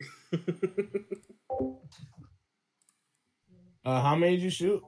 [3.85, 4.82] Uh how many did you shoot?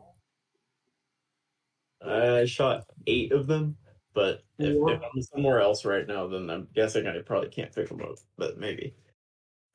[2.05, 3.77] I shot eight of them,
[4.15, 7.89] but if, if I'm somewhere else right now, then I'm guessing I probably can't pick
[7.89, 8.17] them up.
[8.37, 8.95] But maybe.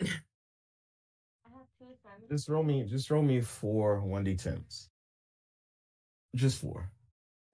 [0.02, 2.30] I have two assignments.
[2.30, 4.90] Just roll me just roll me four one D tens.
[6.36, 6.90] Just four.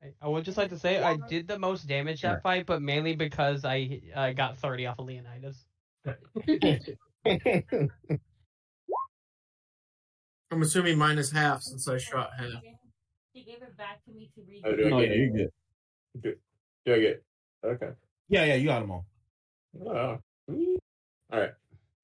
[0.01, 2.81] I- I would just like to say I did the most damage that fight, but
[2.81, 5.65] mainly because I uh, got 30 off of Leonidas.
[10.51, 12.49] I'm assuming minus half since I shot half.
[13.33, 14.63] She gave it back to me to read.
[14.65, 15.37] Oh, do I oh
[16.21, 16.39] get?
[16.85, 17.21] You're good.
[17.63, 17.81] Do, do I get?
[17.83, 17.93] Okay.
[18.29, 19.05] Yeah, yeah, you got them all.
[19.85, 20.19] Oh.
[21.31, 21.51] All right.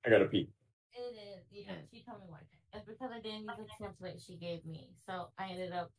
[0.05, 0.49] I got a peek.
[0.93, 1.43] It is.
[1.51, 2.39] Yeah, she told me why.
[2.73, 5.91] It's because I didn't use the template she gave me, so I ended up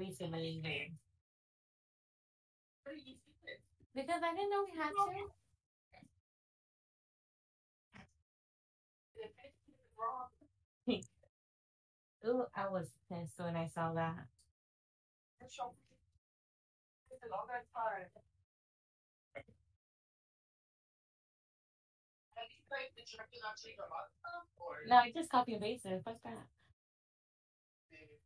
[0.00, 0.90] resubmitting it.
[3.94, 4.90] Because I didn't know we had
[10.90, 11.00] to.
[12.28, 14.26] Ooh, I was pissed when I saw that.
[24.88, 26.02] No, I just copy and paste it.
[26.04, 26.46] Fuck that.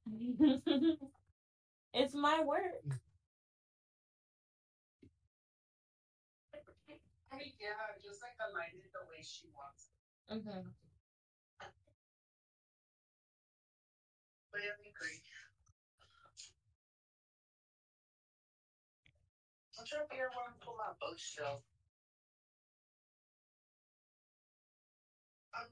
[1.95, 2.83] it's my work.
[7.61, 9.91] Yeah, just like align it the way she wants.
[10.31, 10.69] Mm-hmm.
[14.51, 15.28] But I.
[19.89, 20.05] I'm
[20.37, 21.61] where I'm my bookshelf.
[25.55, 25.69] I'm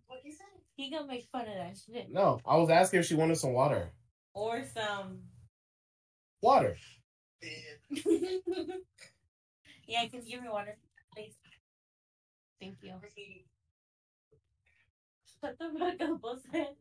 [0.07, 0.45] What he said?
[0.75, 2.11] He gonna make fun of that shit.
[2.11, 3.91] No, I was asking if she wanted some water.
[4.33, 5.21] Or some
[6.41, 6.77] Water.
[9.87, 10.77] Yeah, can you give me water,
[11.13, 11.35] please?
[12.65, 12.93] Thank you.
[15.39, 16.73] Shut the fuck up, Wilson.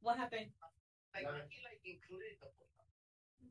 [0.00, 0.46] What happened?
[1.12, 2.36] Like, he like included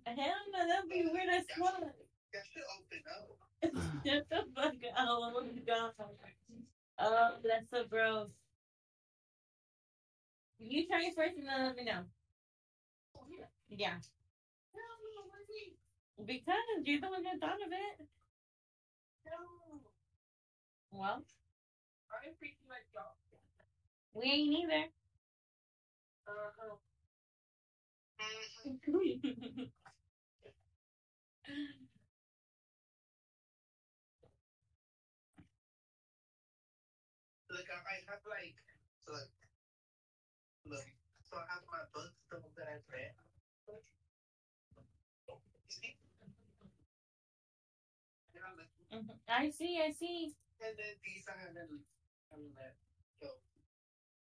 [0.05, 1.81] the Hell no, that'd be weird as fuck.
[1.81, 4.05] That should open up.
[4.05, 5.07] Shut the fuck up.
[5.09, 5.91] Oh god.
[6.99, 8.29] Oh, that's so gross.
[10.59, 12.03] You try it first and then let me know.
[13.67, 13.95] Yeah.
[16.17, 18.05] Because you're the one that thought of it.
[19.25, 19.79] No.
[20.91, 21.21] Well,
[22.11, 23.13] I ain't freaking like y'all.
[24.13, 24.85] we ain't either.
[26.27, 26.75] Uh-huh.
[37.51, 38.55] Look, I, I have like,
[39.07, 39.29] look,
[40.65, 40.85] look.
[41.29, 43.11] So I have my books, the ones that I've read.
[48.93, 49.45] And I'm like, Mhm.
[49.45, 50.35] I see, I see.
[50.61, 51.83] And then these I haven't,
[52.29, 52.77] haven't let
[53.19, 53.41] go.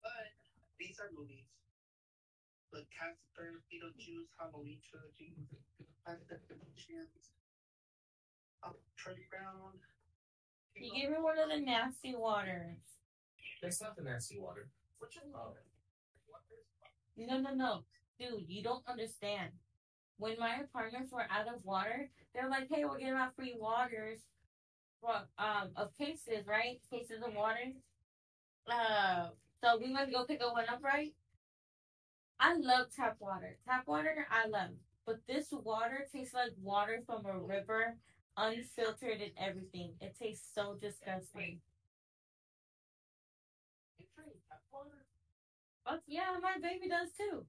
[0.02, 0.32] But
[0.80, 1.46] these are movies.
[2.72, 5.36] The Casper, Beetlejuice, Halloween trilogy,
[6.04, 7.32] Planet of the Oceans,
[8.96, 9.80] Charlie Brown.
[10.76, 12.80] You gave me one of the nasty waters.
[13.62, 14.70] That's not the nasty water.
[15.00, 15.54] Which one?
[17.18, 17.86] No, no, no.
[18.20, 19.52] Dude, you don't understand.
[20.18, 24.20] When my partners were out of water, they're like, hey, we're giving out free waters
[25.38, 26.80] um of cases, right?
[26.92, 27.74] Cases of water.
[28.72, 29.30] Uh
[29.64, 31.14] so we to go pick up one up, right?
[32.40, 33.58] I love tap water.
[33.68, 34.72] Tap water I love.
[35.06, 37.98] But this water tastes like water from a river,
[38.38, 39.96] unfiltered and everything.
[40.02, 41.62] It tastes so disgusting.
[45.86, 47.46] Fuck yeah, my baby does too.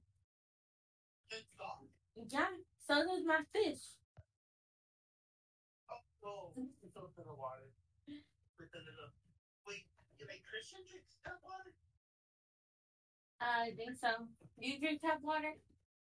[2.29, 2.47] Yeah,
[2.87, 3.79] so does my fish.
[6.23, 6.51] Oh,
[7.05, 7.69] It's the water.
[8.07, 8.15] The.
[9.67, 9.85] Wait,
[10.17, 11.73] you like Christian drinks tap water?
[13.39, 14.25] I think so.
[14.59, 15.53] Do you drink tap water?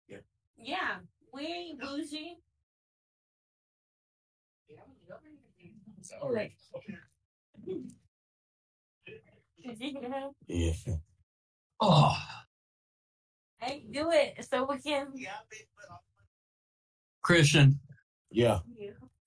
[0.09, 0.19] Yeah.
[0.59, 0.97] Yeah.
[1.33, 2.37] We ain't bougie.
[6.21, 6.53] All right.
[10.47, 10.97] Yeah.
[11.81, 12.17] Oh,
[13.61, 15.09] Hey, do it so we can.
[15.15, 16.05] Yeah, babe, but I'll-
[17.23, 17.81] Christian,
[18.31, 18.61] Yeah.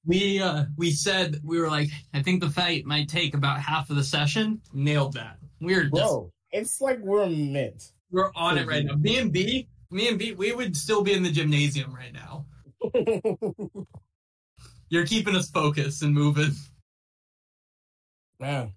[0.07, 3.89] We uh we said we were like, I think the fight might take about half
[3.89, 4.61] of the session.
[4.73, 5.37] Nailed that.
[5.59, 7.91] We're just Bro, it's like we're mint.
[8.09, 8.95] we're on it right now.
[8.95, 12.45] B and B, Me and B, we would still be in the gymnasium right now.
[14.89, 16.51] You're keeping us focused and moving.
[18.39, 18.71] Man,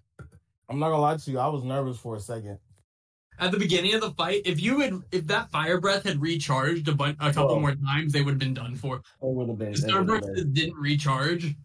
[0.69, 1.39] I'm not gonna lie to you.
[1.39, 2.59] I was nervous for a second.
[3.41, 6.87] At the beginning of the fight, if you had, if that fire breath had recharged
[6.87, 7.59] a, bunch a couple Oh.
[7.59, 8.97] more times, they would have been done for.
[8.97, 9.73] It would have been.
[9.73, 11.55] Starburst just didn't recharge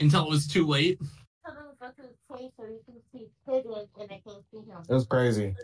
[0.00, 0.98] until it was too late.
[1.44, 4.42] Tell them to go to the place so you can see Piglet and I can
[4.50, 4.78] see him.
[4.88, 5.54] It was crazy.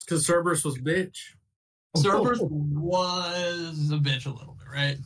[0.00, 1.18] Because Cerberus was bitch.
[1.96, 4.96] Cerberus was a bitch a little bit, right?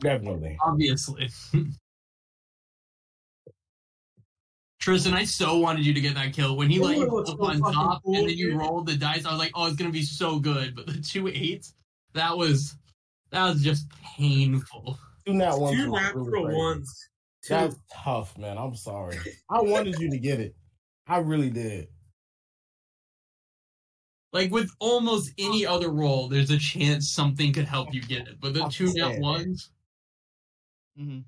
[0.00, 0.58] Definitely.
[0.60, 1.30] Obviously.
[4.82, 6.56] Tristan, I so wanted you to get that kill.
[6.56, 8.58] When he let you up so on top cool, and then you dude.
[8.58, 10.74] rolled the dice, I was like, oh, it's gonna be so good.
[10.74, 11.74] But the two eights,
[12.14, 12.74] that was
[13.30, 13.86] that was just
[14.16, 14.98] painful.
[15.24, 15.76] Two nat ones.
[15.76, 16.58] Two was natural really crazy.
[16.58, 17.08] ones.
[17.44, 17.54] Two.
[17.54, 18.58] That's tough, man.
[18.58, 19.18] I'm sorry.
[19.48, 20.56] I wanted you to get it.
[21.06, 21.86] I really did.
[24.32, 28.40] Like with almost any other roll, there's a chance something could help you get it.
[28.40, 29.20] But the two nat Upset.
[29.20, 29.70] ones,
[30.98, 31.20] hmm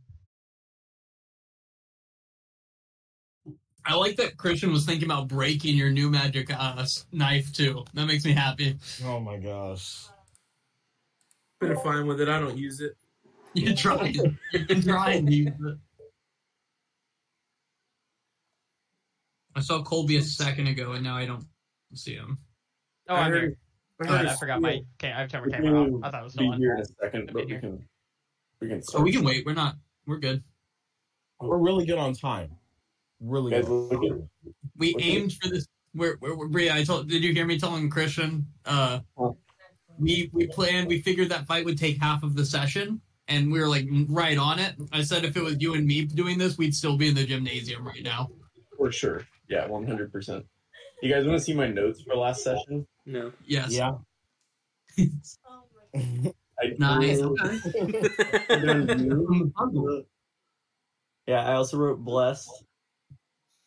[3.87, 7.85] I like that Christian was thinking about breaking your new magic uh, knife too.
[7.95, 8.79] That makes me happy.
[9.05, 10.07] Oh my gosh.
[11.61, 12.29] Been fine with it.
[12.29, 12.93] I don't use it.
[13.55, 14.15] You're trying.
[14.53, 15.79] You've been trying to use it.
[19.55, 21.45] I saw Colby a second ago, and now I don't
[21.95, 22.39] see him.
[23.09, 23.57] Oh, I I'm heard- here.
[24.03, 24.73] I heard I forgot my.
[24.73, 24.87] cool.
[25.01, 26.01] Okay, I've never We came off.
[26.03, 26.59] I thought it was be still on.
[26.59, 27.61] here in a second, but we here.
[27.61, 27.87] can
[28.61, 28.83] we can.
[28.93, 29.47] Oh, we can wait.
[29.47, 29.77] We're not.
[30.07, 30.43] We're good.
[31.41, 32.51] We're really good on time.
[33.21, 33.69] Really good.
[33.69, 34.29] look
[34.77, 35.67] We aimed for this.
[35.95, 37.09] We're, we're, we're Bria, I told.
[37.09, 38.47] Did you hear me telling Christian?
[38.67, 39.01] Uh,
[39.99, 40.89] we we planned.
[40.89, 44.37] We figured that fight would take half of the session, and we were like right
[44.37, 44.75] on it.
[44.93, 47.25] I said if it was you and me doing this, we'd still be in the
[47.25, 48.31] gymnasium right now.
[48.77, 49.25] for sure.
[49.49, 50.45] Yeah, one hundred percent.
[51.03, 52.87] You guys want to see my notes for last session?
[53.07, 53.31] No.
[53.45, 53.73] Yes.
[53.73, 53.93] Yeah.
[55.95, 56.33] I
[56.79, 57.21] Nice.
[57.21, 57.39] wrote-
[61.27, 62.64] yeah, I also wrote blessed.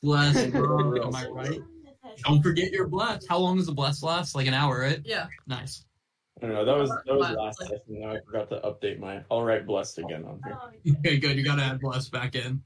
[0.02, 0.46] Bless.
[0.52, 1.08] bro.
[1.08, 1.62] Am I right?
[2.24, 3.26] Don't forget your bless.
[3.28, 4.36] How long does the bless last?
[4.36, 5.02] Like an hour, right?
[5.04, 5.28] Yeah.
[5.48, 5.86] Nice.
[6.38, 6.66] I don't know.
[6.66, 7.82] That was that was last session.
[7.88, 9.24] Now I forgot to update my.
[9.32, 10.58] I'll write blessed again on here.
[10.62, 11.38] Oh, okay, good.
[11.38, 12.62] You gotta add bless back in.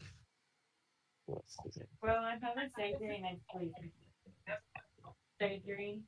[1.27, 1.87] Blessed again.
[2.01, 3.71] Bro, I haven't surgery next week.
[5.39, 6.01] Surgery.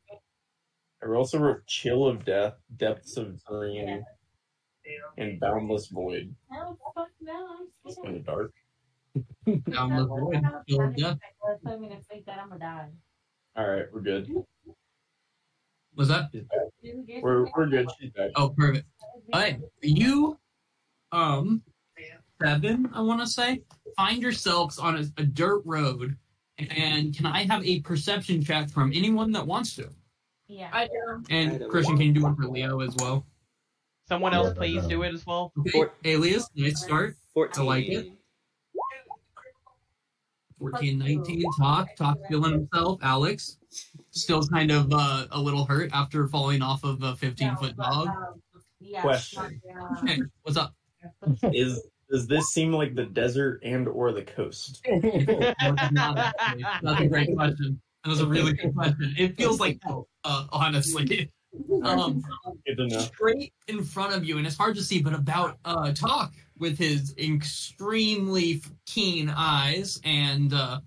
[1.01, 4.03] I also wrote chill of death, depths of dream,
[5.17, 6.35] and boundless void.
[6.51, 7.33] No, fuck no.
[7.33, 8.51] I'm It's kind of dark.
[9.71, 10.41] Down the void.
[10.67, 12.87] Chill of to sleep that I'm gonna die.
[13.55, 14.29] All right, we're good.
[15.95, 16.29] Was that?
[16.33, 17.21] She's.
[17.21, 17.87] We're we're good.
[17.99, 18.31] She's back.
[18.35, 18.87] Oh, perfect.
[19.33, 20.37] Alright, you,
[21.11, 21.61] um,
[22.41, 23.61] seven, I want to say,
[23.95, 26.17] find yourselves on a, a dirt road,
[26.57, 29.89] and can I have a perception check from anyone that wants to?
[30.47, 30.69] Yeah.
[30.73, 31.23] I do.
[31.29, 33.25] And Christian, can you do one for Leo as well?
[34.07, 35.53] Someone else, please do it as well.
[35.59, 37.15] Okay, Four- Alias, nice start.
[37.33, 37.63] 14.
[37.63, 38.11] I like it.
[40.71, 41.89] 14, 19, Tock.
[41.97, 42.99] Tock feeling himself.
[43.03, 43.57] Alex,
[44.11, 48.07] still kind of uh, a little hurt after falling off of a 15 foot dog.
[48.79, 49.01] Yeah.
[49.01, 49.61] Question.
[50.05, 50.73] Hey, what's up?
[51.51, 54.81] Is does this seem like the desert and or the coast?
[54.89, 55.03] That's
[57.01, 57.81] a great question.
[58.03, 59.15] That was a really good question.
[59.17, 61.29] It feels like hell, uh, honestly.
[61.83, 62.23] Um,
[62.65, 62.99] Good to know.
[62.99, 66.33] straight in front of you, and it's hard to see, but about uh, Tock
[66.63, 70.79] with his extremely keen eyes and uh,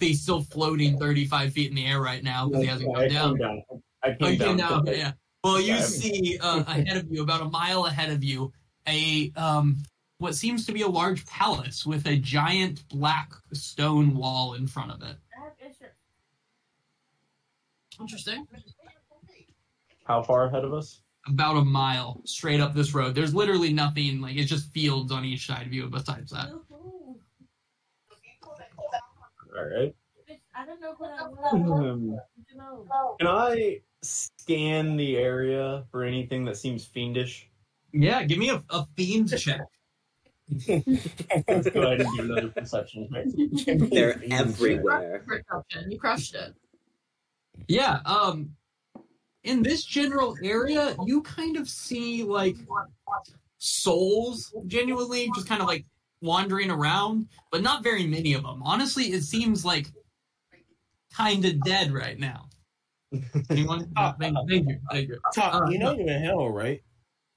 [0.00, 3.36] he's still floating 35 feet in the air right now because he hasn't come down.
[3.36, 3.62] came down.
[4.02, 4.56] I Oh, came you down.
[4.56, 5.12] down, yeah.
[5.44, 5.80] Well, you Yeah.
[5.82, 8.50] see uh, ahead of you, about a mile ahead of you,
[8.86, 9.76] a um,
[10.16, 14.92] what seems to be a large palace with a giant black stone wall in front
[14.92, 15.16] of it.
[18.00, 18.46] Interesting.
[20.04, 21.02] How far ahead of us?
[21.28, 23.14] About a mile straight up this road.
[23.14, 24.20] There's literally nothing.
[24.20, 25.88] Like it's just fields on each side of you.
[25.88, 26.50] Besides that,
[29.56, 29.94] All right.
[30.56, 31.70] I don't know what I want.
[31.70, 32.18] Um,
[33.18, 37.48] can I scan the area for anything that seems fiendish?
[37.92, 38.22] yeah.
[38.24, 39.60] Give me a, a fiend check.
[40.68, 43.08] Let's go ahead and do another perception
[43.56, 43.78] check.
[43.90, 45.22] They're everywhere.
[45.26, 45.90] Perception.
[45.90, 46.54] You crushed it.
[47.66, 48.56] Yeah, um
[49.48, 52.56] in this general area, you kind of see like
[53.56, 55.86] souls genuinely just kind of like
[56.20, 58.62] wandering around, but not very many of them.
[58.62, 59.86] Honestly, it seems like
[61.14, 62.48] kind of dead right now.
[63.50, 63.90] Anyone?
[64.20, 64.78] thank, thank you.
[64.90, 65.18] Thank you.
[65.34, 66.82] Tock, Uh, you know you're in hell, right?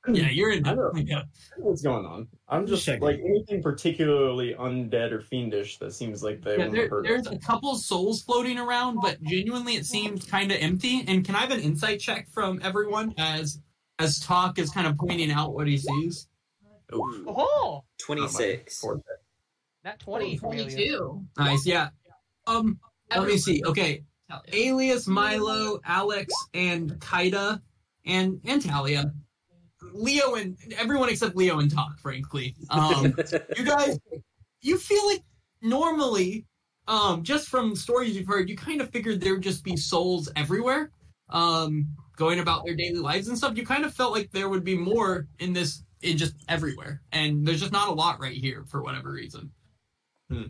[0.07, 0.65] Yeah, you're in.
[0.67, 0.91] I know.
[0.95, 1.19] Yeah.
[1.19, 2.27] I know what's going on.
[2.47, 3.01] I'm just Checking.
[3.03, 7.03] like anything particularly undead or fiendish that seems like they Yeah, there, hurt.
[7.03, 7.33] there's us.
[7.33, 11.03] a couple souls floating around, but genuinely it seems kind of empty.
[11.07, 13.59] And can I have an insight check from everyone as
[13.99, 16.27] as Tock is kind of pointing out what he sees?
[16.93, 17.23] Oof.
[17.27, 18.81] Oh, 26.
[18.81, 18.99] Poor
[19.83, 20.37] not 20.
[20.37, 21.25] 22.
[21.37, 21.89] Nice, yeah.
[22.47, 22.79] Um,
[23.15, 23.63] let me see.
[23.65, 24.03] Okay,
[24.51, 27.61] Alias, Milo, Alex, and Kaida,
[28.05, 29.11] and and Thalia,
[29.93, 31.99] Leo, and everyone except Leo and Tock.
[31.99, 33.15] Frankly, um,
[33.57, 33.99] you guys,
[34.61, 35.23] you feel like
[35.61, 36.45] normally,
[36.87, 40.29] um, just from stories you've heard, you kind of figured there would just be souls
[40.35, 40.91] everywhere,
[41.29, 43.57] um, going about their daily lives and stuff.
[43.57, 47.45] You kind of felt like there would be more in this, in just everywhere, and
[47.45, 49.51] there's just not a lot right here for whatever reason.
[50.29, 50.43] Hmm.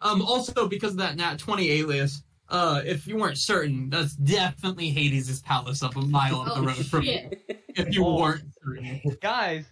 [0.00, 2.22] Um, also because of that nat twenty alias.
[2.54, 6.64] Uh, if you weren't certain, that's definitely Hades' palace up a mile up the Oh,
[6.64, 7.30] road from you.
[7.76, 8.20] If you Oh.
[8.20, 9.00] weren't certain.
[9.20, 9.64] Guys,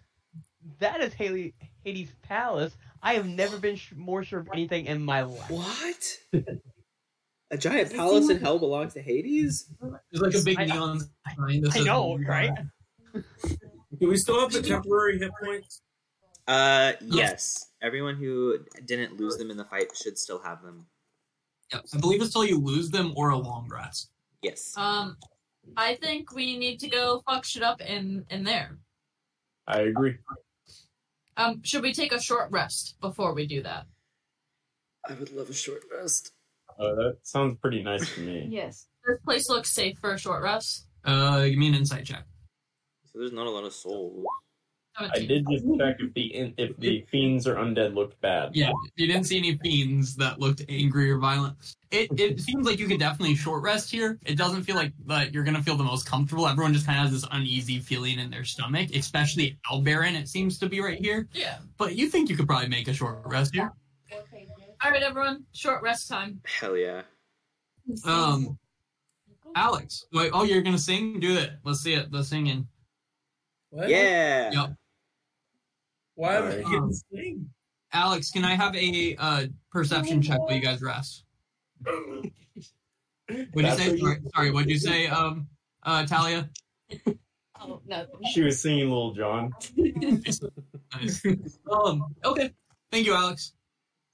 [0.80, 1.54] that is Haley,
[1.84, 2.76] Hades' palace.
[3.00, 5.48] I have never been sh- more sure of anything in my life.
[5.48, 6.18] What?
[7.52, 9.68] A giant palace in hell belongs to Hades?
[10.10, 11.60] There's like a big I- neon sign.
[11.60, 12.50] that I know, right?
[13.14, 15.82] Do we still have the temporary hit points?
[16.48, 17.66] Uh, yes.
[17.80, 20.86] Everyone who didn't lose them in the fight should still have them.
[21.72, 24.10] Yeah, I believe it's till you lose them or a long rest.
[24.42, 24.74] Yes.
[24.76, 25.16] Um,
[25.76, 28.78] I think we need to go fuck shit up in in there.
[29.66, 30.16] I agree.
[31.36, 33.86] Um, should we take a short rest before we do that?
[35.08, 36.32] I would love a short rest.
[36.78, 38.46] Uh, that sounds pretty nice to me.
[38.50, 38.86] Yes.
[39.06, 40.86] This place looks safe for a short rest.
[41.04, 42.24] Uh, give me an insight check.
[43.12, 44.24] So there's not a lot of souls.
[44.98, 48.50] I did just check if the if the fiends or undead looked bad.
[48.54, 51.56] Yeah, you didn't see any fiends that looked angry or violent.
[51.90, 54.18] It it seems like you can definitely short rest here.
[54.26, 56.46] It doesn't feel like that you're gonna feel the most comfortable.
[56.46, 60.14] Everyone just kind of has this uneasy feeling in their stomach, especially Albarin.
[60.14, 61.26] It seems to be right here.
[61.32, 61.58] Yeah.
[61.78, 63.72] But you think you could probably make a short rest here?
[64.12, 64.46] Okay.
[64.84, 65.44] All right, everyone.
[65.52, 66.40] Short rest time.
[66.44, 67.02] Hell yeah.
[68.04, 68.58] Um,
[69.54, 70.30] Alex, wait.
[70.34, 71.18] Oh, you're gonna sing?
[71.18, 71.52] Do it.
[71.64, 72.12] Let's see it.
[72.12, 72.68] The singing.
[73.70, 73.88] What?
[73.88, 74.50] Yeah.
[74.52, 74.76] Yep.
[76.14, 76.64] Why am I Alright.
[76.64, 77.48] getting sing?
[77.92, 81.24] Alex, can I have a uh, perception check while you guys rest?
[81.84, 82.32] What'd
[83.28, 83.88] you That's say?
[83.90, 85.46] what you- Sorry, sorry, what'd you say, um,
[85.84, 86.48] uh, Thalia?
[87.60, 88.06] Oh, no.
[88.32, 89.52] She was singing Little John.
[89.76, 91.22] Nice.
[91.70, 92.50] um, okay.
[92.90, 93.52] Thank you, Alex.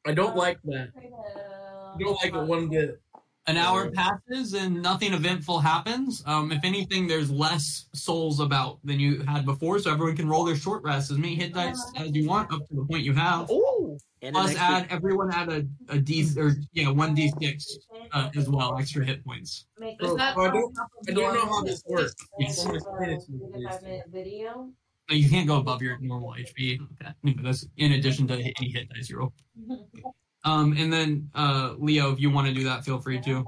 [0.06, 0.90] I don't like that.
[0.96, 3.00] I don't like it one bit.
[3.48, 6.22] An hour passes and nothing eventful happens.
[6.26, 10.44] Um, if anything, there's less souls about than you had before, so everyone can roll
[10.44, 13.14] their short rests as many hit dice as you want up to the point you
[13.14, 13.46] have.
[13.50, 17.78] Oh, And Plus, extra- add everyone add a, a D or yeah one D six
[18.12, 19.64] uh, as well, extra hit points.
[19.80, 20.76] Is that I don't,
[21.08, 22.14] I don't know how this works.
[22.38, 22.58] Yes.
[22.58, 24.02] Someone explain it to me, please.
[24.12, 24.68] video.
[25.08, 26.80] No, You can't go above your normal HP.
[27.00, 27.12] Okay.
[27.22, 29.32] You that's in addition to any hit dice you roll.
[30.44, 33.44] Um, and then uh, Leo, if you want to do that, feel free to.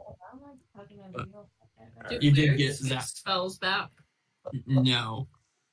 [2.09, 3.03] Do You did get get zapped.
[3.09, 3.91] spells back.
[4.67, 5.29] No,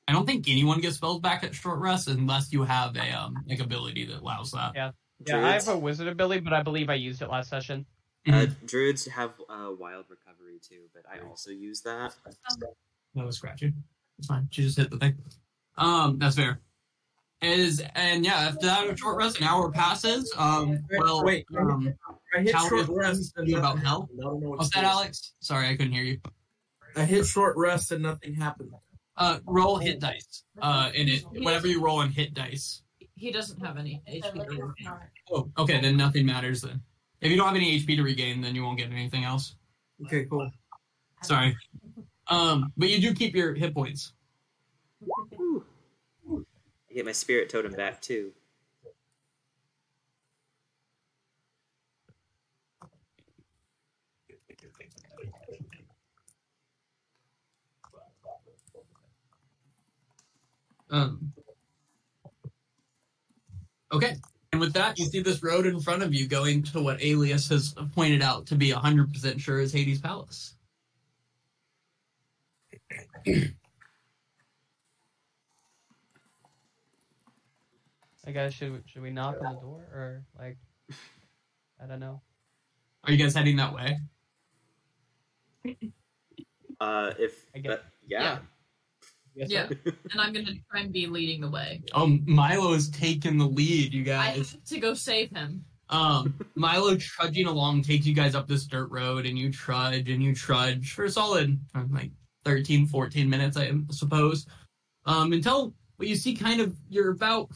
[0.06, 3.34] I don't think anyone gets spells back at short rest unless you have a um
[3.48, 4.72] like ability that allows that.
[4.74, 4.90] Yeah.
[5.26, 5.46] yeah.
[5.46, 7.86] I have a wizard ability, but I believe I used it last session.
[8.30, 12.14] uh, druids have uh, wild recovery too, but I also use that.
[13.14, 13.72] That was scratchy.
[14.18, 14.48] It's fine.
[14.50, 15.16] She just hit the thing.
[15.76, 16.60] Um, that's fair.
[17.40, 20.32] Is and yeah, after that short rest, an hour passes.
[20.36, 21.94] Um, well, Wait, um,
[22.36, 24.00] I hit How short is- rest and about nothing hell?
[24.00, 24.18] happened.
[24.20, 24.84] I don't know what's that.
[24.84, 25.34] Alex?
[25.40, 26.18] Sorry, I couldn't hear you.
[26.96, 28.70] I hit short rest and nothing happened.
[29.16, 30.42] Uh, roll hit dice.
[30.60, 32.82] Uh, in it, whatever you roll on hit dice.
[33.14, 34.32] He doesn't have any HP.
[34.32, 34.92] to regain.
[35.32, 36.80] Oh, okay, then nothing matters then.
[37.20, 39.54] If you don't have any HP to regain, then you won't get anything else.
[40.06, 40.50] Okay, cool.
[41.22, 41.56] Sorry.
[42.28, 44.12] Um, but you do keep your hit points.
[45.02, 45.60] I
[46.98, 48.32] get my spirit totem back too.
[60.90, 61.32] Um,
[63.92, 64.16] okay.
[64.50, 67.48] And with that, you see this road in front of you going to what Alias
[67.50, 70.54] has pointed out to be 100% sure is Hades' Palace.
[78.28, 80.58] I guess should should we knock on the door or like
[81.82, 82.20] I don't know.
[83.04, 83.98] Are you guys heading that way?
[86.80, 88.38] Uh, if I get- that, yeah.
[89.34, 89.68] Yes, Yeah,
[90.12, 91.82] and I'm gonna try and be leading the way.
[91.92, 94.36] Um, Milo is taking the lead, you guys.
[94.54, 95.64] I have to go save him.
[95.90, 100.22] Um, Milo trudging along takes you guys up this dirt road, and you trudge and
[100.22, 102.12] you trudge for a solid uh, like
[102.44, 104.46] 13, 14 minutes, I suppose.
[105.04, 107.50] um, until what you see kind of you're about,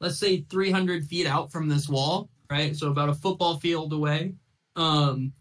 [0.00, 2.74] let's say, 300 feet out from this wall, right?
[2.76, 4.34] So about a football field away.
[4.76, 5.32] Um,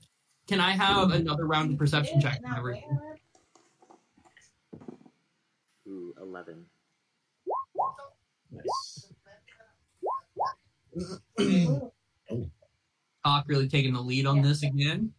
[0.47, 2.41] can I have another round of perception check?
[2.41, 2.77] whenever-
[5.87, 6.65] Ooh, 11.
[8.51, 9.13] Nice.
[13.25, 15.13] Tock really taking the lead on this again.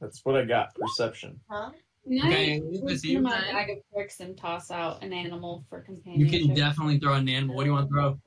[0.00, 0.74] That's what I got.
[0.74, 1.40] Perception.
[1.48, 1.70] Huh?
[2.06, 5.12] Can Okay, I Liz, reach you- into my bag of tricks and toss out an
[5.12, 6.40] animal for companionship.
[6.40, 7.56] You can definitely throw an animal.
[7.56, 8.18] What do you want to throw?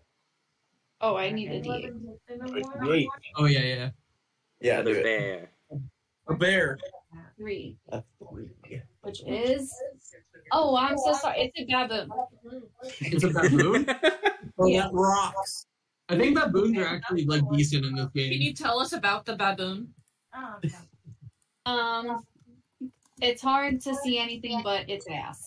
[1.01, 1.89] Oh, I need a D.
[2.91, 3.07] Eight.
[3.37, 3.89] Oh yeah, yeah.
[4.59, 5.03] Yeah, do Another it.
[5.03, 5.51] bear.
[6.27, 6.77] A bear.
[7.37, 8.51] Three, That's three.
[9.01, 9.73] which is.
[10.51, 11.51] Oh, I'm so sorry.
[11.55, 12.09] It's a baboon.
[12.99, 13.85] It's a baboon.
[14.59, 14.81] Oh, Yeah.
[14.83, 15.65] that rocks.
[16.09, 18.31] I think baboons are actually like decent in this game.
[18.33, 19.87] Can you tell us about the baboon?
[20.35, 20.59] Oh,
[21.65, 22.23] Um,
[23.21, 25.43] it's hard to see anything but its ass.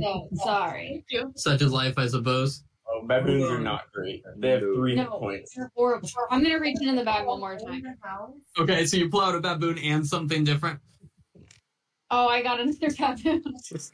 [0.00, 1.04] So sorry.
[1.36, 2.64] Such is life, I suppose.
[2.88, 4.22] Oh, baboons are not great.
[4.36, 5.54] They have three hit No, points.
[5.54, 6.08] they're horrible.
[6.30, 7.82] I'm gonna reach in the bag one more time.
[8.58, 10.78] Okay, so you pull out a baboon and something different.
[12.10, 13.42] Oh, I got another baboon.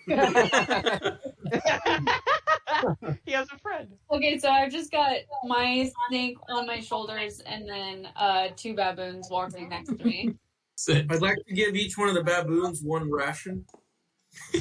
[3.25, 3.89] he has a friend.
[4.11, 9.29] okay, so I've just got my snake on my shoulders and then uh two baboons
[9.31, 10.35] walking next to me.
[10.77, 11.07] Sit.
[11.11, 13.65] I'd like to give each one of the baboons one ration.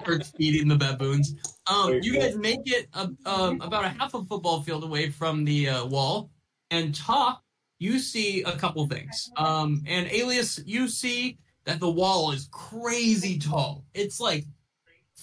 [0.00, 1.34] starts feeding the baboons.
[1.68, 5.44] Um, you guys make it uh, um, about a half a football field away from
[5.44, 6.30] the uh, wall,
[6.70, 7.42] and Tock
[7.82, 9.28] you see a couple things.
[9.36, 13.84] Um, and Alias, you see that the wall is crazy tall.
[13.92, 14.44] It's like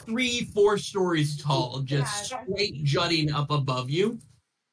[0.06, 4.20] three, four stories tall, just straight jutting up above you.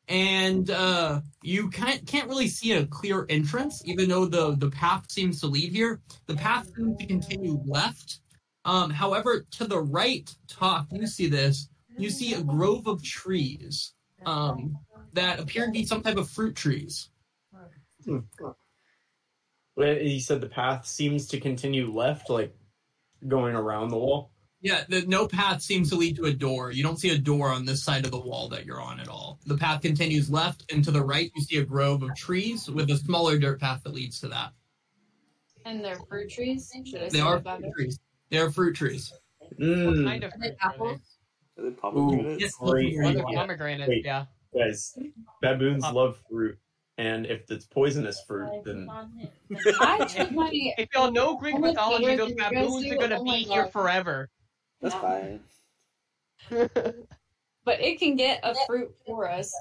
[0.09, 5.11] And uh, you can't can't really see a clear entrance, even though the the path
[5.11, 6.01] seems to lead here.
[6.27, 8.21] The path seems to continue left.
[8.65, 11.69] Um, however, to the right, Tock, you see this.
[11.99, 13.95] You see a grove of trees
[14.27, 14.77] um,
[15.13, 17.11] that appear to be some type of fruit trees.
[19.77, 22.55] Well, He said the path seems to continue left, like
[23.27, 24.31] going around the wall.
[24.67, 26.73] Yeah, the, no path seems to lead to a door.
[26.73, 29.07] You don't see a door on this side of the wall that you're on at
[29.07, 29.39] all.
[29.47, 32.91] The path continues left, and to the right, you see a grove of trees with
[32.91, 34.55] a smaller dirt path that leads to that.
[35.65, 36.73] And they're fruit trees.
[36.85, 37.63] Should I They are the baboon?
[37.63, 38.01] fruit trees.
[38.31, 39.13] They are fruit trees.
[39.39, 41.19] What Mm, kind of Are they fruit apples?
[41.57, 42.41] Are they Ooh, pomegranates?
[42.43, 42.99] Yes, great.
[42.99, 43.89] Are pomegranates?
[43.89, 44.05] Wait.
[44.05, 44.25] Yeah.
[44.53, 44.99] Guys,
[45.41, 46.59] baboons Pop- love fruit,
[46.99, 48.89] and if it's poisonous fruit, then
[49.81, 53.45] I took my If y'all know Greek mythology, those baboons are gonna oh my be
[53.45, 54.29] here forever.
[54.81, 55.41] That's fine.
[56.51, 59.53] but it can get a fruit for us.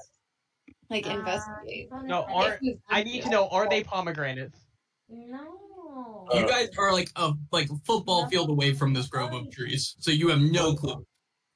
[0.88, 1.90] Like investigate.
[2.04, 4.66] No, are I need to know: Are they pomegranates?
[5.08, 6.24] No.
[6.32, 10.10] You guys are like a like football field away from this grove of trees, so
[10.10, 11.04] you have no clue.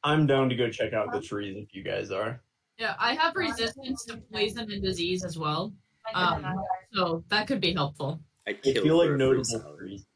[0.03, 2.41] I'm down to go check out the trees if you guys are.
[2.79, 5.73] Yeah, I have resistance to poison and disease as well.
[6.15, 6.55] Um,
[6.93, 8.21] so that could be helpful.
[8.49, 10.07] I I feel like for notable trees.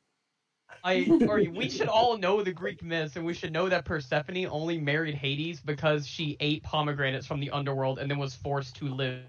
[0.85, 4.47] I or we should all know the Greek myths, and we should know that Persephone
[4.47, 8.89] only married Hades because she ate pomegranates from the underworld and then was forced to
[8.89, 9.23] live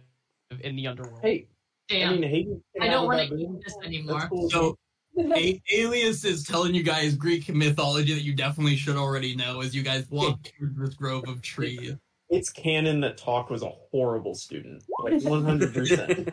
[0.60, 1.20] in the underworld.
[1.22, 1.48] Hey,
[1.88, 3.58] Damn, I mean, Hayden can I don't want to baboon.
[3.60, 4.28] eat this anymore.
[4.30, 4.50] cool.
[4.50, 4.76] So,
[5.18, 9.74] a- Alias is telling you guys Greek mythology that you definitely should already know as
[9.74, 11.94] you guys walk through this grove of trees.
[12.30, 15.74] it's canon that Tock was a horrible student, like 100.
[15.74, 16.30] percent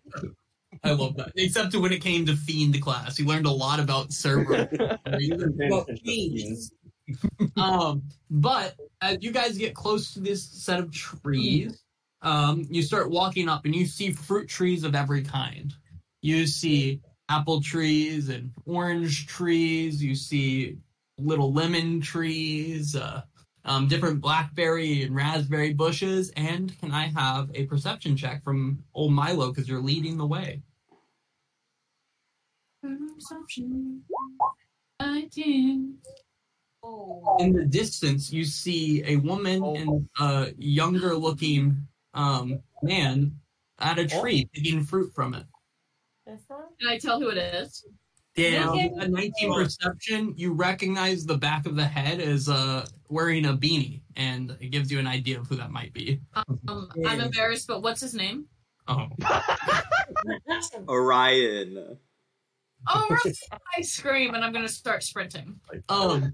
[0.84, 1.32] I love that.
[1.36, 4.68] Except when it came to Fiend class, he learned a lot about Cerberus.
[5.70, 6.72] Well, fiends.
[7.56, 11.82] um, but as you guys get close to this set of trees,
[12.22, 15.72] um, you start walking up and you see fruit trees of every kind.
[16.20, 20.02] You see apple trees and orange trees.
[20.02, 20.78] You see
[21.18, 23.22] little lemon trees, uh,
[23.64, 26.30] um, different blackberry and raspberry bushes.
[26.36, 30.62] And can I have a perception check from old Milo because you're leading the way?
[35.00, 35.98] Nineteen.
[37.38, 41.76] in the distance you see a woman and a younger looking
[42.14, 43.32] um, man
[43.78, 45.44] at a tree picking fruit from it.
[46.26, 47.84] Can I tell who it is?
[48.34, 53.52] Damn, a 19 perception, you recognize the back of the head as uh, wearing a
[53.52, 56.18] beanie, and it gives you an idea of who that might be.
[56.34, 58.46] Um, I'm embarrassed, but what's his name?
[58.88, 59.06] Oh,
[60.88, 61.98] Orion.
[62.88, 63.36] Oh, right.
[63.76, 65.60] I scream and I'm gonna start sprinting.
[65.88, 66.32] um,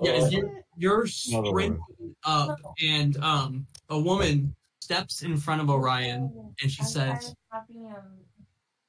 [0.00, 1.78] yeah, you, you're sprinting
[2.24, 7.34] up, and um, a woman steps in front of Orion, and she says,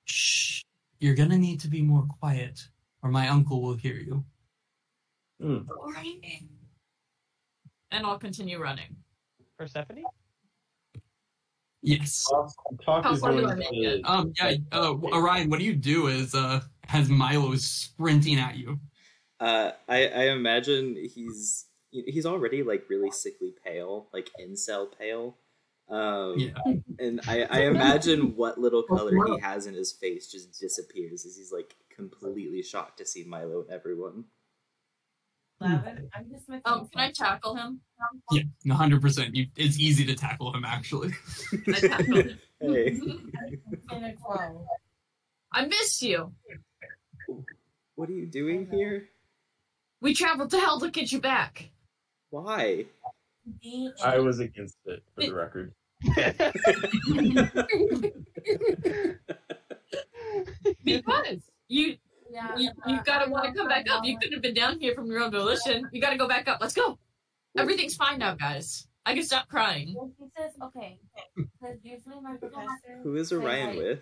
[0.06, 0.64] Shh,
[1.00, 2.60] you're gonna need to be more quiet.
[3.02, 4.24] or my uncle will hear you.
[5.42, 5.68] Mm.
[7.92, 8.96] And I'll continue running.
[9.58, 10.04] Persephone?
[11.82, 12.26] Yes.
[12.86, 14.02] Tock How is far do I make it?
[14.06, 14.32] Um.
[14.38, 14.56] Yeah.
[14.72, 18.80] Uh, Orion, what do you do is uh as Milo sprinting at you?
[19.40, 25.38] Uh, I I imagine he's he's already like really sickly pale, like incel pale.
[25.90, 26.54] Um, Yeah.
[26.98, 31.36] and I, I imagine what little color he has in his face just disappears as
[31.36, 34.24] he's like completely shocked to see Milo and everyone.
[35.60, 37.82] Lavin, I'm just making Um, can I tackle him?
[38.32, 38.44] Yeah.
[38.66, 39.36] One hundred percent.
[39.36, 39.48] You.
[39.56, 41.12] It's easy to tackle him actually.
[41.68, 42.40] I tackle him.
[42.60, 42.98] Hey.
[45.52, 46.34] I miss you.
[47.96, 49.10] What are you doing here?
[50.02, 51.70] We traveled to hell to get you back.
[52.30, 52.86] Why?
[54.04, 55.74] I was against it, for the record.
[60.84, 61.98] Because you
[62.32, 64.04] Yeah, you, you gotta want to come back up.
[64.04, 65.88] You couldn't have been down here from your own volition.
[65.92, 66.60] You gotta go back up.
[66.62, 66.98] Let's go.
[67.58, 68.88] Everything's fine now, guys.
[69.06, 69.94] I can stop crying.
[69.96, 70.98] Well, he says okay,
[71.36, 73.00] because usually my professor.
[73.04, 74.00] Who is Orion with?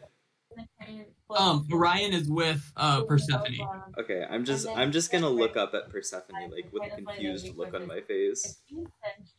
[1.29, 1.67] Um.
[1.71, 3.57] Orion is with uh Persephone.
[3.99, 7.73] Okay, I'm just I'm just gonna look up at Persephone like with a confused look
[7.73, 8.61] on my face.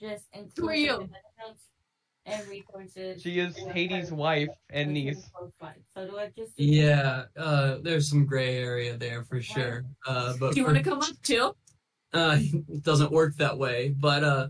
[0.01, 0.25] Just
[0.57, 1.09] Who are you?
[2.25, 3.21] And resources.
[3.21, 5.29] She is Hades' wife and niece.
[5.93, 6.53] So do I just?
[6.57, 7.25] Yeah.
[7.37, 7.79] Uh.
[7.83, 9.85] There's some gray area there for sure.
[10.07, 10.35] Uh.
[10.39, 11.55] But Do you want to come up too?
[12.13, 13.89] Uh, it doesn't work that way.
[13.89, 14.49] But uh,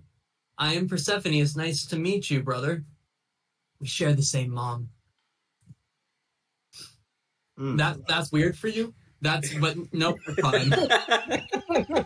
[0.58, 1.34] I am Persephone.
[1.34, 2.84] It's nice to meet you, brother.
[3.80, 4.90] We share the same mom.
[7.62, 7.76] Mm.
[7.78, 8.92] That that's weird for you.
[9.20, 10.72] That's but nope, fine,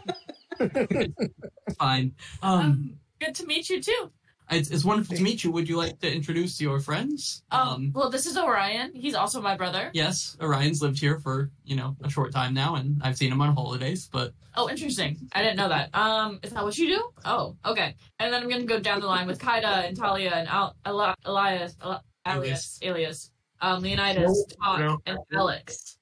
[1.78, 2.14] fine.
[2.42, 4.12] Um, Um, good to meet you too.
[4.50, 5.50] it's, it's wonderful to meet you.
[5.50, 7.42] Would you like to introduce your friends?
[7.50, 8.92] Um, well, this is Orion.
[8.94, 9.90] He's also my brother.
[9.94, 13.40] yes, Orion's lived here for you know a short time now, and I've seen him
[13.40, 14.08] on holidays.
[14.12, 15.16] But Oh, interesting.
[15.32, 15.94] I didn't know that.
[15.94, 17.10] Um, is that what you do?
[17.24, 17.94] Oh, okay.
[18.18, 21.14] And then I'm gonna go down the line with Kaida and Thalia and Al- Eli-
[21.24, 23.30] Elias, Eli- Alias, Alias,
[23.60, 25.98] um, Leonidas, Tock, and Alex.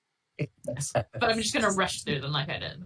[0.94, 2.82] But I'm just gonna rush through them like I did.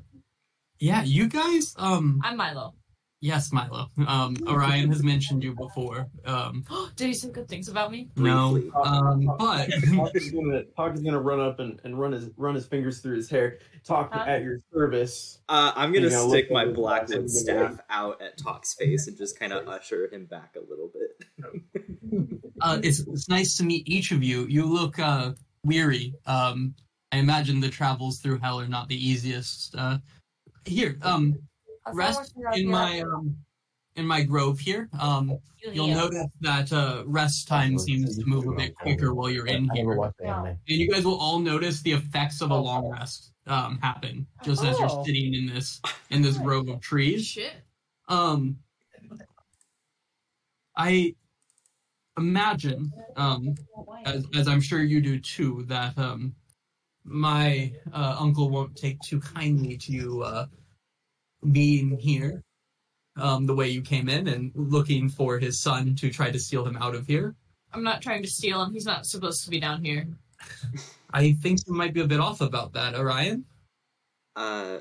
[0.79, 1.75] yeah, you guys.
[1.79, 2.75] Um, I'm Milo.
[3.21, 3.89] yes, Milo.
[4.07, 6.07] Um, Orion has mentioned you before.
[6.27, 6.65] Um,
[6.97, 8.09] Did he say good things about me?
[8.17, 8.63] no.
[8.85, 12.55] Um, but Tock is gonna Tock is gonna run up and, and run his run
[12.55, 13.59] his fingers through his hair.
[13.85, 14.25] Tock Huh?
[14.29, 15.39] at your service.
[15.49, 19.17] Uh, I'm gonna You know, stick my over blackwood staff out at Tock's face and
[19.17, 21.63] just kind of usher him back a little bit.
[22.61, 24.47] uh, it's it's nice to meet each of you.
[24.47, 25.33] You look uh,
[25.65, 26.15] weary.
[26.27, 26.75] Um,
[27.13, 29.75] I imagine the travels through hell are not the easiest.
[29.75, 29.99] Uh,
[30.65, 31.39] here, um,
[31.93, 33.37] rest in my um,
[33.97, 34.89] in my grove here.
[35.01, 35.39] Um,
[35.73, 39.69] you'll notice that uh, rest time seems to move a bit quicker while you're in
[39.75, 44.27] here, and you guys will all notice the effects of a long rest um, happen
[44.45, 45.05] just as you're Oh.
[45.05, 45.81] sitting in this
[46.11, 47.27] in this grove of trees.
[47.27, 47.53] Shit.
[48.09, 48.59] Um,
[50.77, 51.15] I
[52.19, 53.55] imagine, um,
[54.05, 56.35] as, as I'm sure you do too, that um,
[57.05, 60.47] my uh, uncle won't take too kindly to you uh,
[61.53, 62.43] being here
[63.17, 66.67] um, the way you came in and looking for his son to try to steal
[66.67, 67.35] him out of here.
[67.73, 68.73] I'm not trying to steal him.
[68.73, 70.07] He's not supposed to be down here.
[71.13, 73.45] I think you might be a bit off about that, Orion.
[74.37, 74.79] Uh,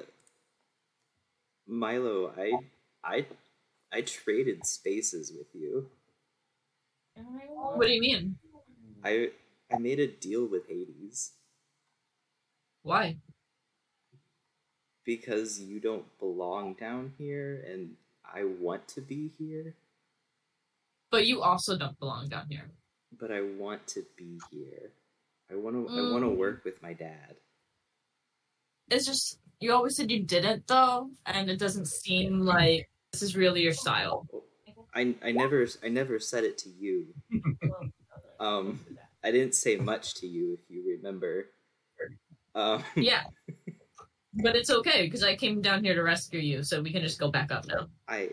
[1.66, 2.52] Milo, I,
[3.04, 3.26] I,
[3.92, 5.90] I traded spaces with you.
[7.76, 8.38] What do you mean?
[9.04, 9.30] I,
[9.72, 11.32] I made a deal with Hades
[12.84, 13.18] Why?
[15.06, 17.96] because you don't belong down here, and
[18.26, 19.74] I want to be here,
[21.12, 22.70] But you also don't belong down here.
[23.18, 24.92] but I want to be here.
[25.50, 25.90] I want to.
[25.98, 26.38] I want to Mm.
[26.38, 27.38] work with my dad.
[28.92, 33.36] It's just you always said you didn't though, and it doesn't seem like this is
[33.38, 34.28] really your style.
[34.98, 37.08] I, I never I never said it to you.
[38.40, 38.82] Um,
[39.24, 41.48] I didn't say much to you if you remember.
[42.54, 43.24] Um, Yeah.
[44.44, 47.20] But it's okay because I came down here to rescue you, so we can just
[47.20, 47.88] go back up now.
[48.08, 48.30] I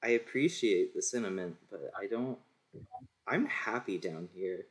[0.00, 2.38] I appreciate the sentiment, but I don't.
[3.26, 4.66] I'm happy down here.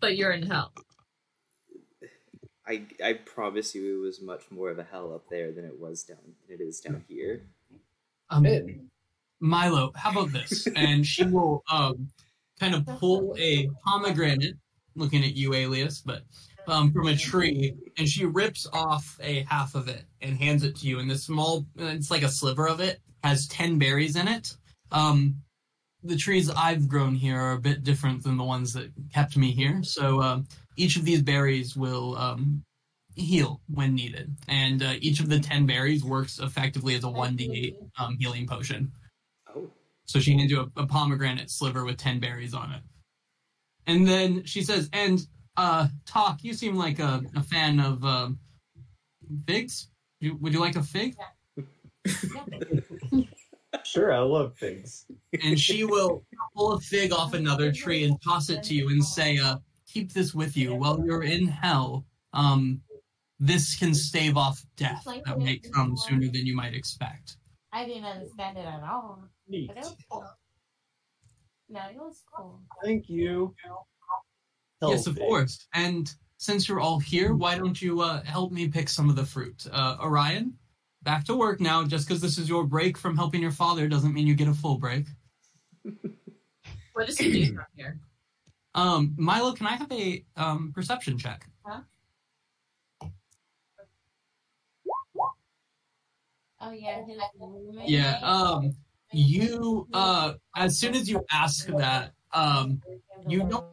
[0.00, 0.72] But you're in hell.
[2.66, 5.78] I I promise you, it was much more of a hell up there than it
[5.78, 7.42] was down than it is down here.
[8.30, 8.44] Um,
[9.42, 10.66] Milo, how about this?
[10.76, 12.08] And she will um,
[12.60, 14.56] kind of pull a pomegranate,
[14.94, 16.22] looking at you, Alias, but
[16.68, 20.76] um, from a tree, and she rips off a half of it and hands it
[20.76, 21.00] to you.
[21.00, 24.56] And the small, it's like a sliver of it, has 10 berries in it.
[24.92, 25.42] Um,
[26.04, 29.50] the trees I've grown here are a bit different than the ones that kept me
[29.50, 29.82] here.
[29.82, 30.40] So uh,
[30.76, 32.62] each of these berries will um,
[33.16, 37.36] heal when needed, and uh, each of the ten berries works effectively as a one
[37.36, 38.90] d8 um, healing potion.
[40.12, 42.82] So she hands you a, a pomegranate sliver with ten berries on it,
[43.86, 45.26] and then she says, "And
[45.56, 46.40] uh, Tock.
[46.44, 48.38] You seem like a, a fan of um
[49.46, 49.88] figs.
[50.20, 51.16] You, would you like a fig?"
[53.84, 55.06] Sure, I love figs.
[55.42, 56.22] and she will
[56.54, 59.56] pull a fig off another tree and toss it to you and say, uh,
[59.88, 62.04] keep this with you while you're in hell.
[62.34, 62.82] Um,
[63.40, 67.38] this can stave off death that may come sooner than you might expect.
[67.72, 69.24] I didn't understand it at all.
[69.52, 69.68] Neat.
[69.68, 70.24] But it was cool.
[71.68, 72.60] No, it was cool.
[72.82, 73.54] Thank you.
[74.80, 75.66] yes, of course.
[75.74, 79.26] And since you're all here, why don't you uh, help me pick some of the
[79.26, 79.66] fruit?
[79.70, 80.54] Uh, Orion,
[81.02, 81.84] back to work now.
[81.84, 84.54] Just because this is your break from helping your father doesn't mean you get a
[84.54, 85.06] full break.
[86.94, 87.98] What does he do from here?
[88.74, 91.48] Um, Milo, can I have a um, perception check?
[96.64, 97.88] Oh yeah, his roommate.
[97.88, 98.18] Yeah.
[98.22, 98.76] Um,
[99.12, 102.80] you uh, as soon as you ask that, um,
[103.26, 103.64] you don't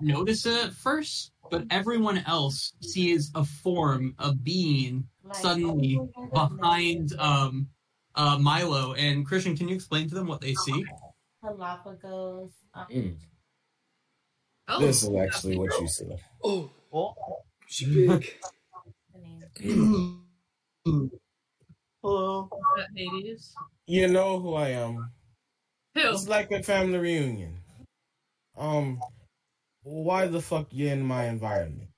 [0.00, 6.00] notice it at first, but everyone else sees a form, a being suddenly
[6.32, 7.68] behind um,
[8.14, 9.56] uh, Milo and Christian.
[9.56, 10.84] Can you explain to them what they see?
[11.42, 12.50] Galapagos.
[12.90, 13.16] Mm.
[14.68, 16.06] Oh, This is actually what you see.
[16.42, 17.14] Oh, Oh.
[17.68, 18.36] she big.
[22.06, 22.48] Hello.
[22.94, 23.52] Hades.
[23.88, 25.10] You know who I am.
[25.96, 26.02] Who?
[26.12, 27.58] It's like a family reunion.
[28.56, 29.00] Um,
[29.82, 31.90] why the fuck you in my environment?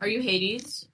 [0.00, 0.88] Are you Hades?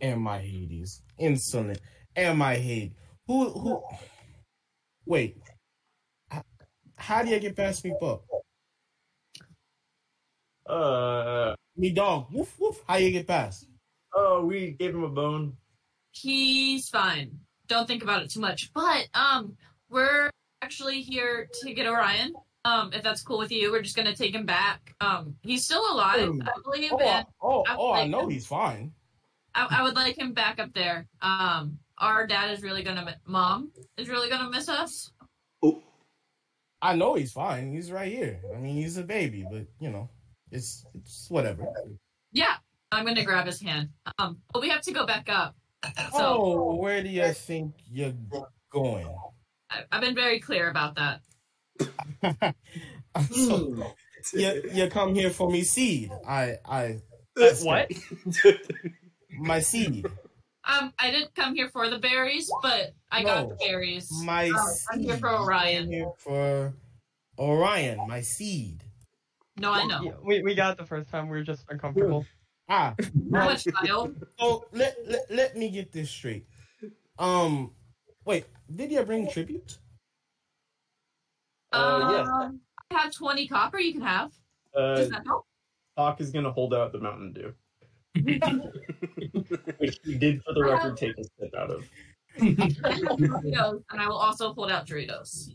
[0.00, 1.02] Am I Hades?
[1.18, 1.80] Insolent.
[2.14, 2.92] Am I Hades?
[3.26, 3.50] Who?
[3.50, 3.82] Who?
[5.06, 5.38] Wait.
[6.96, 8.22] How do you get past me, pup?
[10.68, 12.32] Uh Me dog.
[12.32, 12.80] Woof woof.
[12.86, 13.66] How you get past?
[14.14, 15.56] oh, we gave him a bone.
[16.20, 17.38] He's fine.
[17.68, 18.72] Don't think about it too much.
[18.72, 19.56] But um,
[19.90, 20.30] we're
[20.62, 22.32] actually here to get Orion.
[22.64, 24.94] Um, if that's cool with you, we're just gonna take him back.
[25.00, 26.42] Um, he's still alive, Hmm.
[26.42, 28.30] I believe, Oh, I, and oh, I oh, I know him.
[28.30, 28.92] he's fine.
[29.54, 31.06] I, I would like him back up there.
[31.22, 35.12] Um, our dad is really gonna, mom is really gonna miss us.
[36.82, 37.72] I know he's fine.
[37.72, 38.40] He's right here.
[38.54, 40.08] I mean, he's a baby, but you know,
[40.50, 41.66] it's it's whatever.
[42.32, 42.56] Yeah,
[42.92, 43.88] I'm gonna grab his hand.
[44.18, 45.56] Um, but we have to go back up.
[46.12, 48.14] So Oh, where do you think you're
[48.70, 49.08] going?
[49.70, 51.20] I, I've been very clear about that.
[53.32, 53.94] so,
[54.32, 56.10] you you come here for me seed.
[56.26, 57.00] I I
[57.62, 57.90] What?
[59.38, 60.06] my seed.
[60.64, 64.10] Um, I didn't come here for the berries, but I got the berries.
[64.24, 64.56] My Um,
[64.90, 65.28] I'm here for.
[65.28, 65.84] Orion.
[65.84, 66.74] I'm here for
[67.38, 68.82] Orion, my seed.
[69.58, 70.18] No, I know.
[70.22, 71.28] We, we got it the first time.
[71.28, 72.26] We were just uncomfortable.
[72.68, 72.94] Ah,
[73.32, 74.26] How much, child?
[74.38, 76.46] so let, let let me get this straight.
[77.18, 77.70] Um,
[78.24, 78.44] wait,
[78.74, 79.78] did you bring tribute?
[81.72, 82.28] Uh, yes.
[82.28, 82.60] Um,
[82.90, 84.32] I have 20 copper you can have.
[84.76, 85.44] Uh, Does that help?
[85.96, 87.54] Hawk is gonna hold out the Mountain Dew,
[89.78, 91.84] which he did for the record take a sip out of.
[92.38, 95.50] Doritos, and I will also hold out Doritos.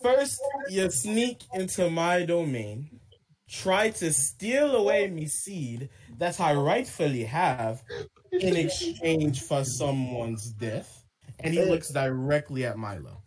[0.00, 3.00] First, you sneak into my domain,
[3.48, 5.88] try to steal away me seed
[6.18, 7.82] that I rightfully have
[8.32, 11.04] in exchange for someone's death,
[11.40, 13.22] and he looks directly at Milo.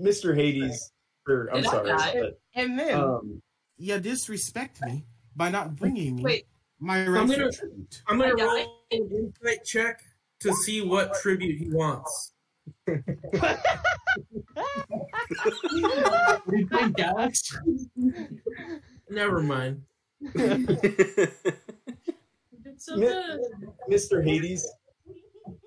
[0.00, 0.34] Mr.
[0.36, 0.92] Hades,
[1.28, 2.14] or I'm Did I sorry, die?
[2.20, 3.42] but, And then um,
[3.78, 6.46] you disrespect me by not bringing me Wait,
[6.78, 8.02] my I'm rightful gonna- tribute.
[8.06, 10.02] I'm gonna roll an insight check
[10.40, 12.32] to see what tribute he wants.
[16.46, 17.56] We play Galaxy.
[19.10, 19.82] Never mind.
[20.34, 21.34] it's
[22.78, 23.40] so good.
[23.90, 24.24] Mr.
[24.24, 24.66] Hades,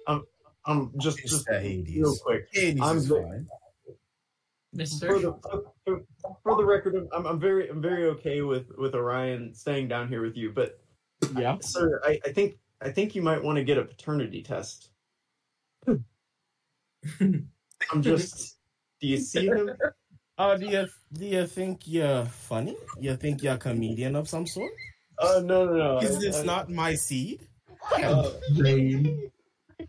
[0.07, 0.23] I'm
[0.65, 1.61] I'm just just Mr.
[1.61, 1.95] Hades.
[1.95, 2.47] real quick.
[2.53, 3.47] Hades I'm is ve- fine.
[3.85, 5.19] For Mister.
[5.19, 5.33] the,
[5.85, 6.01] for,
[6.43, 10.21] for the record, I'm, I'm very I'm very okay with with Orion staying down here
[10.23, 10.79] with you, but
[11.37, 11.57] Yeah.
[11.61, 14.89] sir, I, I think I think you might want to get a paternity test.
[17.19, 18.57] I'm just.
[19.01, 19.69] Do you see him?
[20.43, 22.75] Uh, do you do you think you're funny?
[22.99, 24.71] You think you're a comedian of some sort?
[25.19, 25.97] Oh no no no!
[25.99, 27.39] Is I- this I- not my seed?
[27.95, 28.29] uh,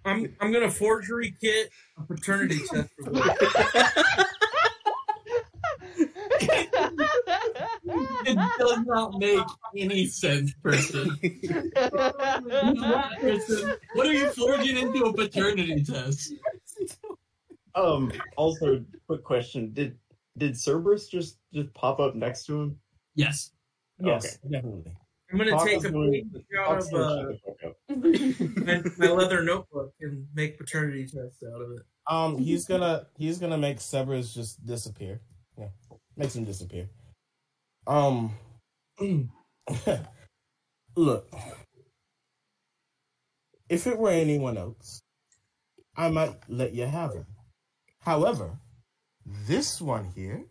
[0.04, 3.24] I'm I'm gonna forgery kit a paternity test for this.
[8.26, 9.44] It does not make
[9.76, 11.18] any sense, person.
[13.20, 16.32] Person, What are you forging into a paternity test?
[17.74, 18.12] um.
[18.36, 19.98] Also, quick question: Did
[20.36, 22.78] did Cerberus just just pop up next to him?
[23.14, 23.52] Yes.
[24.00, 24.92] Yes, definitely.
[25.30, 26.26] I'm gonna Tock take us a through- page
[26.58, 27.26] out of uh,
[27.96, 31.82] my, my leather notebook and make paternity tests out of it.
[32.08, 35.20] Um, he's gonna he's gonna make Cerberus just disappear.
[35.58, 35.68] Yeah,
[36.16, 36.88] makes him disappear.
[37.86, 38.32] Um,
[40.96, 41.32] look,
[43.68, 45.00] if it were anyone else,
[45.96, 47.26] I might let you have him.
[48.00, 48.58] However,
[49.26, 50.44] this one here,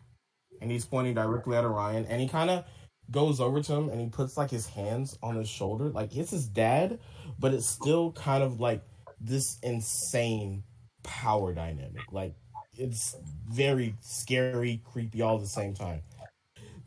[0.62, 2.66] and he's pointing directly at Orion, and he kind of
[3.12, 6.32] goes over to him and he puts like his hands on his shoulder, like it's
[6.32, 7.00] his dad,
[7.40, 8.82] but it's still kind of like
[9.20, 10.64] this insane
[11.04, 12.12] power dynamic.
[12.12, 12.34] Like
[12.78, 13.16] it's
[13.48, 16.02] very scary, creepy all at the same time.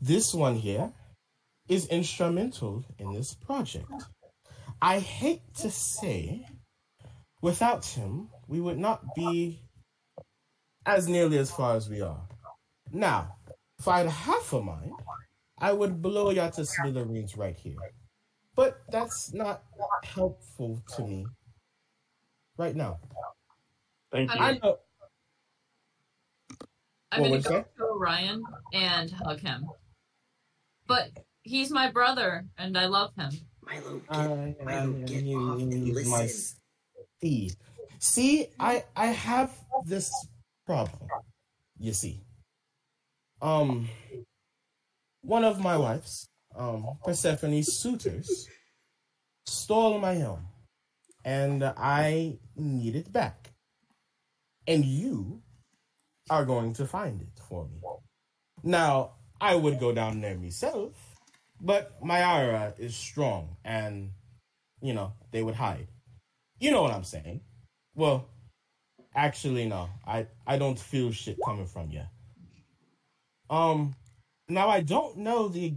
[0.01, 0.91] This one here
[1.67, 3.91] is instrumental in this project.
[4.81, 6.47] I hate to say,
[7.41, 9.61] without him, we would not be
[10.87, 12.21] as nearly as far as we are.
[12.91, 13.35] Now,
[13.77, 14.93] if I had half a mind,
[15.59, 17.75] I would blow you to smithereens right here.
[18.55, 19.63] But that's not
[20.03, 21.27] helpful to me
[22.57, 22.99] right now.
[24.11, 24.39] Thank you.
[24.39, 24.77] I know.
[27.11, 27.77] I'm gonna go that?
[27.77, 28.43] to Orion
[28.73, 29.65] and hug him.
[30.87, 31.09] But
[31.43, 33.31] he's my brother, and I love him.
[33.61, 36.59] Milo, get, I, Milo, get off and use my listen.
[37.99, 39.51] See, I I have
[39.85, 40.11] this
[40.67, 41.09] problem.
[41.79, 42.21] You see,
[43.41, 43.87] um,
[45.21, 48.47] one of my wives, um, Persephone's suitors,
[49.45, 50.45] stole my helm,
[51.23, 53.51] and I need it back.
[54.67, 55.41] And you
[56.29, 57.81] are going to find it for me.
[58.63, 60.91] Now, I would go down there myself,
[61.61, 64.11] but my aura is strong, and
[64.81, 65.87] you know they would hide.
[66.59, 67.41] You know what I'm saying?
[67.95, 68.27] Well,
[69.17, 69.89] actually, no.
[70.05, 72.03] I I don't feel shit coming from you.
[73.49, 73.95] Um,
[74.47, 75.73] now I don't know the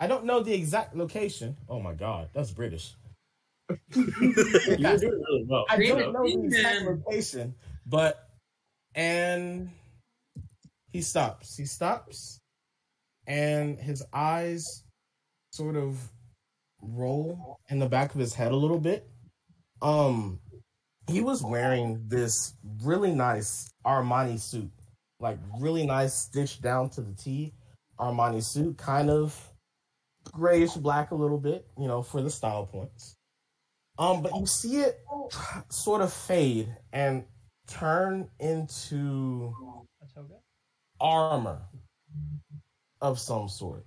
[0.00, 1.56] I don't know the exact location.
[1.68, 2.94] Oh my god, that's British.
[3.94, 5.66] You're doing really well.
[5.70, 7.02] I Read don't know the exact man.
[7.06, 7.54] location,
[7.86, 8.30] but
[8.96, 9.70] and
[10.92, 11.56] he stops.
[11.56, 12.40] He stops,
[13.26, 14.82] and his eyes
[15.52, 15.98] sort of
[16.82, 19.08] roll in the back of his head a little bit.
[19.82, 20.40] Um,
[21.10, 24.70] he was wearing this really nice Armani suit,
[25.18, 27.52] like really nice stitched down to the T
[27.98, 29.52] Armani suit, kind of
[30.32, 33.16] grayish black a little bit, you know, for the style points.
[33.98, 34.98] Um, but you see it
[35.68, 37.24] sort of fade and
[37.66, 39.54] turn into
[40.98, 41.60] armor
[43.00, 43.84] of some sort.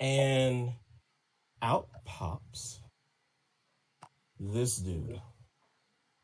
[0.00, 0.72] And
[1.62, 2.77] out pops
[4.40, 5.20] this dude.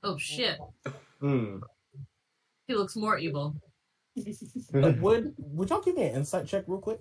[0.03, 0.59] Oh shit,
[1.21, 1.59] Hmm.
[2.69, 3.57] he looks more evil.
[4.75, 7.01] Uh, would would y'all give me an insight check real quick?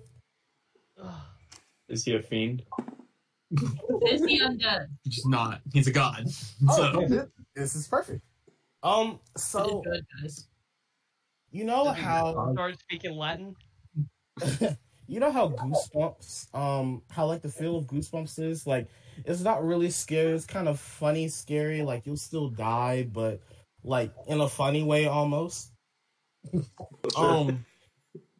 [1.88, 2.62] Is he a fiend?
[4.10, 4.86] Is he undead?
[5.04, 5.60] He's not.
[5.72, 6.24] He's a god.
[6.68, 8.22] Oh, So okay, this, this is perfect.
[8.82, 10.48] Um, so Good guys.
[11.52, 13.54] you know how Started speaking Latin.
[15.06, 18.66] you know how goosebumps um how like the feel of goosebumps is?
[18.66, 18.88] Like
[19.24, 20.32] it's not really scary.
[20.32, 21.82] It's kind of funny scary.
[21.82, 23.40] Like you'll still die but
[23.82, 25.72] like in a funny way almost.
[27.16, 27.64] Um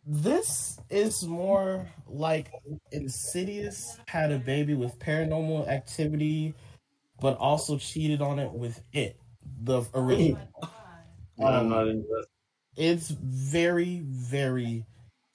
[0.07, 2.51] this is more like
[2.93, 6.55] insidious had a baby with paranormal activity
[7.21, 9.19] but also cheated on it with it
[9.63, 10.39] the original.
[11.45, 12.27] I'm not into that.
[12.77, 14.85] it's very very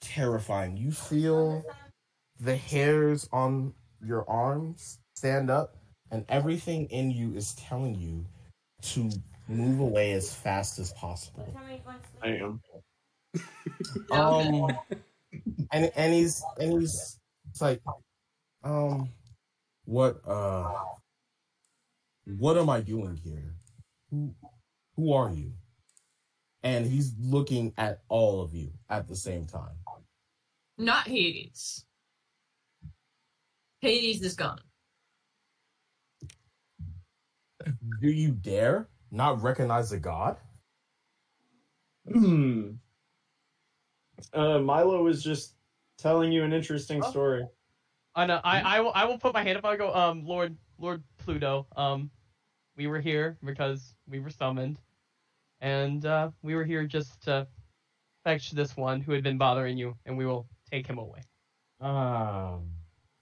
[0.00, 0.76] terrifying.
[0.76, 1.64] You feel
[2.38, 3.74] the hairs on
[4.04, 5.76] your arms stand up
[6.10, 8.24] and everything in you is telling you
[8.82, 9.10] to
[9.48, 11.54] move away as fast as possible.
[12.22, 12.60] I am.
[14.10, 14.76] um
[15.72, 17.18] and and he's and he's
[17.48, 17.80] it's like
[18.64, 19.08] um
[19.84, 20.72] what uh
[22.38, 23.54] what am i doing here?
[24.10, 24.34] Who
[24.96, 25.52] who are you
[26.62, 29.74] and he's looking at all of you at the same time
[30.78, 31.84] Not Hades.
[33.80, 34.60] Hades is gone.
[38.00, 40.36] do you dare not recognize the god
[42.10, 42.72] Hmm.
[44.32, 45.54] Uh, Milo was just
[45.98, 47.10] telling you an interesting Oh.
[47.10, 47.46] story.
[48.14, 48.40] I know.
[48.42, 49.64] I, I will I will put my hand up.
[49.64, 51.66] I go, um, Lord Lord Pluto.
[51.76, 52.10] Um,
[52.76, 54.78] we were here because we were summoned,
[55.60, 57.46] and uh, we were here just to
[58.24, 61.20] fetch this one who had been bothering you, and we will take him away.
[61.80, 62.70] um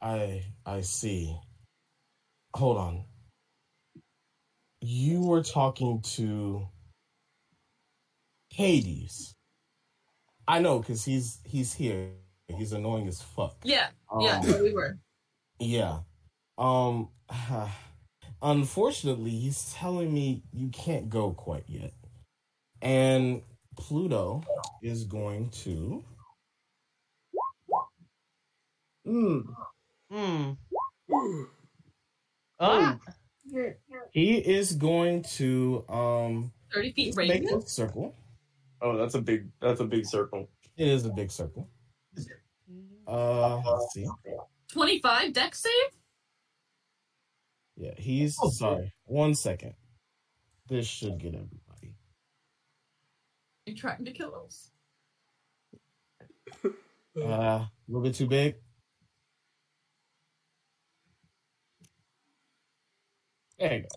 [0.02, 1.36] i i see
[2.54, 3.04] hold on
[4.80, 6.66] you were talking to
[8.50, 9.34] hades
[10.46, 12.10] i know because he's he's here
[12.56, 13.88] he's annoying as fuck Yeah,
[14.20, 14.98] yeah, Um, we were.
[15.60, 16.00] Yeah.
[16.56, 17.08] Um
[18.42, 21.92] unfortunately, he's telling me you can't go quite yet.
[22.82, 23.42] And
[23.76, 24.42] Pluto
[24.82, 26.04] is going to
[29.04, 29.40] Hmm.
[30.12, 30.52] Hmm.
[32.60, 32.98] Ah,
[34.10, 37.64] he is going to um 30 feet make radius.
[37.64, 38.14] a circle.
[38.82, 39.48] Oh, that's a big.
[39.60, 40.48] That's a big circle.
[40.76, 41.68] It is a big circle.
[43.06, 44.06] Uh let's see.
[44.72, 45.72] 25 dex save?
[47.76, 48.92] Yeah, he's sorry.
[49.04, 49.74] One second.
[50.68, 51.62] This should get everybody.
[53.68, 54.70] You trying to kill us?
[57.20, 58.54] Uh a little bit too big.
[63.58, 63.88] There you go.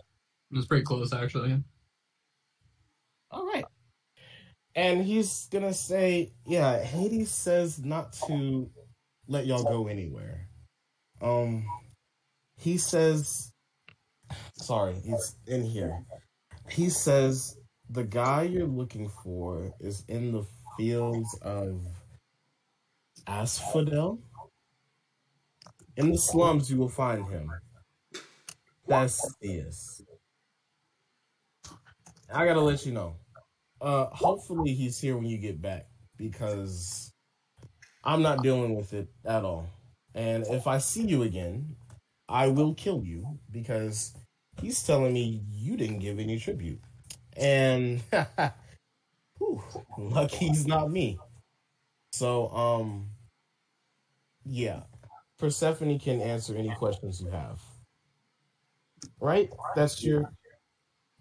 [0.52, 1.64] It was pretty close, actually.
[3.30, 3.64] All right.
[4.76, 8.70] And he's gonna say, yeah, Hades says not to
[9.28, 10.50] let y'all go anywhere.
[11.22, 11.66] Um
[12.58, 13.54] he says
[14.56, 16.04] sorry, he's in here.
[16.70, 17.56] He says
[17.92, 20.46] the guy you're looking for is in the
[20.78, 21.82] fields of
[23.28, 24.20] Asphodel.
[25.98, 27.52] In the slums you will find him.
[28.88, 30.02] That's yes.
[32.34, 33.16] I gotta let you know.
[33.82, 37.12] Uh, hopefully he's here when you get back because
[38.06, 39.68] I'm not dealing with it at all.
[40.16, 41.76] And if I see you again,
[42.30, 44.14] I will kill you because
[44.62, 46.80] he's telling me you didn't give any tribute.
[47.38, 48.02] And
[49.38, 49.64] whew,
[49.98, 51.18] lucky he's not me.
[52.12, 53.08] So, um,
[54.46, 54.82] yeah,
[55.38, 57.60] Persephone can answer any questions you have.
[59.20, 59.50] Right?
[59.76, 60.32] That's your,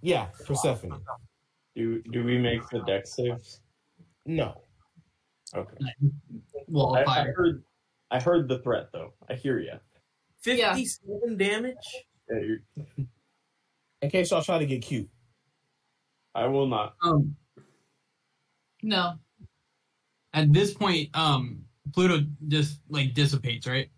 [0.03, 1.01] yeah, Persephone.
[1.77, 3.61] Do do we make the dex saves?
[4.27, 4.61] No.
[5.55, 5.77] Okay.
[6.67, 7.63] Well, I, I heard.
[8.11, 9.15] I heard the threat though.
[9.29, 9.67] I hear you.
[10.47, 10.75] Yeah.
[10.75, 11.77] 57 damage?
[12.29, 15.09] In case y'all try to get cute.
[16.35, 16.95] I will not.
[17.03, 17.37] Um,
[18.83, 19.15] No.
[20.33, 23.91] at this point, um, Pluto just like dissipates, right?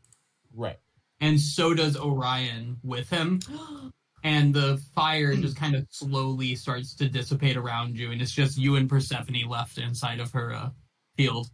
[0.55, 0.79] Right.
[1.21, 3.41] And so does Orion with him.
[4.25, 8.57] And the fire just kind of slowly starts to dissipate around you, and it's just
[8.57, 10.71] you and Persephone left inside of her uh,
[11.17, 11.51] field.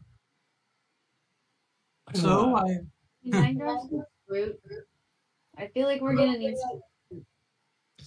[2.13, 2.81] So I
[3.25, 4.61] Can I grab some fruit?
[5.57, 6.83] I feel like we're gonna need some.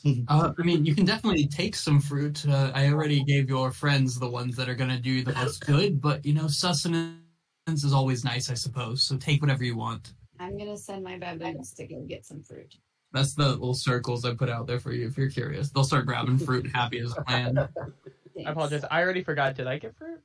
[0.28, 2.44] Uh, I mean, you can definitely take some fruit.
[2.48, 5.66] Uh, I already gave your friends the ones that are going to do the most
[5.66, 7.20] good, but you know, sustenance
[7.68, 9.04] is always nice, I suppose.
[9.04, 10.14] So take whatever you want.
[10.40, 12.74] I'm gonna send my baboons to go get some fruit.
[13.14, 15.70] That's the little circles I put out there for you if you're curious.
[15.70, 17.60] They'll start grabbing fruit happy as a plan.
[17.60, 18.84] I apologize.
[18.90, 19.54] I already forgot.
[19.56, 20.20] Did I get fruit?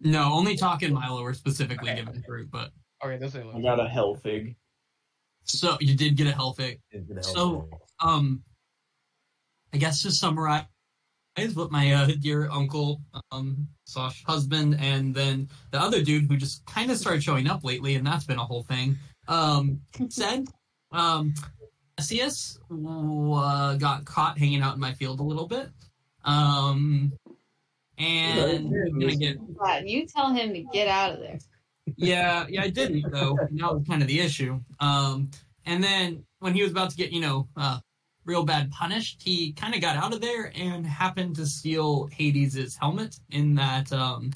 [0.00, 2.00] No, only Tock and Milo were specifically Okay.
[2.02, 2.72] given fruit, but
[3.04, 4.56] Okay, those are I got a hell fig.
[5.44, 6.80] so you did get a hell fig.
[7.20, 7.68] So,
[8.00, 8.42] um,
[9.74, 10.64] I guess to summarize
[11.54, 13.00] what my uh, dear uncle,
[13.32, 17.64] um, slash husband, and then the other dude who just kind of started showing up
[17.64, 18.96] lately, and that's been a whole thing,
[19.26, 20.46] um, said,
[20.92, 21.34] um,
[21.98, 25.70] Theseus uh, got caught hanging out in my field a little bit.
[26.24, 27.12] Um,
[27.98, 29.38] and gonna get
[29.84, 31.38] you tell him to get out of there.
[31.96, 33.36] yeah, yeah, I didn't though.
[33.36, 34.60] That was kind of the issue.
[34.78, 35.30] Um,
[35.66, 37.80] and then when he was about to get, you know, uh,
[38.24, 42.76] real bad punished, he kind of got out of there and happened to steal Hades'
[42.76, 44.32] helmet in that um,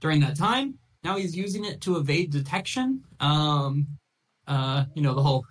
[0.00, 0.78] during that time.
[1.02, 3.04] Now he's using it to evade detection.
[3.20, 3.86] Um,
[4.46, 5.44] uh, you know, the whole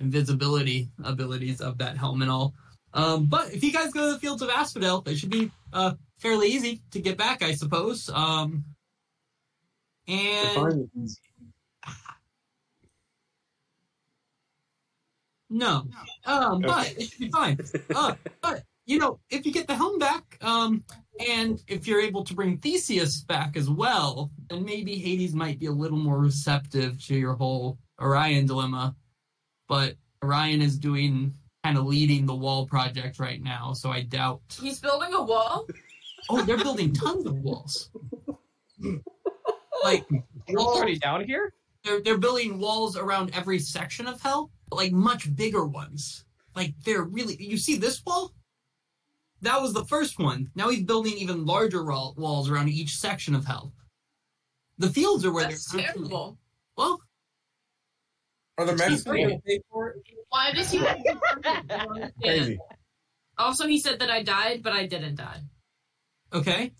[0.00, 2.54] invisibility abilities of that helmet and all.
[2.94, 5.94] Um, but if you guys go to the fields of Asphodel, it should be uh,
[6.18, 8.08] fairly easy to get back, I suppose.
[8.08, 8.64] Um,
[10.06, 10.54] and
[15.50, 15.86] No.
[16.28, 17.58] Um, but it should be fine.
[17.94, 20.82] Uh, but you know, if you get the helm back, um,
[21.28, 25.66] and if you're able to bring Theseus back as well, then maybe Hades might be
[25.66, 28.94] a little more receptive to your whole Orion dilemma.
[29.68, 31.34] But Orion is doing
[31.64, 34.40] kind of leading the wall project right now, so I doubt.
[34.60, 35.66] He's building a wall?
[36.30, 37.90] Oh, they're building tons of walls.
[39.84, 40.04] Like
[40.46, 41.52] It's already down here.
[41.84, 46.24] they're they're building walls around every section of hell, but like much bigger ones.
[46.54, 48.32] Like they're really you see this wall?
[49.42, 50.50] That was the first one.
[50.56, 53.72] Now he's building even larger wall, walls around each section of hell.
[54.78, 56.38] The fields are where That's they're terrible.
[56.76, 57.00] Well,
[58.58, 59.96] Are the Mexicans Mexicans pay for it?
[60.30, 60.80] Why does he?
[62.22, 62.58] Crazy.
[63.38, 65.40] Also, he said that I died, but I didn't die.
[66.32, 66.72] okay.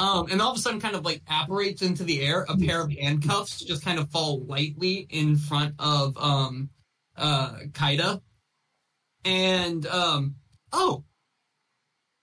[0.00, 2.44] Um, and all of a sudden, kind of like apparates into the air.
[2.48, 6.68] A pair of handcuffs just kind of fall lightly in front of um,
[7.18, 8.22] uh, Kaida,
[9.24, 10.36] and um,
[10.72, 11.04] oh,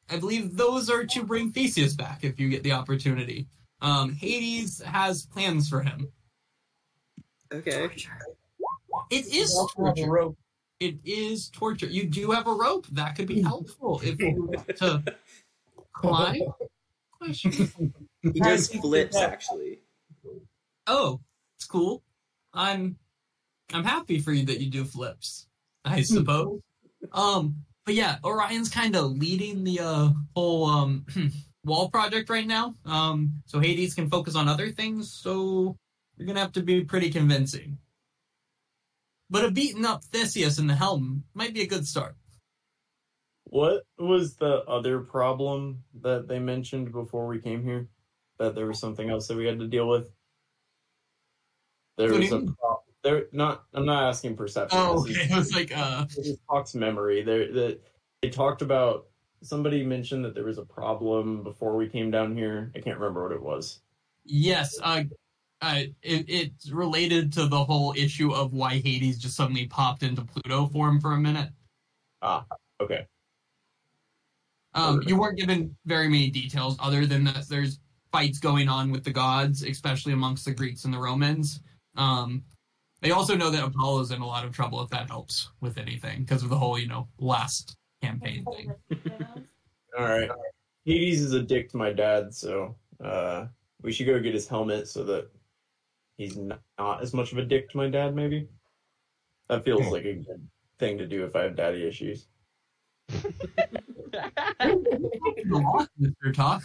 [0.10, 3.48] I believe those are to bring Theseus back if you get the opportunity.
[3.82, 6.12] Um, Hades has plans for him.
[7.54, 7.90] Okay.
[9.10, 10.34] It is torture.
[10.80, 11.88] It is torture.
[11.88, 15.04] You do have a rope that could be helpful if you want to
[15.94, 16.42] climb.
[17.22, 19.82] He does flips actually.
[20.88, 21.22] Oh,
[21.58, 22.04] it's cool.
[22.54, 22.98] I'm
[23.74, 25.48] I'm happy for you that you do flips.
[25.84, 26.62] I suppose.
[27.12, 27.56] um,
[27.86, 31.06] but yeah, Orion's kind of leading the uh, whole um
[31.64, 32.74] wall project right now.
[32.86, 35.12] Um, so Hades can focus on other things.
[35.12, 35.78] So
[36.18, 37.78] you're gonna have to be pretty convincing.
[39.30, 42.16] But a beaten up Theseus in the helm might be a good start.
[43.46, 47.88] What was the other problem that they mentioned before we came here?
[48.40, 50.10] That there was something else that we had to deal with.
[51.98, 52.56] There What was a mean?
[52.60, 53.27] pro- there.
[53.32, 53.64] Not.
[53.73, 54.77] I'm not asking perception.
[54.82, 55.11] Oh, okay.
[55.11, 57.23] is- I was like, uh, is Hawk's memory.
[57.23, 57.80] That
[58.22, 59.07] they talked about.
[59.41, 62.72] Somebody mentioned that there was a problem before we came down here.
[62.76, 63.80] I can't remember what it was.
[64.23, 65.03] Yes, uh,
[65.61, 70.23] uh, it, it's related to the whole issue of why Hades just suddenly popped into
[70.23, 71.49] Pluto form for a minute.
[72.23, 72.44] Ah,
[72.82, 73.06] okay.
[74.73, 77.80] Um, you weren't given very many details other than that there's
[78.11, 81.61] fights going on with the gods, especially amongst the Greeks and the Romans.
[81.98, 82.44] Um,
[83.06, 86.22] they also know that Apollo's in a lot of trouble if that helps with anything
[86.22, 88.73] because of the whole, you know, last campaign thing.
[89.98, 90.27] All right.
[90.86, 93.45] Hades is a dick to my dad, so uh,
[93.84, 95.30] we should go get his helmet so that
[96.18, 98.15] he's not, not as much of a dick to my dad.
[98.15, 98.48] Maybe
[99.49, 100.48] that feels like a good
[100.80, 102.26] thing to do if I have daddy issues.
[103.11, 104.34] Mr.
[106.34, 106.64] Tock.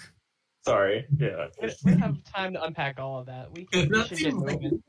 [0.65, 1.07] Sorry.
[1.19, 1.49] Yeah.
[1.61, 3.53] We we don't have time to unpack all of that.
[3.55, 4.83] We, can, we should get moving.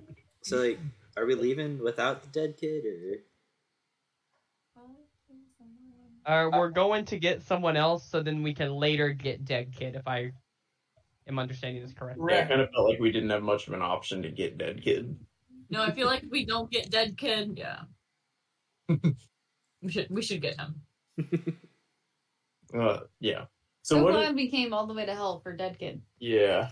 [0.42, 0.78] So like,
[1.16, 3.16] are we leaving without the dead kid or?
[6.24, 9.96] Uh, we're going to get someone else, so then we can later get Dead Kid.
[9.96, 10.30] If I
[11.26, 12.32] am understanding this correctly.
[12.32, 14.58] Yeah, I kind of felt like we didn't have much of an option to get
[14.58, 15.16] dead kid.
[15.70, 17.80] No, I feel like if we don't get dead kid, yeah.
[19.82, 20.82] we should we should get him.
[22.74, 23.44] Uh, yeah.
[23.82, 24.12] So, So what?
[24.12, 26.00] glad we came all the way to hell for Dead Kid.
[26.18, 26.70] yeah.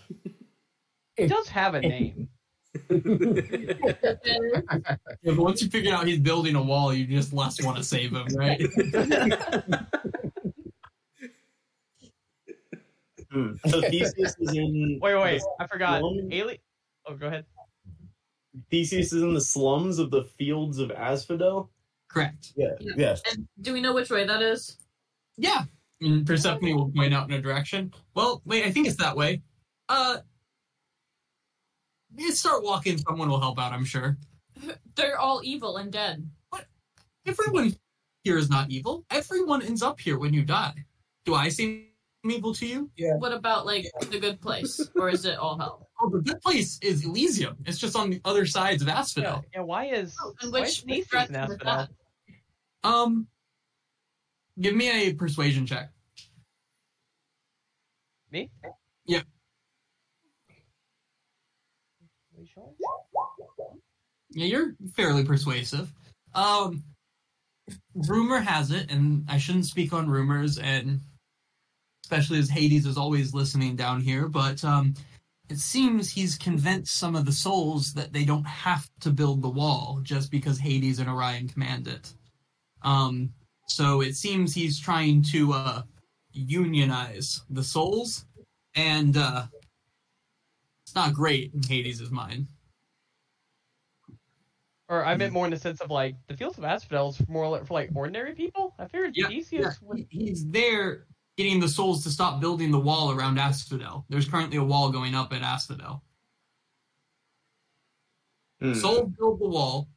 [1.16, 2.29] it does have a name.
[2.74, 3.74] Yeah,
[5.24, 8.12] but once you figure out he's building a wall, you just less want to save
[8.12, 8.60] him, right?
[13.32, 13.52] Hmm.
[13.68, 14.98] So Theseus is in.
[15.00, 16.00] Wait, wait, the I forgot.
[16.00, 16.58] slum- Alien.
[17.06, 17.44] Oh, go ahead.
[18.70, 21.70] Theseus is in the slums of the fields of Asphodel.
[22.08, 22.52] Correct.
[22.56, 22.70] Yeah.
[22.80, 23.22] Yes.
[23.30, 24.76] And do we know which way that is?
[25.36, 25.62] Yeah.
[26.00, 27.92] And Persephone will point out in a direction.
[28.14, 29.42] Well, wait, I think it's that way.
[29.88, 30.22] Uh, you
[32.30, 34.16] start walking, someone will help out, I'm sure.
[34.96, 36.28] They're all evil and dead.
[36.50, 36.66] But
[37.26, 37.76] everyone
[38.24, 39.04] here is not evil.
[39.10, 40.74] Everyone ends up here when you die.
[41.24, 41.86] Do I seem
[42.24, 42.90] evil to you?
[42.96, 43.16] Yeah.
[43.16, 45.86] What about like the good place, or is it all hell?
[46.02, 47.58] Oh, the good place is Elysium.
[47.66, 49.44] It's just on the other sides of Asphodel.
[49.52, 49.60] yeah.
[49.60, 51.58] Why is And why which is in is Asphodel?
[51.58, 51.88] that?
[52.82, 53.26] Um,
[54.58, 55.90] give me a persuasion check.
[58.32, 58.48] Me?
[59.04, 59.24] Yep.
[62.34, 62.49] Are you sure?
[64.30, 65.92] Yeah, you're fairly persuasive.
[66.34, 66.84] Um,
[67.94, 71.00] rumor has it, and I shouldn't speak on rumors, and
[72.04, 74.94] especially as Hades is always listening down here, but um,
[75.48, 79.48] it seems he's convinced some of the souls that they don't have to build the
[79.48, 82.12] wall just because Hades and Orion command it.
[82.82, 83.32] Um,
[83.66, 85.82] so it seems he's trying to uh,
[86.32, 88.26] unionize the souls,
[88.74, 89.46] and uh,
[90.90, 92.48] it's not great in Hades' mind.
[94.88, 97.48] Or I meant more in the sense of like the fields of Asphodel is more
[97.48, 98.74] like, for like ordinary people.
[98.76, 99.88] I figured Yeah, Theseus yeah.
[99.88, 100.04] would.
[100.10, 101.06] He's there
[101.36, 104.04] getting the souls to stop building the wall around Asphodel.
[104.08, 106.02] There's currently a wall going up at Asphodel.
[108.60, 108.74] Hmm.
[108.74, 109.88] Souls build the wall.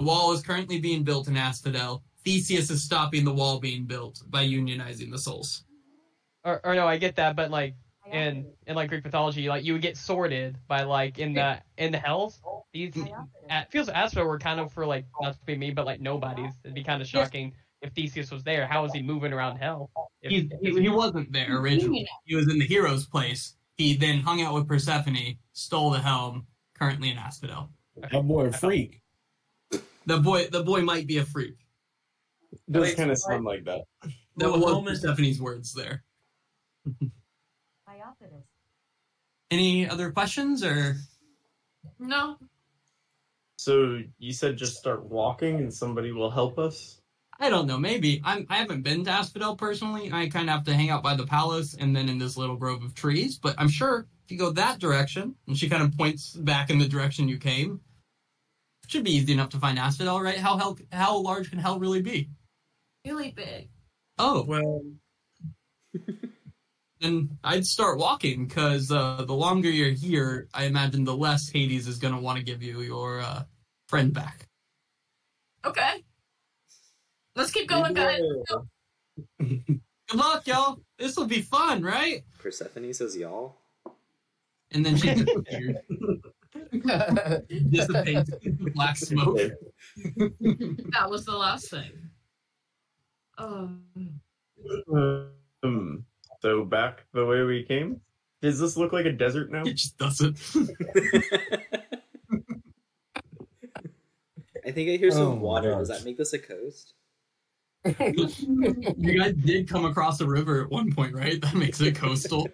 [0.00, 2.02] The wall is currently being built in Asphodel.
[2.26, 5.64] Theseus is stopping the wall being built by unionizing the souls.
[6.44, 7.74] Or, or no, I get that, but like
[8.10, 11.92] in in like Greek mythology, like you would get sorted by like in the in
[11.92, 12.40] the hells.
[12.72, 12.94] These
[13.50, 16.00] at, fields of Asphodel were kind of for like not to be me, but like
[16.00, 16.52] nobodies.
[16.64, 17.52] It'd be kind of shocking
[17.82, 18.66] if Theseus was there.
[18.66, 19.90] How was he moving around hell?
[20.22, 22.08] If, He, he, he wasn't there originally.
[22.24, 23.56] He was in the hero's place.
[23.76, 26.46] He then hung out with Persephone, stole the helm,
[26.78, 27.70] currently in Asphodel.
[27.96, 29.00] That boy a freak.
[30.06, 31.56] The boy the boy might be a freak.
[32.70, 33.82] does kind of sound like that.
[34.02, 36.04] That Well, was moment- Persephone's words there.
[39.52, 40.96] Any other questions or
[41.98, 42.38] No.
[43.58, 47.02] So you said just start walking and somebody will help us?
[47.38, 47.76] I don't know.
[47.76, 48.46] Maybe I'm.
[48.48, 50.10] I haven't been to Asphodel personally.
[50.10, 52.56] I kind of have to hang out by the palace and then in this little
[52.56, 53.36] grove of trees.
[53.36, 56.78] But I'm sure if you go that direction, and she kind of points back in
[56.78, 57.82] the direction you came,
[58.86, 60.38] should be easy enough to find Asphodel, right?
[60.38, 62.30] How hell, how large can hell really be?
[63.04, 63.68] Really big.
[64.18, 64.82] Oh, Well,
[67.02, 71.88] then I'd start walking because uh, the longer you're here, I imagine the less Hades
[71.88, 73.42] is going to want to give you your uh,
[73.88, 74.48] friend back.
[75.64, 76.04] Okay.
[77.34, 78.20] Let's keep going, guys.
[79.38, 79.80] Good
[80.14, 80.80] luck, y'all.
[80.98, 82.22] This will be fun, right?
[82.38, 83.56] Persephone says y'all.
[84.70, 85.76] And then she disappears.
[87.70, 89.38] dissipates into black smoke.
[89.96, 91.92] That was the last thing.
[93.38, 93.70] Oh.
[95.64, 96.04] Um,
[96.42, 98.00] so back the way we came?
[98.42, 99.62] Does this look like a desert now?
[99.62, 100.36] It just doesn't.
[104.64, 105.70] I think I hear some Oh water.
[105.70, 106.94] Does that make this a coast?
[107.84, 111.40] you guys did come across a river at one point, right?
[111.40, 112.48] That makes it coastal.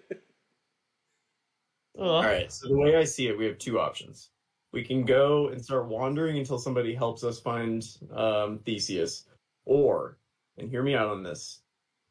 [1.99, 2.51] All right.
[2.51, 4.29] So the way I see it, we have two options.
[4.71, 7.83] We can go and start wandering until somebody helps us find
[8.13, 9.25] um, Theseus,
[9.65, 10.19] or,
[10.57, 11.61] and hear me out on this,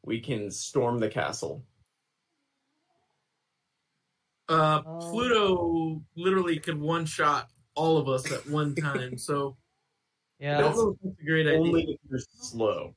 [0.03, 1.63] we can storm the castle.
[4.49, 4.99] Uh, Oh.
[5.11, 9.17] Pluto literally could one shot all of us at one time.
[9.17, 9.55] So
[10.39, 11.59] Yeah, don't know if that's a great idea.
[11.59, 12.95] Only if you're slow.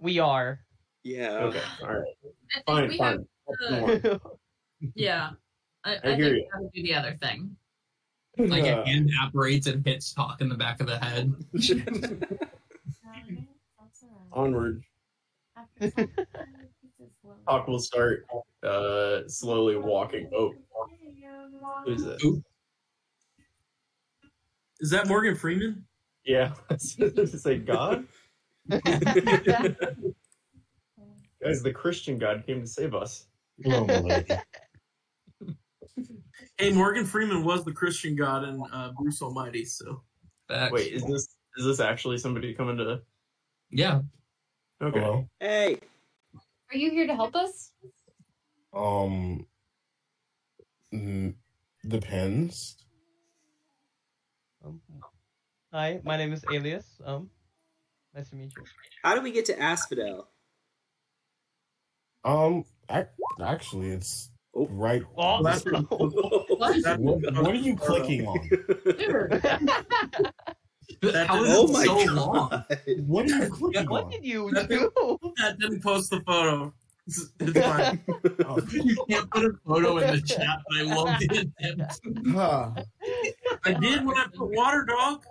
[0.00, 0.60] we are.
[1.02, 1.38] Yeah.
[1.44, 1.62] Okay.
[1.82, 2.04] All right.
[2.24, 2.88] I think Fine.
[2.88, 3.24] we Fine.
[4.02, 4.20] have Come
[4.94, 5.30] yeah.
[5.84, 6.48] I, I, I think hear we you.
[6.52, 7.56] have to do the other thing.
[8.38, 11.34] Like a hand operates and hits Tock in the back of the head.
[14.32, 14.82] onward.
[17.46, 18.26] Hawk will start
[18.62, 20.30] uh, slowly walking.
[20.34, 20.54] Oh,
[21.84, 22.24] who's this?
[22.24, 22.42] Oop.
[24.80, 25.84] Is that Morgan Freeman?
[26.24, 26.52] Yeah.
[26.78, 28.06] Say God?
[28.70, 29.00] Guys,
[31.62, 33.26] the Christian God came to save us.
[33.66, 34.22] Oh.
[36.56, 39.64] Hey, Morgan Freeman was the Christian god in uh, Bruce Almighty.
[39.64, 40.02] So
[40.50, 40.72] Facts.
[40.72, 43.00] Wait, is this is this actually somebody coming to?
[43.70, 44.00] Yeah.
[44.82, 44.98] Okay.
[44.98, 45.28] Hello?
[45.38, 45.78] Hey.
[46.72, 47.72] Are you here to help us?
[48.72, 49.46] Um,
[51.86, 52.76] depends.
[54.64, 54.80] Um,
[55.72, 56.86] hi, my name is Alias.
[57.04, 57.30] Um,
[58.14, 58.62] nice to meet you.
[59.02, 60.28] How do we get to Asphodel?
[62.24, 63.08] Um, ac-
[63.42, 64.66] actually, it's Oh.
[64.70, 65.02] right.
[65.16, 68.50] Oh, that's What, what are you clicking on?
[71.00, 72.16] Dude, That How is oh it my so god.
[72.16, 72.64] long?
[73.06, 74.10] What are you clicking what on?
[74.10, 74.90] did you That- do?
[75.38, 76.72] that didn't post the photo.
[77.06, 78.00] It's, it's fine.
[78.46, 82.00] Oh, You can't put a photo in the chat, but I love the attempt.
[82.32, 82.70] huh.
[83.64, 85.22] I did when I put water dog.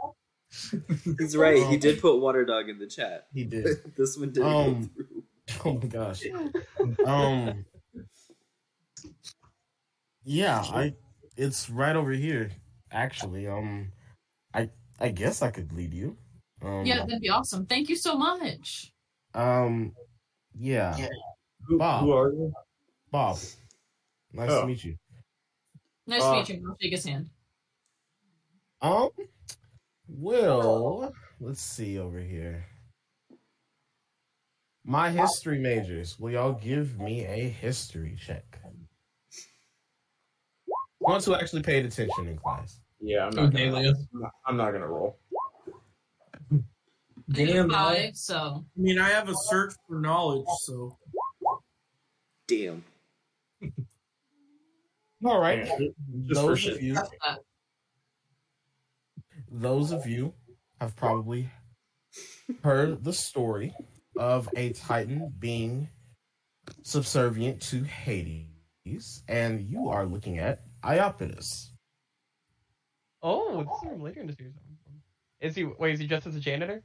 [1.19, 1.65] He's right.
[1.67, 3.27] He did put water dog in the chat.
[3.33, 3.67] He did.
[3.97, 5.23] this one didn't Um, go through.
[5.65, 6.23] Oh my gosh.
[7.05, 7.65] Um.
[10.23, 10.93] Yeah, I.
[11.37, 12.51] It's right over here.
[12.91, 13.91] Actually, um,
[14.99, 16.17] I I guess I could lead you.
[16.61, 17.65] Um, yeah, that'd be awesome.
[17.65, 18.91] Thank you so much.
[19.33, 19.95] Um.
[20.57, 20.97] Yeah.
[21.67, 22.03] Who, Bob.
[22.03, 22.53] who are you?
[23.11, 23.37] Bob.
[24.33, 24.61] Nice Oh.
[24.61, 24.97] to meet you.
[26.07, 26.67] Nice Uh, to meet you.
[26.69, 27.29] I'll shake his hand.
[28.81, 29.09] Um.
[30.07, 32.65] Well, let's see over here.
[34.83, 36.19] My history majors.
[36.19, 38.59] Will y'all give me a history check?
[40.99, 42.81] Ones who actually paid attention in class.
[43.01, 43.53] Yeah, I'm not.
[43.53, 43.93] Gonna, Leah.
[44.13, 45.17] I'm not, I'm not gonna roll.
[47.31, 47.69] Damn.
[47.69, 50.97] five, so I mean, I have a search for knowledge, so
[52.49, 52.83] Damn.
[55.25, 55.65] All right.
[55.65, 56.77] Just those shit.
[56.77, 56.97] of you,
[59.51, 60.33] those of you
[60.81, 61.51] have probably
[62.63, 63.75] heard the story
[64.17, 65.89] of a Titan being
[66.81, 71.67] subservient to Hades, and you are looking at Iapetus.
[73.21, 74.53] Oh, oh, this is from later in the series.
[75.41, 75.65] Is he?
[75.65, 76.83] Wait, is he just as a janitor?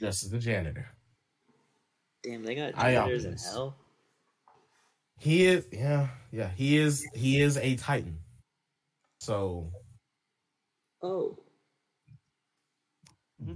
[0.00, 0.88] Just as the janitor.
[2.22, 3.52] Damn, they got I janitors in optimus.
[3.52, 3.76] hell.
[5.18, 6.50] He is, yeah, yeah.
[6.50, 8.18] He is, he is a Titan.
[9.20, 9.72] So
[11.02, 11.36] Oh.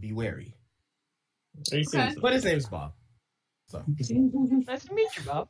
[0.01, 0.55] be wary.
[1.71, 2.15] He Okay.
[2.21, 2.93] But his name's Bob.
[3.69, 5.49] So Nice to meet you, Bob.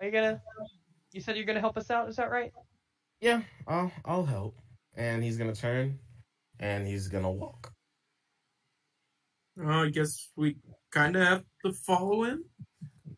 [0.00, 0.40] Are you gonna?
[1.12, 2.08] You said you're gonna help us out.
[2.08, 2.52] Is that right?
[3.20, 4.56] yeah, I'll, I'll help.
[4.96, 5.98] And he's gonna turn,
[6.58, 7.72] and he's gonna walk.
[9.62, 10.56] uh, I guess we
[10.90, 12.44] kind of have to follow him.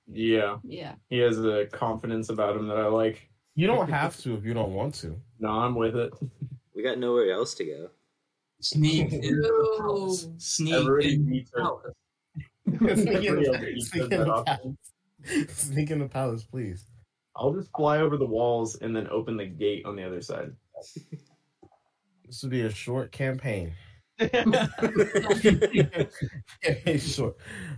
[0.06, 0.94] Yeah, Yeah.
[1.08, 3.30] he has a confidence about him that I like.
[3.54, 5.18] You don't have to if you don't want to.
[5.38, 6.12] No, I'm with it.
[6.74, 7.90] We got nowhere else to go.
[8.60, 10.34] Sneak into the Ew.
[10.38, 11.64] Sneak Everybody into beats the her.
[11.64, 13.00] house.
[13.00, 15.56] Sneak in the- sneak in the palace.
[15.56, 16.86] Sneak in the palace, please.
[17.36, 20.52] I'll just fly over the walls and then open the gate on the other side.
[22.32, 23.74] This would be a short campaign.
[26.98, 27.36] short.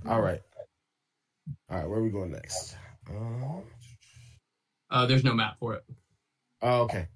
[0.08, 0.40] All right.
[1.68, 2.76] All right, where are we going next?
[3.10, 3.62] Uh,
[4.90, 5.84] Uh, there's no map for it.
[6.62, 7.08] oh, okay.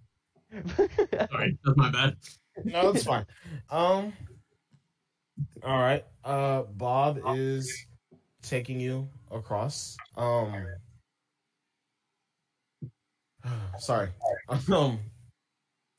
[0.76, 2.16] Sorry, that's my bad.
[2.64, 3.24] No, it's fine.
[3.70, 4.12] Um.
[5.62, 6.04] All right.
[6.24, 7.86] Uh, Bob is
[8.42, 9.96] taking you across.
[10.16, 10.66] Um.
[13.78, 14.08] Sorry.
[14.72, 14.98] Um.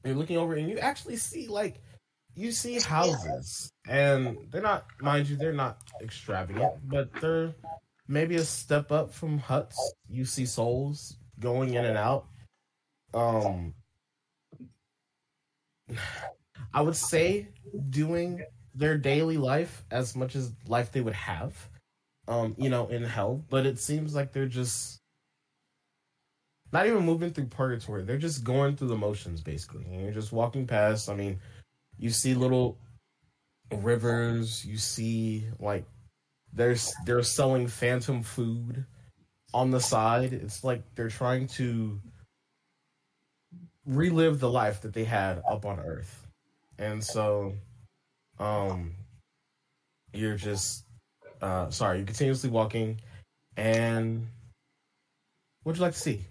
[0.04, 1.82] You're looking over and you actually see like
[2.36, 3.72] you see houses.
[3.88, 7.56] And they're not mind you they're not extravagant but they're
[8.08, 9.94] maybe a step up from huts.
[10.10, 12.28] You see souls going in and out.
[13.14, 13.74] Um
[16.74, 17.48] i would say
[17.90, 18.44] doing
[18.76, 21.70] their daily life as much as life they would have
[22.28, 24.99] um you know in hell but it seems like they're just
[26.72, 28.04] not even moving through purgatory.
[28.04, 29.86] They're just going through the motions basically.
[29.86, 31.40] And you're just walking past i mean
[31.98, 32.78] you see little
[33.72, 35.86] rivers you see like
[36.54, 38.86] there's they're selling phantom food
[39.54, 40.34] on the side.
[40.34, 42.00] It's like they're trying to
[43.86, 46.28] relive the life that they had up on earth.
[46.78, 47.54] And so
[48.40, 48.96] um
[50.14, 50.86] you're just
[51.42, 53.02] uh sorry you're continuously walking.
[53.58, 54.28] And
[55.64, 56.22] what would you like to see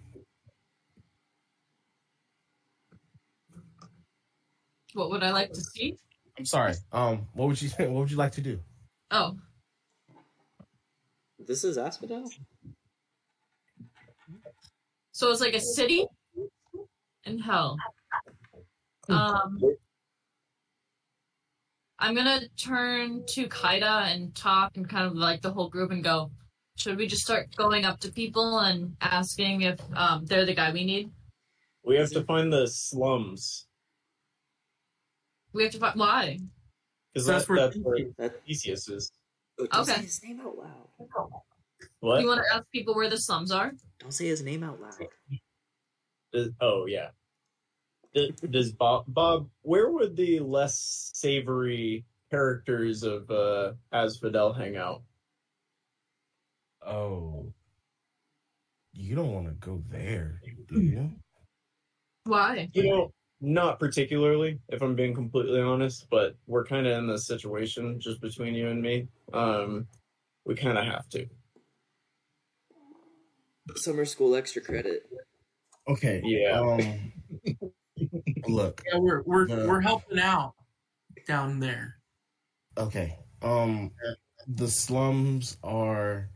[4.99, 5.97] What would I like to see?
[6.39, 8.59] i'm sorry um what would you what would you like to do
[9.11, 9.37] Oh,
[11.39, 12.29] This is Asphodel?
[15.13, 16.05] so it's like a city
[17.25, 17.77] in hell.
[19.09, 19.59] Um,
[21.99, 26.05] I'm gonna turn to Kaida and Tock and kind of like the whole group and
[26.05, 26.31] go.
[26.77, 30.71] Should we just start going up to people and asking if um, they're the guy
[30.73, 31.11] we need?
[31.85, 33.68] We have to find the slums
[35.53, 36.39] We have to find why.
[37.13, 39.13] because That's that's, where- that's where That, Theseus is.
[39.59, 39.93] don't Okay.
[39.95, 40.89] say his name out loud.
[42.01, 42.21] What?
[42.21, 43.73] You want to ask people where the slums are?
[43.99, 44.95] Don't say his name out loud.
[46.33, 47.09] Does- oh yeah.
[48.15, 49.49] Does, does Bob Bob?
[49.63, 55.03] Where would the less savory characters of uh, Asphodel hang out?
[56.87, 57.53] oh
[58.93, 61.11] you don't want to go there do you
[62.25, 62.69] Why?
[62.73, 66.07] You know, not particularly, if I'm being completely honest.
[66.11, 69.09] But we're kind of in this situation just between you and me.
[69.33, 69.87] Um,
[70.45, 71.27] we kind of have to.
[73.77, 75.03] Summer school extra credit.
[75.89, 76.59] okay Yeah.
[76.59, 77.13] um
[78.49, 80.55] look Yeah, we're we're Uh, we're helping out
[81.27, 81.99] down there.
[82.79, 83.19] Okay.
[83.43, 83.91] Um
[84.47, 86.31] the slums are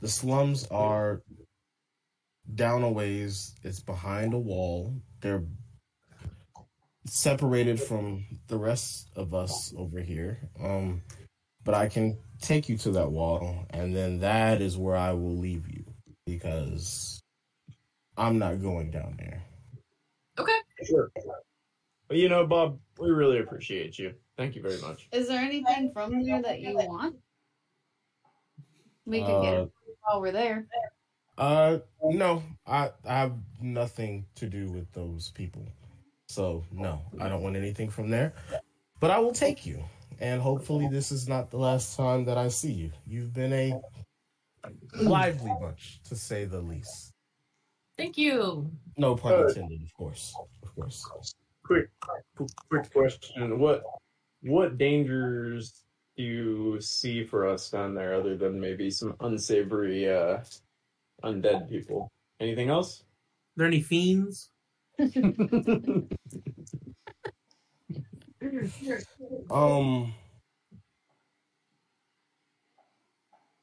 [0.00, 1.22] the slums are
[2.54, 3.54] down a ways.
[3.62, 4.94] It's behind a wall.
[5.24, 5.42] They're
[7.06, 10.50] separated from the rest of us over here.
[10.62, 11.02] Um
[11.64, 15.34] but I can take you to that wall and then that is where I will
[15.34, 15.82] leave you
[16.26, 17.22] because
[18.18, 19.42] I'm not going down there.
[20.38, 20.58] Okay.
[20.86, 21.10] Sure.
[22.06, 24.12] But you know, Bob, we really appreciate you.
[24.36, 25.08] Thank you very much.
[25.10, 27.16] Is there anything from there that you want?
[29.06, 29.72] We could get Uh, it
[30.02, 30.66] while we're there.
[31.36, 35.66] Uh, no, I I have nothing to do with those people.
[36.28, 38.34] So no, I don't want anything from there.
[39.00, 39.82] But I will take you,
[40.20, 42.90] and hopefully this is not the last time that I see you.
[43.06, 43.80] You've been a
[45.02, 47.12] lively bunch, to say the least.
[47.96, 48.70] Thank you.
[48.96, 51.34] No pun Uh, intended, of course, of course.
[51.64, 51.90] Quick,
[52.68, 53.82] quick question: What
[54.42, 55.84] what dangers
[56.16, 60.38] do you see for us down there, other than maybe some unsavory uh,
[61.24, 62.10] undead people?
[62.40, 63.02] Anything else?
[63.02, 64.50] Are there any fiends?
[69.50, 70.12] Um,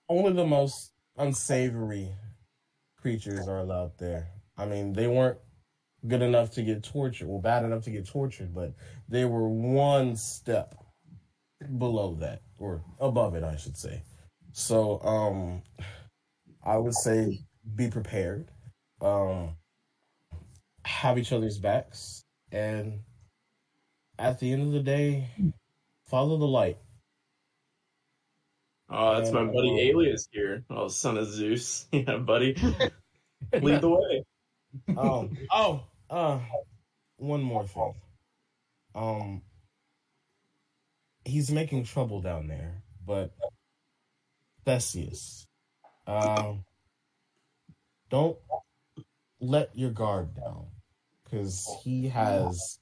[0.09, 2.11] only the most unsavory
[2.98, 4.30] creatures are allowed there.
[4.57, 5.38] I mean, they weren't
[6.07, 8.73] good enough to get tortured, well, bad enough to get tortured, but
[9.07, 10.75] they were one step
[11.77, 14.03] below that, or above it, I should say.
[14.51, 15.61] So, um,
[16.64, 17.40] I would say
[17.75, 18.49] be prepared.
[19.01, 19.56] Um,
[20.85, 23.01] have each other's backs, and
[24.17, 25.30] at the end of the day,
[26.06, 26.77] follow the light.
[28.90, 30.65] Oh, that's my buddy Alias here.
[30.69, 31.88] Oh, son of Zeus.
[31.93, 32.56] Yeah, buddy.
[33.61, 34.23] Lead the way.
[34.98, 36.40] um, oh, uh,
[37.17, 37.93] one more thing.
[38.93, 39.41] Um,
[41.23, 43.31] he's making trouble down there, but
[44.65, 45.48] Theseus,
[46.06, 46.65] um,
[48.11, 48.38] don't
[49.40, 50.67] let your guard down
[51.23, 52.80] because he has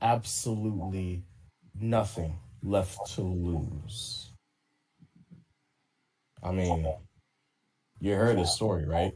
[0.00, 1.22] absolutely
[1.78, 4.32] nothing left to lose.
[6.42, 6.92] I mean,
[8.00, 9.14] you heard his story, right?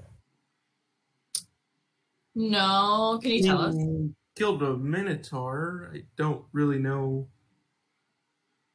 [2.34, 3.74] No, can you tell us?
[3.74, 4.12] Mm.
[4.36, 5.90] Killed a minotaur.
[5.94, 7.26] I don't really know.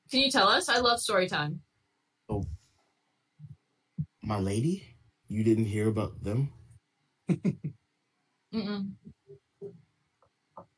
[0.10, 0.68] Can you tell us?
[0.68, 1.62] I love story time.
[2.28, 2.44] Oh,
[4.24, 4.84] my lady,
[5.28, 6.52] you didn't hear about them?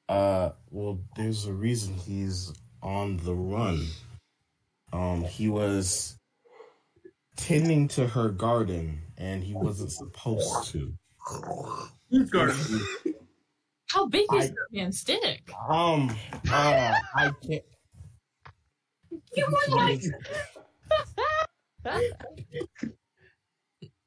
[0.09, 2.51] Uh, well, there's a reason he's
[2.81, 3.87] on the run.
[4.91, 6.17] Um, he was
[7.35, 10.93] tending to her garden, and he wasn't supposed to.
[12.11, 12.85] Whose garden?
[13.89, 15.49] How big is I- that man's stick?
[15.69, 16.15] Um,
[16.51, 17.63] uh, I can't.
[19.35, 20.01] You were like,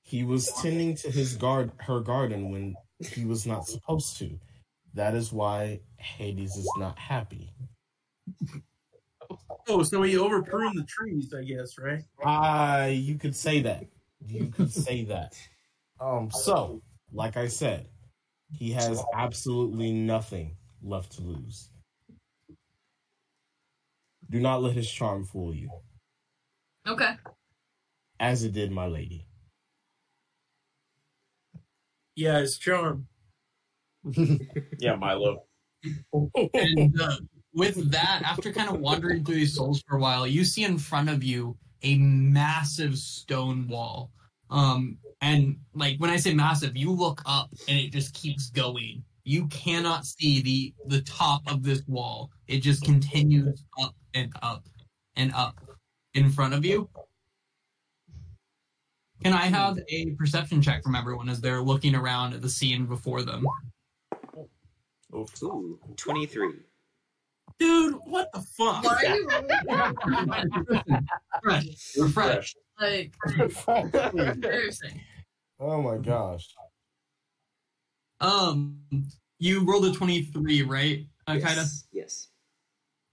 [0.07, 4.39] He was tending to his guard, her garden, when he was not supposed to.
[4.95, 7.53] That is why Hades is not happy.
[9.69, 12.05] Oh, so he overpruned the trees, I guess, right?
[12.25, 13.85] Ah, you could say that.
[14.25, 15.37] You could say that.
[16.01, 17.89] Um, so, like I said,
[18.53, 21.71] he has absolutely nothing left to lose.
[24.31, 25.69] Do not let his charm fool you,
[26.87, 27.17] okay.
[28.21, 29.26] as it did my lady.
[32.17, 33.07] Yeah, his charm.
[34.79, 35.45] Yeah, Milo.
[36.55, 37.17] and uh,
[37.55, 40.79] with that, after kind of wandering through these souls for a while, you see in
[40.79, 44.11] front of you a massive stone wall.
[44.51, 49.03] Um, and like when I say massive, you look up and it just keeps going.
[49.25, 52.31] You cannot see the the top of this wall.
[52.47, 54.65] It just continues up and up
[55.17, 55.59] and up
[56.15, 56.89] in front of you.
[59.23, 62.87] Can I have a perception check from everyone as they're looking around at the scene
[62.87, 63.47] before them?
[65.15, 66.53] Ooh, 23.
[67.59, 68.85] Dude, what the fuck?
[68.85, 69.29] Why are you
[71.43, 71.97] Fresh.
[71.99, 72.55] Refresh.
[72.81, 73.15] like
[74.15, 75.01] embarrassing?
[75.61, 76.47] oh my gosh.
[78.21, 78.81] Um,
[79.39, 81.57] you rolled a twenty-three, right, uh, Kaida?
[81.57, 81.89] Yes.
[81.93, 82.29] yes.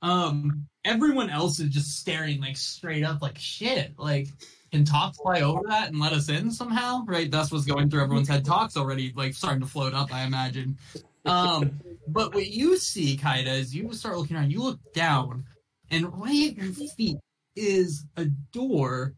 [0.01, 3.93] Um, everyone else is just staring like straight up, like shit.
[3.97, 4.27] Like,
[4.73, 7.05] can Talks fly over that and let us in somehow?
[7.05, 7.29] Right?
[7.29, 8.43] That's what's going through everyone's head.
[8.43, 10.79] Tock's already like starting to float up, I imagine.
[11.25, 14.51] Um, but what you see, Kaida, is you start looking around.
[14.51, 15.45] You look down,
[15.91, 17.17] and right at your feet
[17.55, 19.13] is a door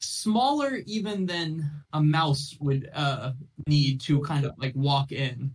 [0.00, 3.32] smaller even than a mouse would uh
[3.66, 5.54] need to kind of like walk in.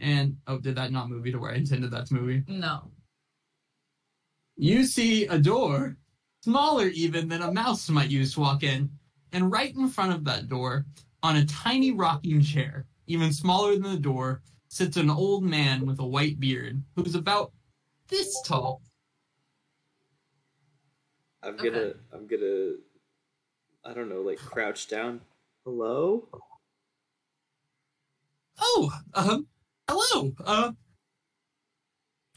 [0.00, 2.48] And oh, did that not move you to where I intended that to move?
[2.48, 2.90] No.
[4.56, 5.98] You see a door
[6.46, 8.88] smaller even than a mouse might use to walk in,
[9.32, 10.86] and right in front of that door,
[11.24, 15.98] on a tiny rocking chair, even smaller than the door, sits an old man with
[15.98, 17.50] a white beard who's about
[18.06, 18.80] this tall.
[21.42, 21.98] I'm gonna, Okay.
[22.12, 22.74] I'm gonna,
[23.84, 25.22] I don't know, like crouch down.
[25.64, 26.28] Hello?
[28.60, 29.48] Oh, um,
[29.90, 30.32] hello.
[30.44, 30.72] Uh,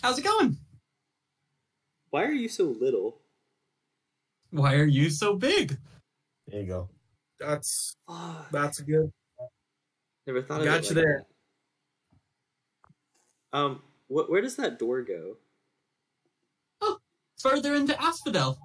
[0.02, 0.58] how's it going?
[2.10, 3.19] Why are you so little?
[4.52, 5.78] Why are you so big?
[6.48, 6.90] There you go.
[7.40, 8.52] That's Fuck.
[8.52, 9.12] that's good.
[10.28, 11.26] Never thought of Got it you like there.
[13.52, 13.58] that.
[13.58, 14.30] Um, what?
[14.30, 15.38] Where does that door go?
[16.82, 16.98] Oh,
[17.40, 18.60] further into Asphodel.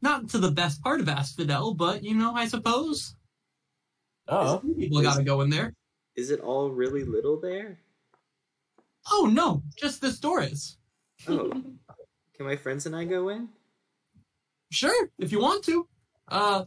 [0.00, 3.14] Not to the best part of Asphodel, but you know, I suppose
[4.28, 5.74] Oh, people gotta go in there.
[6.16, 7.78] Is it all really little there?
[9.10, 10.76] Oh no, just this door is.
[11.28, 11.48] Oh,
[12.36, 13.48] can my friends and I go in?
[14.72, 15.86] Sure, if you want to.
[16.28, 16.64] Uh,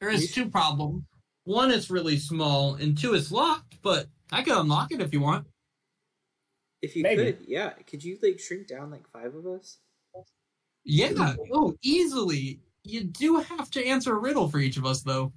[0.00, 1.02] there is two problems.
[1.44, 3.78] One, it's really small, and two, it's locked.
[3.82, 5.46] But I can unlock it if you want.
[6.82, 7.24] If you Maybe.
[7.24, 7.70] could, yeah.
[7.88, 9.78] Could you like shrink down like five of us?
[10.84, 11.34] Yeah.
[11.52, 12.60] Oh, easily.
[12.84, 15.32] You do have to answer a riddle for each of us, though.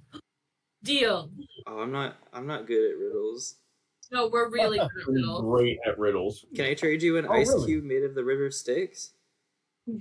[0.84, 1.30] Deal.
[1.66, 2.16] Oh, I'm not.
[2.34, 3.56] I'm not good at riddles.
[4.12, 5.42] No, we're really good at riddles.
[5.42, 6.44] Great at riddles.
[6.54, 7.66] Can I trade you an Oh, ice really?
[7.66, 9.12] cube made of the river Styx?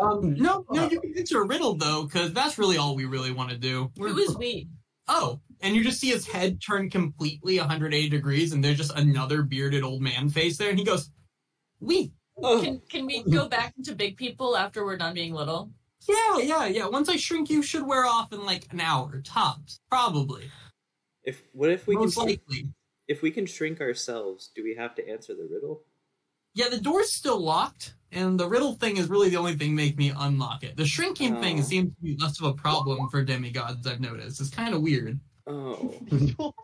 [0.00, 3.32] Um, no, no, you can answer a riddle though, because that's really all we really
[3.32, 3.90] want to do.
[3.98, 4.68] Who is we?
[5.08, 9.42] Oh, and you just see his head turn completely 180 degrees, and there's just another
[9.42, 11.10] bearded old man face there, and he goes,
[11.80, 12.12] "We."
[12.42, 15.70] Can can we go back into big people after we're done being little?
[16.08, 16.86] Yeah, yeah, yeah.
[16.86, 20.50] Once I shrink, you should wear off in like an hour tops, probably.
[21.24, 22.72] if what if we Most can likely.
[23.08, 24.50] if we can shrink ourselves?
[24.54, 25.82] Do we have to answer the riddle?
[26.54, 29.96] Yeah, the door's still locked, and the riddle thing is really the only thing make
[29.96, 30.76] me unlock it.
[30.76, 31.62] The shrinking thing Oh.
[31.62, 33.86] seems to be less of a problem for demigods.
[33.86, 34.40] I've noticed.
[34.40, 35.20] It's kind of weird.
[35.46, 35.94] Oh.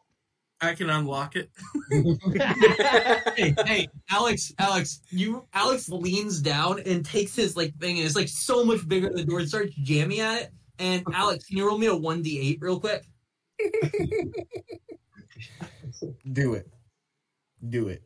[0.60, 1.50] I can unlock it.
[3.36, 8.16] hey, hey, Alex, Alex, you Alex leans down and takes his like thing, and it's
[8.16, 10.50] like so much bigger than the door and starts jamming at it.
[10.78, 13.04] And Alex, can you roll me a one d eight real quick?
[16.32, 16.68] Do it.
[17.68, 18.02] Do it.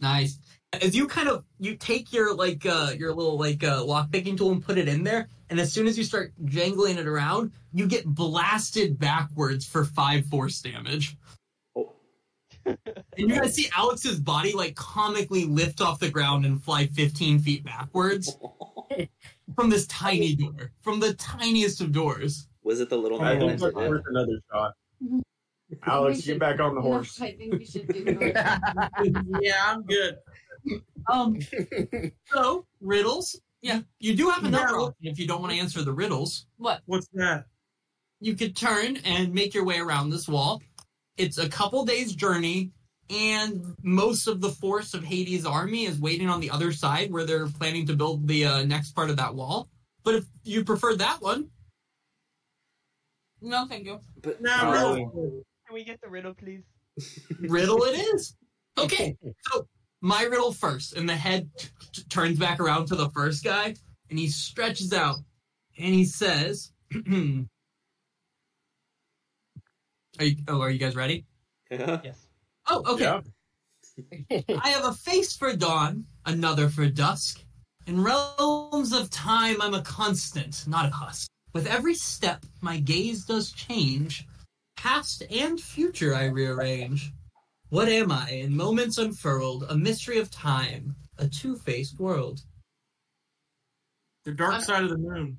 [0.00, 0.38] Nice.
[0.82, 4.36] As you kind of you take your like uh your little like uh lock picking
[4.36, 7.52] tool and put it in there, and as soon as you start jangling it around,
[7.72, 11.16] you get blasted backwards for five force damage.
[11.76, 11.94] Oh.
[13.16, 17.40] And you guys see Alex's body like comically lift off the ground and fly 15
[17.40, 18.38] feet backwards
[19.56, 22.46] from this tiny door, from the tiniest of doors.
[22.62, 23.90] Was it the little I man think that that's did it?
[23.90, 24.74] worth another shot.
[25.86, 27.20] Alex, get back on the horse.
[27.20, 28.04] I think we should do
[29.40, 30.16] yeah, I'm good.
[31.10, 31.38] Um,
[32.26, 33.38] so riddles.
[33.60, 34.80] Yeah, you do have another Yeah.
[34.86, 36.46] option if you don't want to answer the riddles.
[36.56, 36.82] What?
[36.86, 37.46] What's that?
[38.20, 40.62] You could turn and make your way around this wall.
[41.16, 42.70] It's a couple days' journey,
[43.10, 47.24] and most of the force of Hades' army is waiting on the other side where
[47.24, 49.68] they're planning to build the uh, next part of that wall.
[50.04, 51.50] But if you prefer that one,
[53.40, 54.00] No, thank you.
[54.22, 55.44] But No, no.
[55.68, 56.62] Can we get the riddle, please?
[57.40, 58.34] riddle it is.
[58.78, 59.14] Okay,
[59.52, 59.68] so
[60.00, 63.74] my riddle first, and the head t- t- turns back around to the first guy,
[64.08, 65.16] and he stretches out,
[65.76, 67.44] and he says, "Are
[70.20, 70.36] you?
[70.48, 71.26] Oh, are you guys ready?
[71.70, 72.26] Yes.
[72.66, 73.20] Oh, okay.
[74.62, 77.44] I have a face for dawn, another for dusk.
[77.86, 81.28] In realms of time, I'm a constant, not a husk.
[81.52, 84.26] With every step, my gaze does change.
[84.78, 87.12] Past and future I rearrange.
[87.70, 88.30] What am I?
[88.30, 92.42] In moments unfurled, a mystery of time, a two-faced world.
[94.24, 95.36] The dark uh, side of the moon.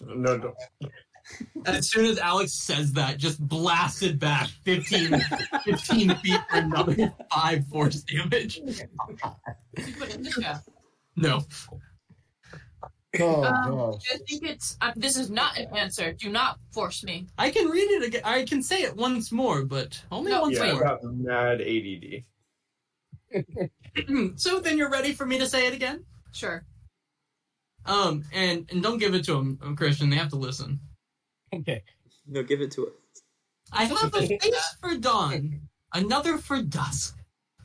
[0.00, 0.54] No, no.
[1.66, 5.20] As soon as Alex says that, just blasted back 15,
[5.64, 8.58] 15 feet for another five force damage.
[8.58, 10.62] You put it in the chat.
[11.16, 11.42] No.
[13.18, 14.02] Oh, Um, gosh.
[14.14, 14.76] I think it's.
[14.80, 16.12] Uh, this is not an answer.
[16.12, 17.26] Do not force me.
[17.38, 18.22] I can read it again.
[18.24, 20.82] I can say it once more, but only No, once Yeah, I more.
[20.84, 22.24] got mad ADD.
[24.36, 26.04] so then you're ready for me to say it again?
[26.32, 26.64] Sure.
[27.86, 30.10] Um, and and don't give it to them, um, Christian.
[30.10, 30.78] They have to listen.
[31.52, 31.82] Okay.
[32.26, 32.92] No, give it to us.
[33.72, 35.62] I have a face for dawn,
[35.94, 37.16] another for dusk.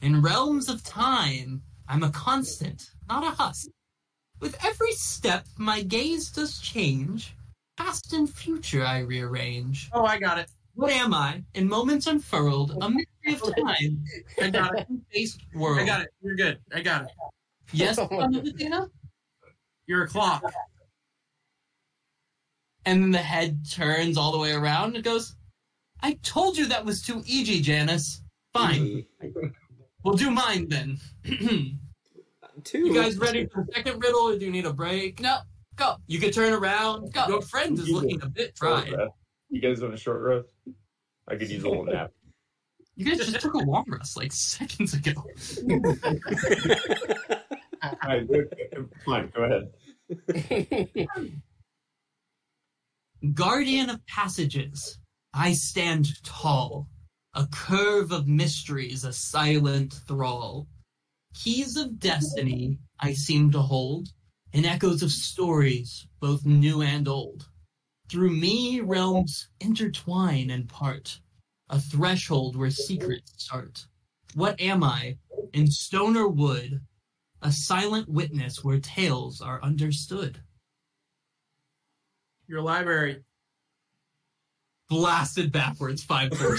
[0.01, 3.67] In realms of time, I'm a constant, not a husk.
[4.45, 7.33] With every step, my gaze does change.
[7.77, 9.89] Past and future I rearrange.
[9.91, 10.51] Oh, I got it.
[10.75, 11.41] What am I?
[11.55, 14.05] In moments unfurled, a mystery of time,
[14.39, 14.87] I got it.
[15.11, 15.79] faced world.
[15.79, 16.09] I got it.
[16.21, 16.59] You're good.
[16.71, 17.11] I got it.
[17.73, 18.35] Yes, my God.
[18.35, 18.87] Athena?
[19.87, 20.43] You're a clock.
[22.85, 25.35] And then the head turns all the way around and goes,
[26.03, 28.21] I told you that was too easy, Janice.
[28.53, 29.05] Fine.
[30.03, 30.99] We'll do mine then.
[32.73, 35.19] you guys ready for the second riddle or do you need a break?
[35.19, 35.37] No.
[35.75, 35.95] Go.
[36.07, 37.13] You can turn around.
[37.13, 37.27] Go.
[37.27, 39.09] Your friend is looking a bit Short fried.
[39.49, 40.47] You guys want a short rest?
[41.27, 42.11] I could use a little nap.
[42.97, 45.11] You guys just took a long rest like seconds ago.
[47.83, 48.29] Alright,
[49.03, 49.69] Fine, go ahead.
[53.33, 54.99] Guardian of passages,
[55.33, 56.87] I stand tall,
[57.33, 60.67] a curve of mysteries, a silent thrall.
[61.35, 64.07] Keys of destiny I seem to hold,
[64.53, 67.49] and echoes of stories, both new and old.
[68.09, 71.19] Through me, realms intertwine and part,
[71.69, 73.85] a threshold where secrets start.
[74.33, 75.17] What am I?
[75.53, 76.81] In stone or wood,
[77.41, 80.41] a silent witness where tales are understood.
[82.47, 83.23] Your library.
[84.89, 86.57] Blasted backwards five four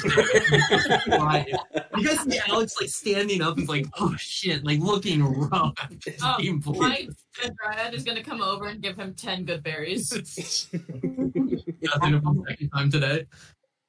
[1.07, 1.47] Why?
[1.97, 5.73] You guys see Alex like standing up and like, oh shit, like looking rough.
[5.81, 7.09] after this Um, my
[7.43, 10.13] the dryad is gonna come over and give him ten good berries.
[10.13, 13.25] Nothing of the second time today.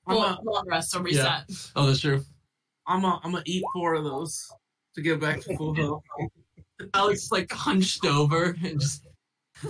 [0.08, 1.44] I'm Well, a, long rest, so reset.
[1.76, 2.24] Oh, that's true.
[2.88, 4.50] I'm a, I'm gonna eat four of those
[4.96, 6.04] to get back to full health.
[6.94, 9.06] Alex like hunched over and just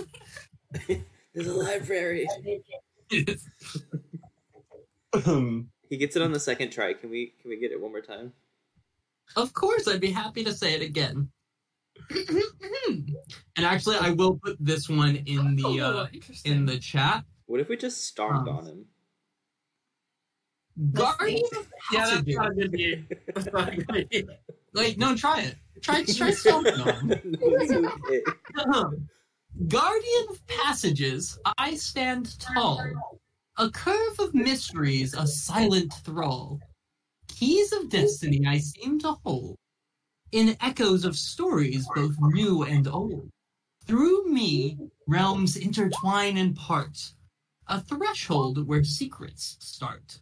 [1.34, 2.28] There's a library.
[5.90, 6.94] He gets it on the second try.
[6.94, 8.34] Can we can we get it one more time?
[9.36, 11.30] Of course, I'd be happy to say it again.
[12.90, 13.16] and
[13.58, 16.52] actually, I will put this one in the uh, Oh, interesting.
[16.52, 17.24] in the chat.
[17.46, 18.86] What if we just stomped Um, on him?
[20.94, 22.36] Guardian of Yeah, that's Passages.
[22.38, 23.08] not a good game.
[23.34, 24.30] That's not a good game.
[24.74, 25.56] Like, no, try it.
[25.82, 27.36] Try, try stomping on him.
[28.60, 28.98] Okay.
[29.68, 32.84] Guardian of passages, I stand tall.
[33.60, 36.60] A curve of mysteries, a silent thrall.
[37.28, 39.56] Keys of destiny I seem to hold.
[40.32, 43.32] In echoes of stories both new and old.
[43.88, 44.78] Through me,
[45.08, 47.14] realms intertwine and part.
[47.68, 50.20] A threshold where secrets start.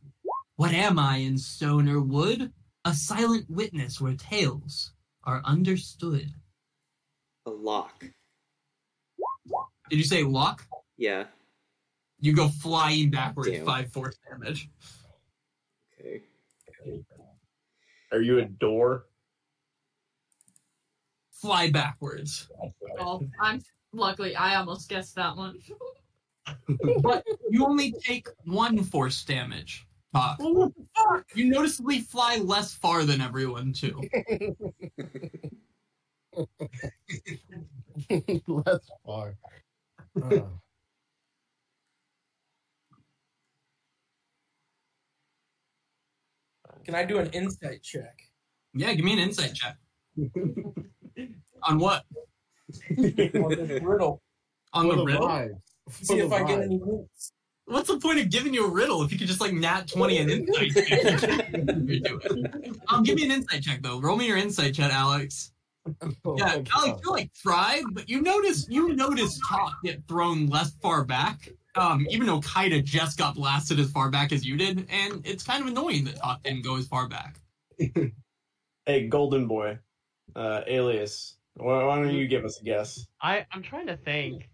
[0.55, 2.53] What am I in stone or wood?
[2.85, 4.93] A silent witness where tales
[5.25, 6.33] are understood.
[7.47, 8.05] A lock.
[9.89, 10.65] Did you say lock?
[10.97, 11.25] Yeah.
[12.19, 13.65] You go flying backwards, Damn.
[13.65, 14.69] five force damage.
[15.99, 16.21] Okay.
[18.11, 19.05] Are you a door?
[21.31, 22.49] Fly backwards.
[22.97, 23.61] Well, I'm
[23.93, 25.59] luckily I almost guessed that one.
[27.01, 29.87] But you only take one force damage.
[30.13, 30.39] Tock.
[31.33, 33.99] You noticeably fly less far than everyone too.
[38.65, 39.35] That's far.
[40.21, 40.41] Uh,
[46.85, 48.21] Can I do an insight check?
[48.73, 49.75] Yeah, give me an insight check.
[51.63, 52.03] On what?
[52.97, 54.21] on this riddle.
[54.73, 55.27] On for the riddle?
[55.27, 55.53] vibes.
[55.91, 57.31] See if the I get any hints.
[57.65, 60.17] What's the point of giving you a riddle if you could just like nat 20
[60.19, 60.71] an insight
[61.19, 61.51] check?
[61.53, 62.45] You're doing.
[62.89, 63.99] Um, give me an insight check though.
[63.99, 65.51] Roll me your insight check, Alex.
[66.25, 66.99] Oh, Yeah, Alex, God.
[67.03, 71.49] you like tried, but you notice you notice Tock get thrown less far back.
[71.77, 75.43] Um, even though Kaida just got blasted as far back as you did, and it's
[75.43, 77.39] kind of annoying that Tock didn't go as far back.
[78.87, 79.79] Hey, Golden Boy,
[80.35, 81.37] uh, alias.
[81.55, 83.07] Why, why don't you give us a guess?
[83.19, 84.47] I I'm trying to think.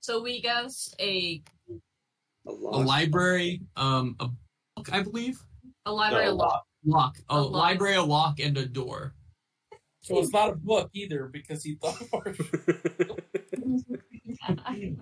[0.00, 1.42] So we guess a
[2.46, 4.28] A A library, um, a
[4.76, 5.40] book, I believe.
[5.86, 6.64] a library No, lock.
[6.84, 7.52] Lock, a, A lock.
[7.52, 9.14] library, a lock, and a door.
[10.04, 11.96] So it's not a book either because he thought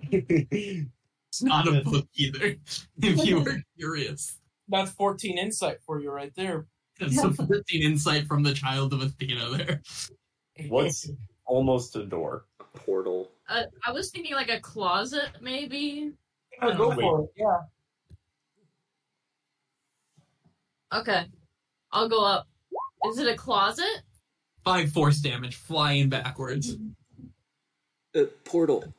[0.09, 2.55] It's not a book either.
[3.01, 6.67] If you were curious, that's 14 insight for you right there.
[6.97, 9.81] that's some 14 insight from the child of Athena there.
[10.69, 11.09] What's
[11.43, 12.45] almost a door?
[12.61, 13.29] A portal.
[13.49, 16.13] Uh, I was thinking like a closet, maybe.
[16.61, 17.01] Oh, go Wait.
[17.01, 17.29] for it.
[17.35, 17.57] Yeah.
[20.97, 21.25] Okay,
[21.91, 22.47] I'll go up.
[23.09, 24.03] Is it a closet?
[24.63, 26.77] Five force damage, flying backwards.
[28.15, 28.93] Uh, portal.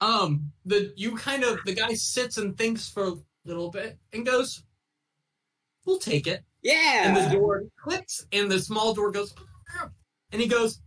[0.00, 3.14] Um, the you kind of the guy sits and thinks for a
[3.44, 4.62] little bit and goes,
[5.84, 7.08] "We'll take it." Yeah.
[7.08, 9.34] And the door clicks, and the small door goes,
[10.32, 10.80] and he goes.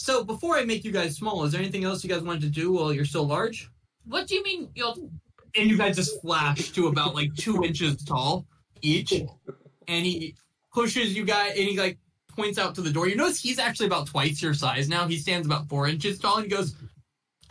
[0.00, 2.50] So before I make you guys small, is there anything else you guys wanted to
[2.50, 3.70] do while you're still large?
[4.04, 5.10] What do you mean you'll
[5.54, 8.46] And you guys just flash to about like two inches tall
[8.82, 10.34] each, and he
[10.74, 13.06] pushes you guys, and he like points out to the door.
[13.08, 15.06] You notice he's actually about twice your size now.
[15.06, 16.74] He stands about four inches tall, and he goes,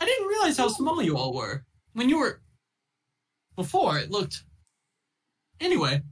[0.00, 2.40] "I didn't realize how small you all were when you were
[3.56, 3.98] before.
[3.98, 4.44] It looked
[5.60, 6.02] anyway."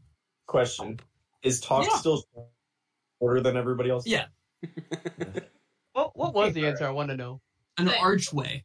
[0.47, 0.99] Question:
[1.43, 1.97] Is Tock Yeah.
[1.99, 2.25] still
[3.21, 4.07] shorter than everybody else?
[4.07, 4.27] Yeah.
[5.95, 6.87] What what was the answer?
[6.87, 7.43] I want to know.
[7.77, 8.03] An Thanks.
[8.03, 8.65] archway.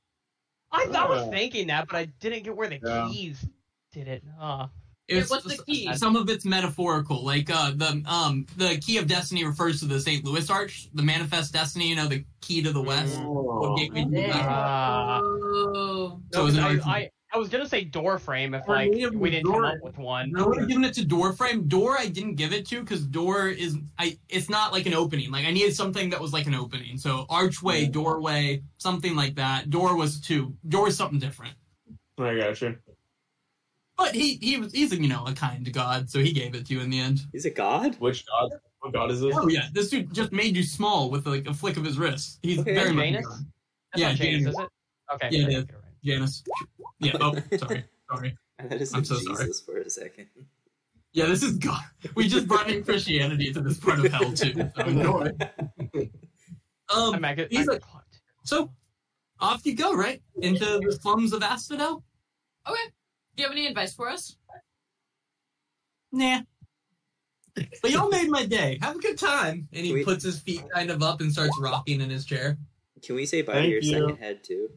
[0.72, 1.30] I, I was Oh.
[1.30, 3.10] thinking that, but I didn't get where the Yeah.
[3.12, 3.46] keys
[3.92, 4.24] did it.
[4.40, 4.68] Uh,
[5.08, 5.94] Here, It's- what's the key?
[5.96, 10.02] Some of it's metaphorical, like uh, the um the key of destiny refers to the
[10.02, 10.26] St.
[10.26, 11.88] Louis Arch, the manifest destiny.
[11.90, 13.18] You know, the key to the west.
[13.22, 13.32] Oh.
[13.32, 14.38] What gateway to the west.
[14.50, 16.20] Oh.
[16.34, 16.80] So it I.
[16.86, 19.78] I, I was gonna say door frame if like maybe we didn't door- come up
[19.84, 20.32] with one.
[20.38, 21.68] I would have given it to door frame.
[21.68, 25.30] Door I didn't give it to because door is I it's not like an opening.
[25.32, 26.98] Like I needed something that was like an opening.
[26.98, 29.70] So archway, doorway, something like that.
[29.70, 30.56] Door was two.
[30.68, 31.54] Door is something different.
[32.18, 32.76] I got you.
[33.98, 36.68] But he he was he's a, you know a kind god, so he gave it
[36.68, 37.22] to you in the end.
[37.32, 37.96] He's a god.
[38.00, 38.52] Which god?
[38.80, 39.36] What god is this?
[39.36, 42.40] Oh yeah, this dude just made you small with like a flick of his wrist.
[42.44, 42.76] He's Okay.
[42.76, 43.28] very much a Janus?
[43.94, 44.56] That's yeah, not Janus, Janus.
[44.56, 44.70] is it?
[45.14, 45.30] Okay.
[45.32, 45.66] Yeah, it right, is.
[46.04, 46.20] you're right.
[46.20, 46.44] Janus.
[47.00, 47.12] Yeah.
[47.22, 48.38] Oh, sorry, sorry.
[48.60, 49.82] I had to say I'm so Jesus sorry.
[49.82, 50.28] for a second.
[51.14, 51.82] Yeah, this is God.
[52.16, 54.54] We just brought in Christianity to this part of hell too.
[54.76, 55.32] So enjoy.
[56.90, 57.82] I'm Um, back at- he's I'm- like,
[58.44, 58.72] so
[59.40, 62.04] off you go, right into the slums of Asphodel.
[62.68, 62.80] Okay.
[63.38, 64.36] Do you have any advice for us?
[66.12, 66.42] Nah.
[67.82, 68.80] But y'all made my day.
[68.82, 69.68] Have a good time.
[69.72, 70.06] And he Sweet.
[70.06, 72.58] puts his feet kind of up and starts rocking in his chair.
[73.04, 73.92] Can we say bye Thank to your you.
[73.92, 74.70] second head too?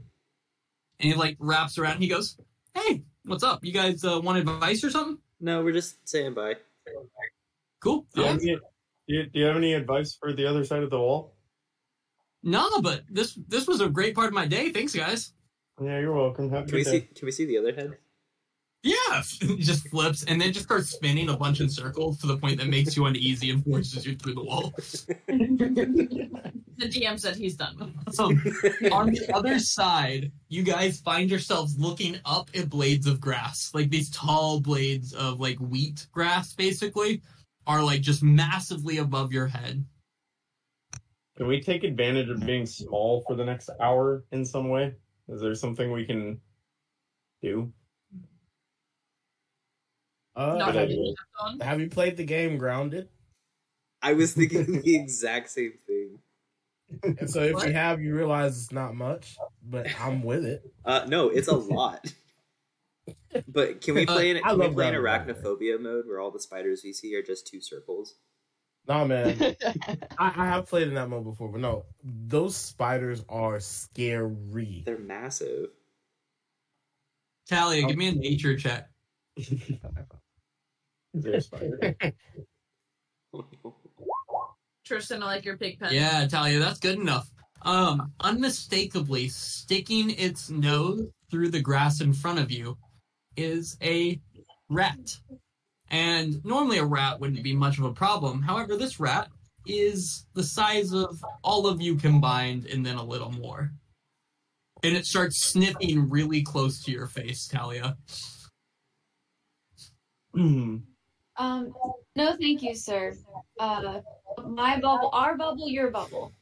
[0.98, 2.02] And he like wraps around.
[2.02, 2.36] He goes,
[2.74, 3.64] "Hey, what's up?
[3.64, 5.18] You guys uh, want advice or something?
[5.40, 6.56] No, we're just saying bye.
[7.80, 8.06] Cool.
[8.14, 8.60] Do you, have any, do,
[9.06, 11.34] you, do you have any advice for the other side of the wall?
[12.42, 14.70] Nah, but this this was a great part of my day.
[14.70, 15.32] Thanks, guys.
[15.82, 16.50] Yeah, you're welcome.
[16.50, 17.00] Have a Can we good see?
[17.00, 17.96] Can we see the other head?
[18.82, 22.36] Yeah, he just flips and then just starts spinning a bunch of circles to the
[22.36, 24.74] point that makes you uneasy and forces you through the wall.
[26.80, 27.94] The DM said he's done.
[28.10, 28.28] So
[28.90, 33.90] on the other side, you guys find yourselves looking up at blades of grass, like
[33.90, 37.20] these tall blades of like wheat grass, basically,
[37.66, 39.84] are like just massively above your head.
[41.36, 44.94] Can we take advantage of being small for the next hour in some way?
[45.28, 46.40] Is there something we can
[47.42, 47.70] do?
[50.36, 51.14] Uh, Not have, you,
[51.60, 53.08] have you played the game Grounded?
[54.02, 56.18] I was thinking the exact same thing.
[57.02, 57.66] And so if What?
[57.66, 60.62] you have, you realize it's not much, but I'm with it.
[60.84, 62.12] Uh, no, it's a lot.
[63.48, 66.20] But can we play in, I can we play in Grounded, by arachnophobia mode where
[66.20, 68.14] all the spiders we see are just two circles?
[68.86, 69.56] No, man.
[70.18, 74.82] I, I have played in that mode before, but no, those spiders are scary.
[74.84, 75.70] They're massive.
[77.48, 78.88] Thalia, give me a nature check.
[81.14, 81.96] Is there a spider?
[84.84, 85.92] Tristan, I like your pig pen.
[85.92, 87.30] Yeah, Thalia, that's good enough.
[87.62, 92.76] Um, unmistakably sticking its nose through the grass in front of you
[93.36, 94.20] is a
[94.68, 95.16] rat.
[95.90, 98.42] And normally a rat wouldn't be much of a problem.
[98.42, 99.28] However, this rat
[99.66, 103.72] is the size of all of you combined and then a little more.
[104.82, 107.96] And it starts sniffing really close to your face, Thalia.
[110.32, 110.78] Hmm.
[111.40, 111.72] Um,
[112.16, 113.14] no, thank you, sir.
[113.58, 114.00] Uh,
[114.46, 116.32] my bubble, our bubble, your bubble.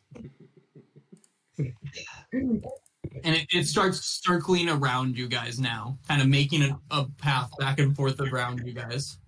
[1.57, 2.63] and
[3.25, 7.79] it, it starts circling around you guys now, kind of making a, a path back
[7.79, 9.19] and forth around you guys.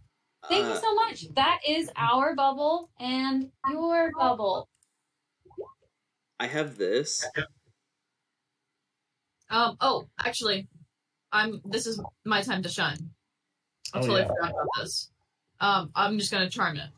[0.49, 1.27] Thank you so much.
[1.37, 4.69] That is our bubble and your bubble.
[6.41, 7.25] I have this.
[9.51, 9.77] Um.
[9.81, 10.67] Oh, actually,
[11.31, 11.61] I'm.
[11.65, 12.99] This is my time to shine.
[13.95, 14.27] I Oh, totally yeah.
[14.29, 15.11] forgot about this.
[15.61, 15.91] Um.
[15.95, 16.89] I'm just gonna charm it.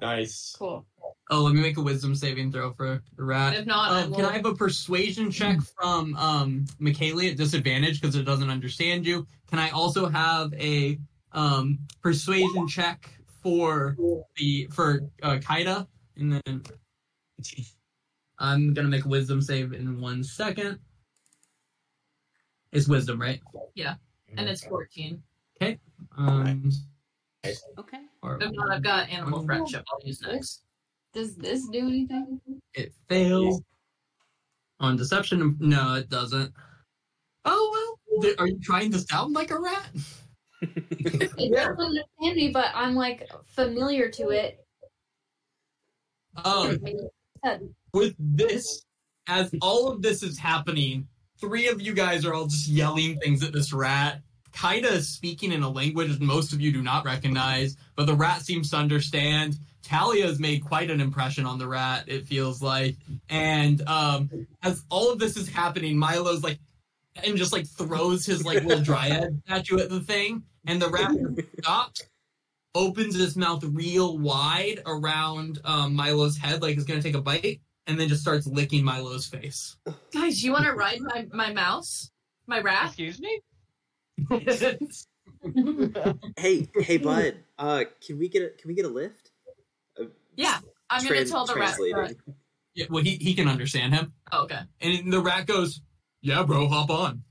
[0.00, 0.54] Nice.
[0.58, 0.86] Cool.
[1.32, 3.54] Oh, let me make a wisdom saving throw for the rat.
[3.54, 4.16] If not, Um, will.
[4.16, 9.06] can I have a persuasion check from um Michaela at disadvantage because it doesn't understand
[9.06, 9.26] you?
[9.48, 10.98] Can I also have a
[11.32, 13.08] um persuasion check
[13.42, 13.96] for
[14.36, 15.86] the for uh, Kaida?
[16.16, 16.62] And then
[18.38, 20.78] I'm gonna make a wisdom save in one second.
[22.72, 23.40] It's wisdom, right?
[23.74, 23.96] Yeah,
[24.36, 25.22] and it's 14.
[26.16, 26.70] Um,
[27.78, 27.98] Okay.
[28.22, 29.84] or If not, I've got animal friendship.
[29.90, 30.62] I'll use next.
[31.12, 32.40] Does this do anything?
[32.74, 33.62] it fails
[34.78, 35.56] on deception.
[35.58, 36.52] No, it doesn't.
[37.44, 38.22] Oh well.
[38.22, 39.90] Th- Are you trying to sound like a rat?
[40.62, 44.62] It doesn't understand me, but I'm like familiar to it.
[46.44, 46.78] Um,
[47.94, 48.84] with this,
[49.26, 51.08] as all of this is happening,
[51.40, 54.20] three of you guys are all just yelling things at this rat.
[54.52, 58.14] Kaida is speaking in a language that most of you do not recognize, but the
[58.14, 59.56] rat seems to understand.
[59.82, 62.96] Thalia has made quite an impression on the rat, it feels like.
[63.28, 66.58] And um, as all of this is happening, Milo's like,
[67.24, 71.10] and just like throws his like little dryad statue at the thing, and the rat
[71.60, 72.02] stops,
[72.74, 77.60] opens his mouth real wide around um, Milo's head, like it's gonna take a bite,
[77.86, 79.76] and then just starts licking Milo's face.
[80.12, 82.10] Guys, you want to ride my, my mouse?
[82.46, 82.86] My rat?
[82.86, 83.40] Excuse me?
[86.36, 87.36] Hey, hey, bud.
[87.58, 89.30] Uh, can we get a can we get a lift?
[90.36, 90.58] Yeah.
[90.90, 91.74] I'm going to tell the rat.
[91.76, 92.16] translating.
[92.74, 94.60] yeah, well, he he can understand him, Oh, okay.
[94.82, 95.80] and the rat goes,
[96.20, 97.22] "Yeah, bro, hop on."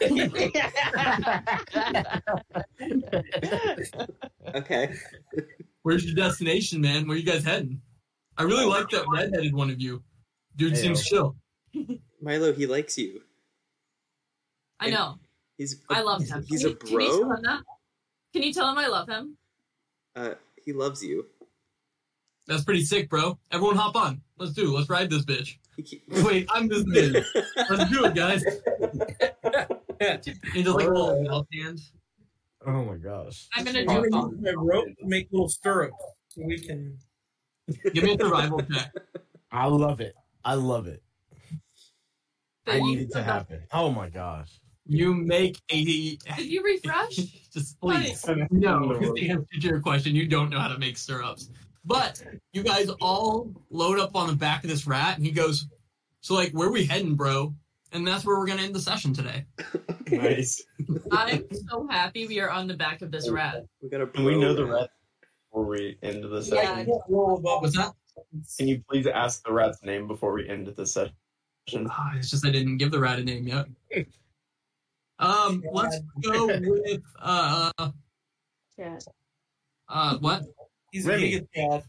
[4.54, 4.94] Okay.
[5.82, 7.06] Where's your destination, man?
[7.08, 7.80] Where you guys heading?
[8.36, 10.02] I really like that redheaded one of you.
[10.56, 11.34] Dude Hey, seems yo.
[11.74, 11.86] chill.
[12.20, 13.22] Milo, he likes you.
[14.80, 15.18] I know.
[15.58, 16.44] He's I love him.
[16.48, 17.36] He's can a you, Can you tell bro.
[17.36, 17.60] him that?
[18.32, 19.36] Can you tell him I love him?
[20.16, 20.30] Uh,
[20.64, 21.26] he loves you.
[22.46, 23.38] That's pretty sick, bro.
[23.50, 24.20] Everyone, hop on.
[24.38, 24.72] Let's do.
[24.74, 24.76] it.
[24.78, 25.56] Let's ride this bitch.
[26.26, 27.24] Wait, I'm this bitch.
[27.70, 28.44] Let's do it, guys.
[30.02, 31.80] And just like a little mouth hand.
[32.66, 33.48] Oh my gosh.
[33.54, 35.94] I'm going to I'm do gonna use my rope to make little stirrups
[36.28, 36.98] so we can.
[37.94, 38.92] Give me a survival check.
[39.52, 40.14] I love it.
[40.44, 41.04] I love it.
[42.66, 43.62] I need it to happen.
[43.72, 44.58] Oh my gosh.
[44.92, 47.16] You make a Did you refresh?
[47.52, 48.24] just please.
[48.50, 51.48] No, because the answer to your question, you don't know how to make stirrups.
[51.84, 52.22] But
[52.52, 55.66] you guys all load up on the back of this rat, and he goes,
[56.20, 57.54] "So, like, where we heading, bro?"
[57.92, 59.46] And that's where we're gonna end the session today.
[60.10, 60.62] Nice.
[61.10, 63.64] I'm so happy we are on the back of this rat.
[63.80, 64.06] we got a.
[64.06, 64.90] Can we know the rat
[65.50, 66.56] before we end the session?
[66.56, 66.76] Yeah.
[66.76, 66.92] session?
[67.08, 67.92] What's that?
[68.58, 71.14] Can you please ask the rat's name before we end the session?
[71.88, 73.66] Ah, it's just I didn't give the rat a name yet.
[75.22, 77.70] Um, let's go with uh,
[78.76, 79.04] Chad.
[79.88, 80.42] uh, what?
[80.90, 81.34] He's Remy.
[81.34, 81.82] a giga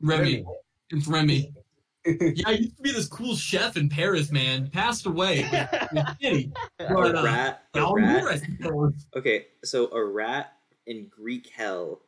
[0.00, 0.44] Remy.
[0.90, 1.52] It's Remy.
[2.06, 4.70] yeah, I used to be this cool chef in Paris, man.
[4.70, 5.42] Passed away.
[6.22, 6.52] Shitty.
[6.78, 7.62] But, a uh, rat.
[7.74, 8.22] A rat.
[8.22, 9.06] Moore, I suppose.
[9.16, 10.52] Okay, so a rat
[10.86, 12.00] in Greek hell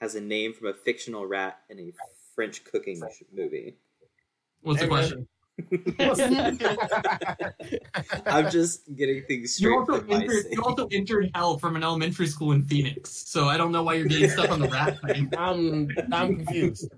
[0.00, 1.92] has a name from a fictional rat in a
[2.34, 3.02] French cooking
[3.34, 3.76] movie.
[4.62, 5.28] What's the Hey, question?
[8.26, 12.26] I'm just getting things straight You also, entered, you also entered hell from an elementary
[12.26, 15.32] school in Phoenix, so I don't know why you're getting stuck on the rat thing.
[15.38, 16.92] I'm I'm confused.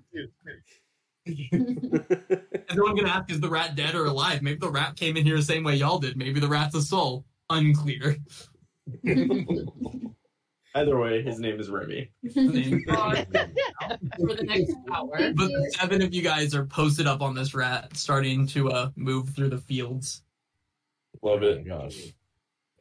[2.69, 4.41] Everyone gonna ask, is the rat dead or alive?
[4.41, 6.17] Maybe the rat came in here the same way y'all did.
[6.17, 7.25] Maybe the rat's a soul.
[7.49, 8.17] Unclear.
[10.75, 12.11] Either way, his name is Remy.
[12.33, 15.09] For the next hour.
[15.33, 18.89] But the seven of you guys are posted up on this rat, starting to uh
[18.95, 20.21] move through the fields.
[21.23, 21.65] Love it.
[21.67, 22.13] Gosh,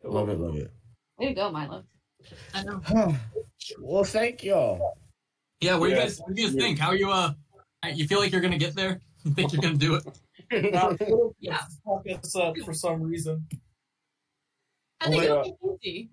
[0.04, 0.70] love it, love it.
[1.18, 1.84] Way to go, Milo.
[2.54, 2.82] I know.
[3.80, 4.98] well, thank y'all.
[5.60, 6.02] Yeah, what do you Yeah.
[6.04, 6.78] guys what do you guys think?
[6.78, 7.32] How are you uh
[7.94, 9.00] you feel like you're gonna get there?
[9.24, 10.04] You think you're gonna do it?
[11.40, 11.58] Yeah.
[11.84, 13.44] Fuck us up for some reason.
[15.00, 16.10] I think Oh, it'll be easy.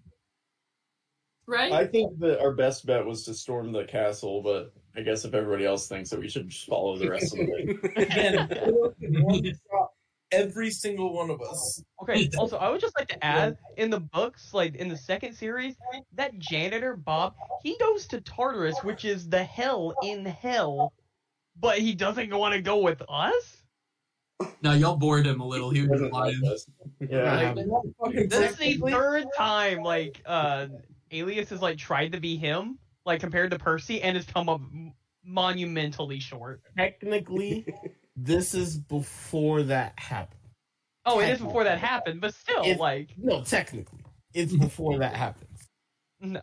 [1.47, 1.71] Right?
[1.71, 5.33] I think that our best bet was to storm the castle, but I guess if
[5.33, 7.77] everybody else thinks that we should just follow the rest of the way.
[8.03, 8.47] Again,
[9.23, 9.91] one shot,
[10.31, 11.83] every single one of us.
[12.01, 15.33] Okay, also, I would just like to add in the books, like in the second
[15.33, 15.75] series,
[16.13, 20.93] that janitor, Bob, he goes to Tartarus, which is the hell in hell,
[21.59, 23.57] but he doesn't want to go with us?
[24.61, 25.69] No, y'all bored him a little.
[25.69, 26.41] He was Doesn't lying.
[27.09, 27.53] Yeah.
[27.99, 30.67] Like, this is the third time, like, uh,
[31.19, 34.61] Alias has, like, tried to be him, like, compared to Percy, and has come up
[35.23, 36.61] monumentally short.
[36.77, 37.65] Technically,
[38.15, 40.39] this is before that happened.
[41.05, 44.03] Oh, it is before that happened, but still, If- like, No, technically,
[44.33, 45.69] it's before that happens.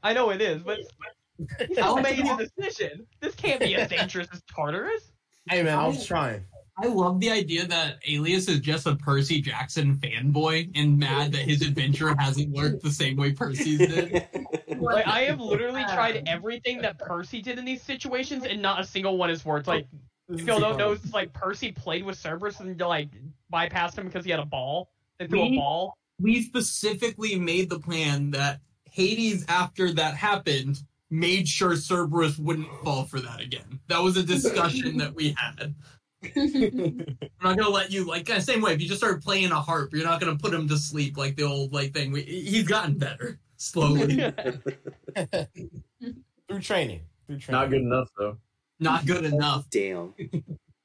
[0.03, 0.79] I know it is, but
[1.79, 3.07] how made the decision?
[3.21, 5.13] This can't be as dangerous as Tartarus.
[5.49, 6.45] Hey man, I was trying.
[6.79, 11.43] I love the idea that Alias is just a Percy Jackson fanboy and mad that
[11.43, 14.27] his adventure hasn't worked the same way Percy's did.
[14.79, 18.85] Like I have literally tried everything that Percy did in these situations, and not a
[18.85, 19.67] single one has worked.
[19.67, 19.87] Like
[20.29, 23.11] if y'all don't know, it's like Percy played with Cerberus and like
[23.53, 24.91] bypassed him because he had a ball.
[25.19, 25.97] They threw a ball.
[26.19, 33.05] We specifically made the plan that Hades, after that happened, made sure Cerberus wouldn't fall
[33.05, 33.81] for that again.
[33.89, 35.75] That was a discussion that we had.
[36.25, 38.73] I'm not gonna let you like kind of same way.
[38.75, 41.37] If you just start playing a harp, you're not gonna put him to sleep like
[41.37, 42.13] the old like thing.
[42.13, 44.17] We, he's gotten better slowly.
[46.49, 47.01] Through training.
[47.27, 47.51] Through training.
[47.51, 48.37] Not good enough though.
[48.81, 50.15] not good enough, Damn.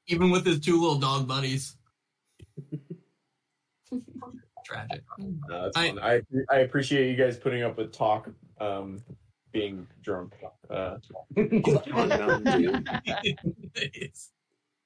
[0.06, 1.76] even with his two little dog buddies.
[4.64, 5.02] Tragic.
[5.48, 8.28] No, I- I I appreciate you guys putting up with Tock
[8.60, 8.98] um
[9.52, 10.34] being drunk.
[10.68, 10.96] Uh,
[11.94, 12.84] On Mountain Dew.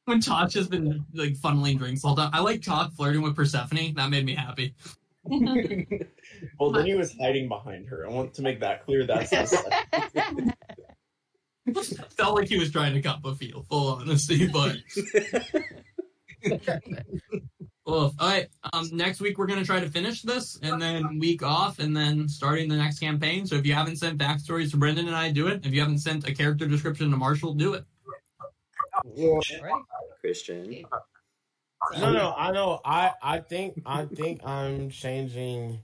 [0.05, 2.31] When Tosh has been like funneling drinks all the time.
[2.35, 3.95] I like Todd flirting with Persephone.
[3.95, 4.75] That made me happy.
[5.25, 8.07] well, then he was hiding behind her.
[8.07, 9.07] I want to make that clear.
[9.07, 10.55] That's the
[12.17, 14.77] Felt like he was trying to cup a feel, full honesty, but
[17.87, 18.49] well, all right.
[18.73, 22.29] Um, next week we're gonna try to finish this, and then week off, and then
[22.29, 23.47] starting the next campaign.
[23.47, 25.65] So if you haven't sent backstories to Brendan and I, do it.
[25.65, 27.85] If you haven't sent a character description to Marshall, do it.
[30.21, 30.85] Christian.
[31.99, 32.81] No, no, I know.
[32.85, 35.81] I, I think, I think I'm changing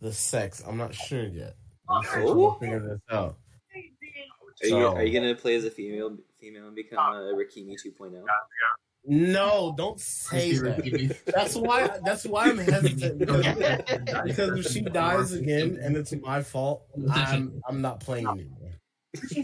[0.00, 0.62] the sex.
[0.66, 1.56] I'm not sure yet.
[1.88, 3.36] I'm still trying to figure this out.
[4.62, 7.76] Are you, So- are you gonna play as a female female and become a Rikimi
[7.86, 8.04] oh?
[8.04, 8.24] 2.0?
[9.04, 11.16] No, don't say that.
[11.26, 11.88] That's why.
[12.04, 13.18] That's why I'm hesitant.
[13.20, 13.46] Because,
[14.24, 18.72] because if she dies again and it's my fault, I'm I'm not playing anymore.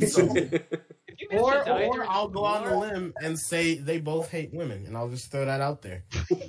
[0.09, 0.35] So,
[1.33, 5.09] or or I'll go on a limb and say they both hate women, and I'll
[5.09, 6.05] just throw that out there.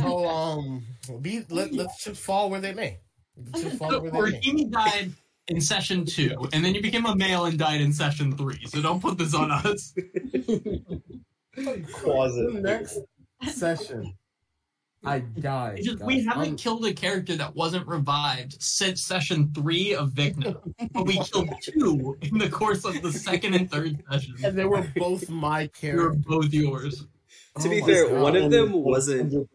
[0.00, 0.84] so um,
[1.20, 2.98] be let let's just fall where they may.
[3.52, 4.40] Let's fall So where they may.
[4.40, 5.12] Rahimi died
[5.48, 8.64] in session two, and then you became a male and died in session three.
[8.66, 9.94] So don't put this on us.
[11.92, 12.54] closet.
[12.54, 12.98] Next
[13.48, 14.14] session,
[15.04, 15.80] I died.
[15.84, 20.56] Just, we haven't I'm- killed a character that wasn't revived since session three of Vecna,
[20.92, 24.42] but we killed two in the course of the second and third sessions.
[24.42, 26.16] and they were both my characters.
[26.24, 27.06] They were both yours.
[27.60, 28.22] to be Oh my fair, God.
[28.22, 29.32] one of them wasn't.
[29.32, 29.46] your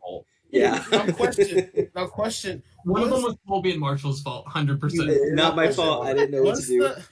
[0.00, 0.26] fault.
[0.50, 0.84] Yeah.
[0.90, 1.88] Now question.
[1.94, 2.62] Now question.
[2.84, 5.10] One of them Was- was Colby and Marshall's fault, hundred percent.
[5.34, 6.06] Not my fault.
[6.06, 6.78] I didn't know what to Was do.
[6.80, 7.04] the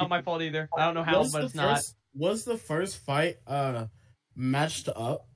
[0.00, 0.68] Not my fault either.
[0.76, 1.76] I don't know how, was but the it's not.
[1.76, 3.86] first was the first fight uh
[4.34, 5.28] matched up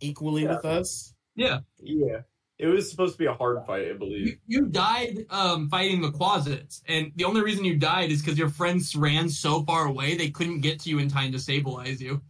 [0.00, 0.56] equally Yeah.
[0.56, 1.14] with us?
[1.40, 2.20] Yeah, Yeah.
[2.58, 4.38] It was supposed to be a hard fight, I believe.
[4.46, 8.50] you died um, fighting the closets, and the only reason you died is because your
[8.50, 12.20] friends ran so far away they couldn't get to you in time to stabilize you.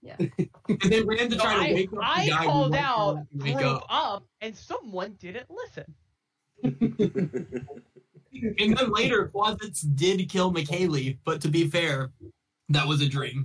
[0.00, 0.14] Yeah.
[0.18, 2.44] and they ran to try I, to wake up I guy.
[2.44, 3.86] called out, you wake group up.
[3.90, 5.92] up, and someone didn't listen.
[8.58, 12.10] And then later, closets did kill McKaylee, but to be fair,
[12.68, 13.44] that was a dream.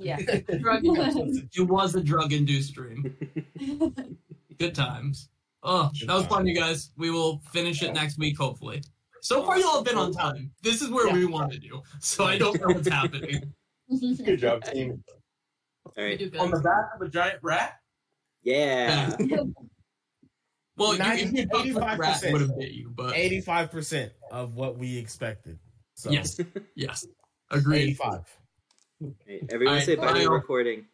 [0.00, 0.16] Yeah.
[0.18, 3.16] it was a drug induced dream.
[4.58, 5.28] Good times.
[5.62, 6.90] Oh, that was fun, you guys.
[6.96, 8.82] We will finish it next week, hopefully.
[9.20, 10.50] So far, you all have been on time.
[10.62, 11.14] This is where yeah.
[11.14, 11.82] we wanted you.
[12.00, 13.52] So I don't know what's happening.
[14.24, 15.04] Good job, team.
[15.84, 16.20] All right.
[16.38, 17.74] On the back of a giant rat?
[18.42, 19.14] Yeah.
[20.76, 25.58] well, you, 85%, would have bit you, but 85% of what we expected.
[25.94, 26.10] So.
[26.10, 26.40] Yes.
[26.74, 27.06] Yes.
[27.50, 27.82] Agreed.
[27.82, 28.38] 85.
[29.50, 30.86] Everyone say bye to the recording.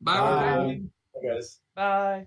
[0.00, 0.20] Bye.
[0.20, 0.80] Bye.
[1.14, 1.28] Bye.
[1.28, 1.60] Guys.
[1.74, 2.26] bye.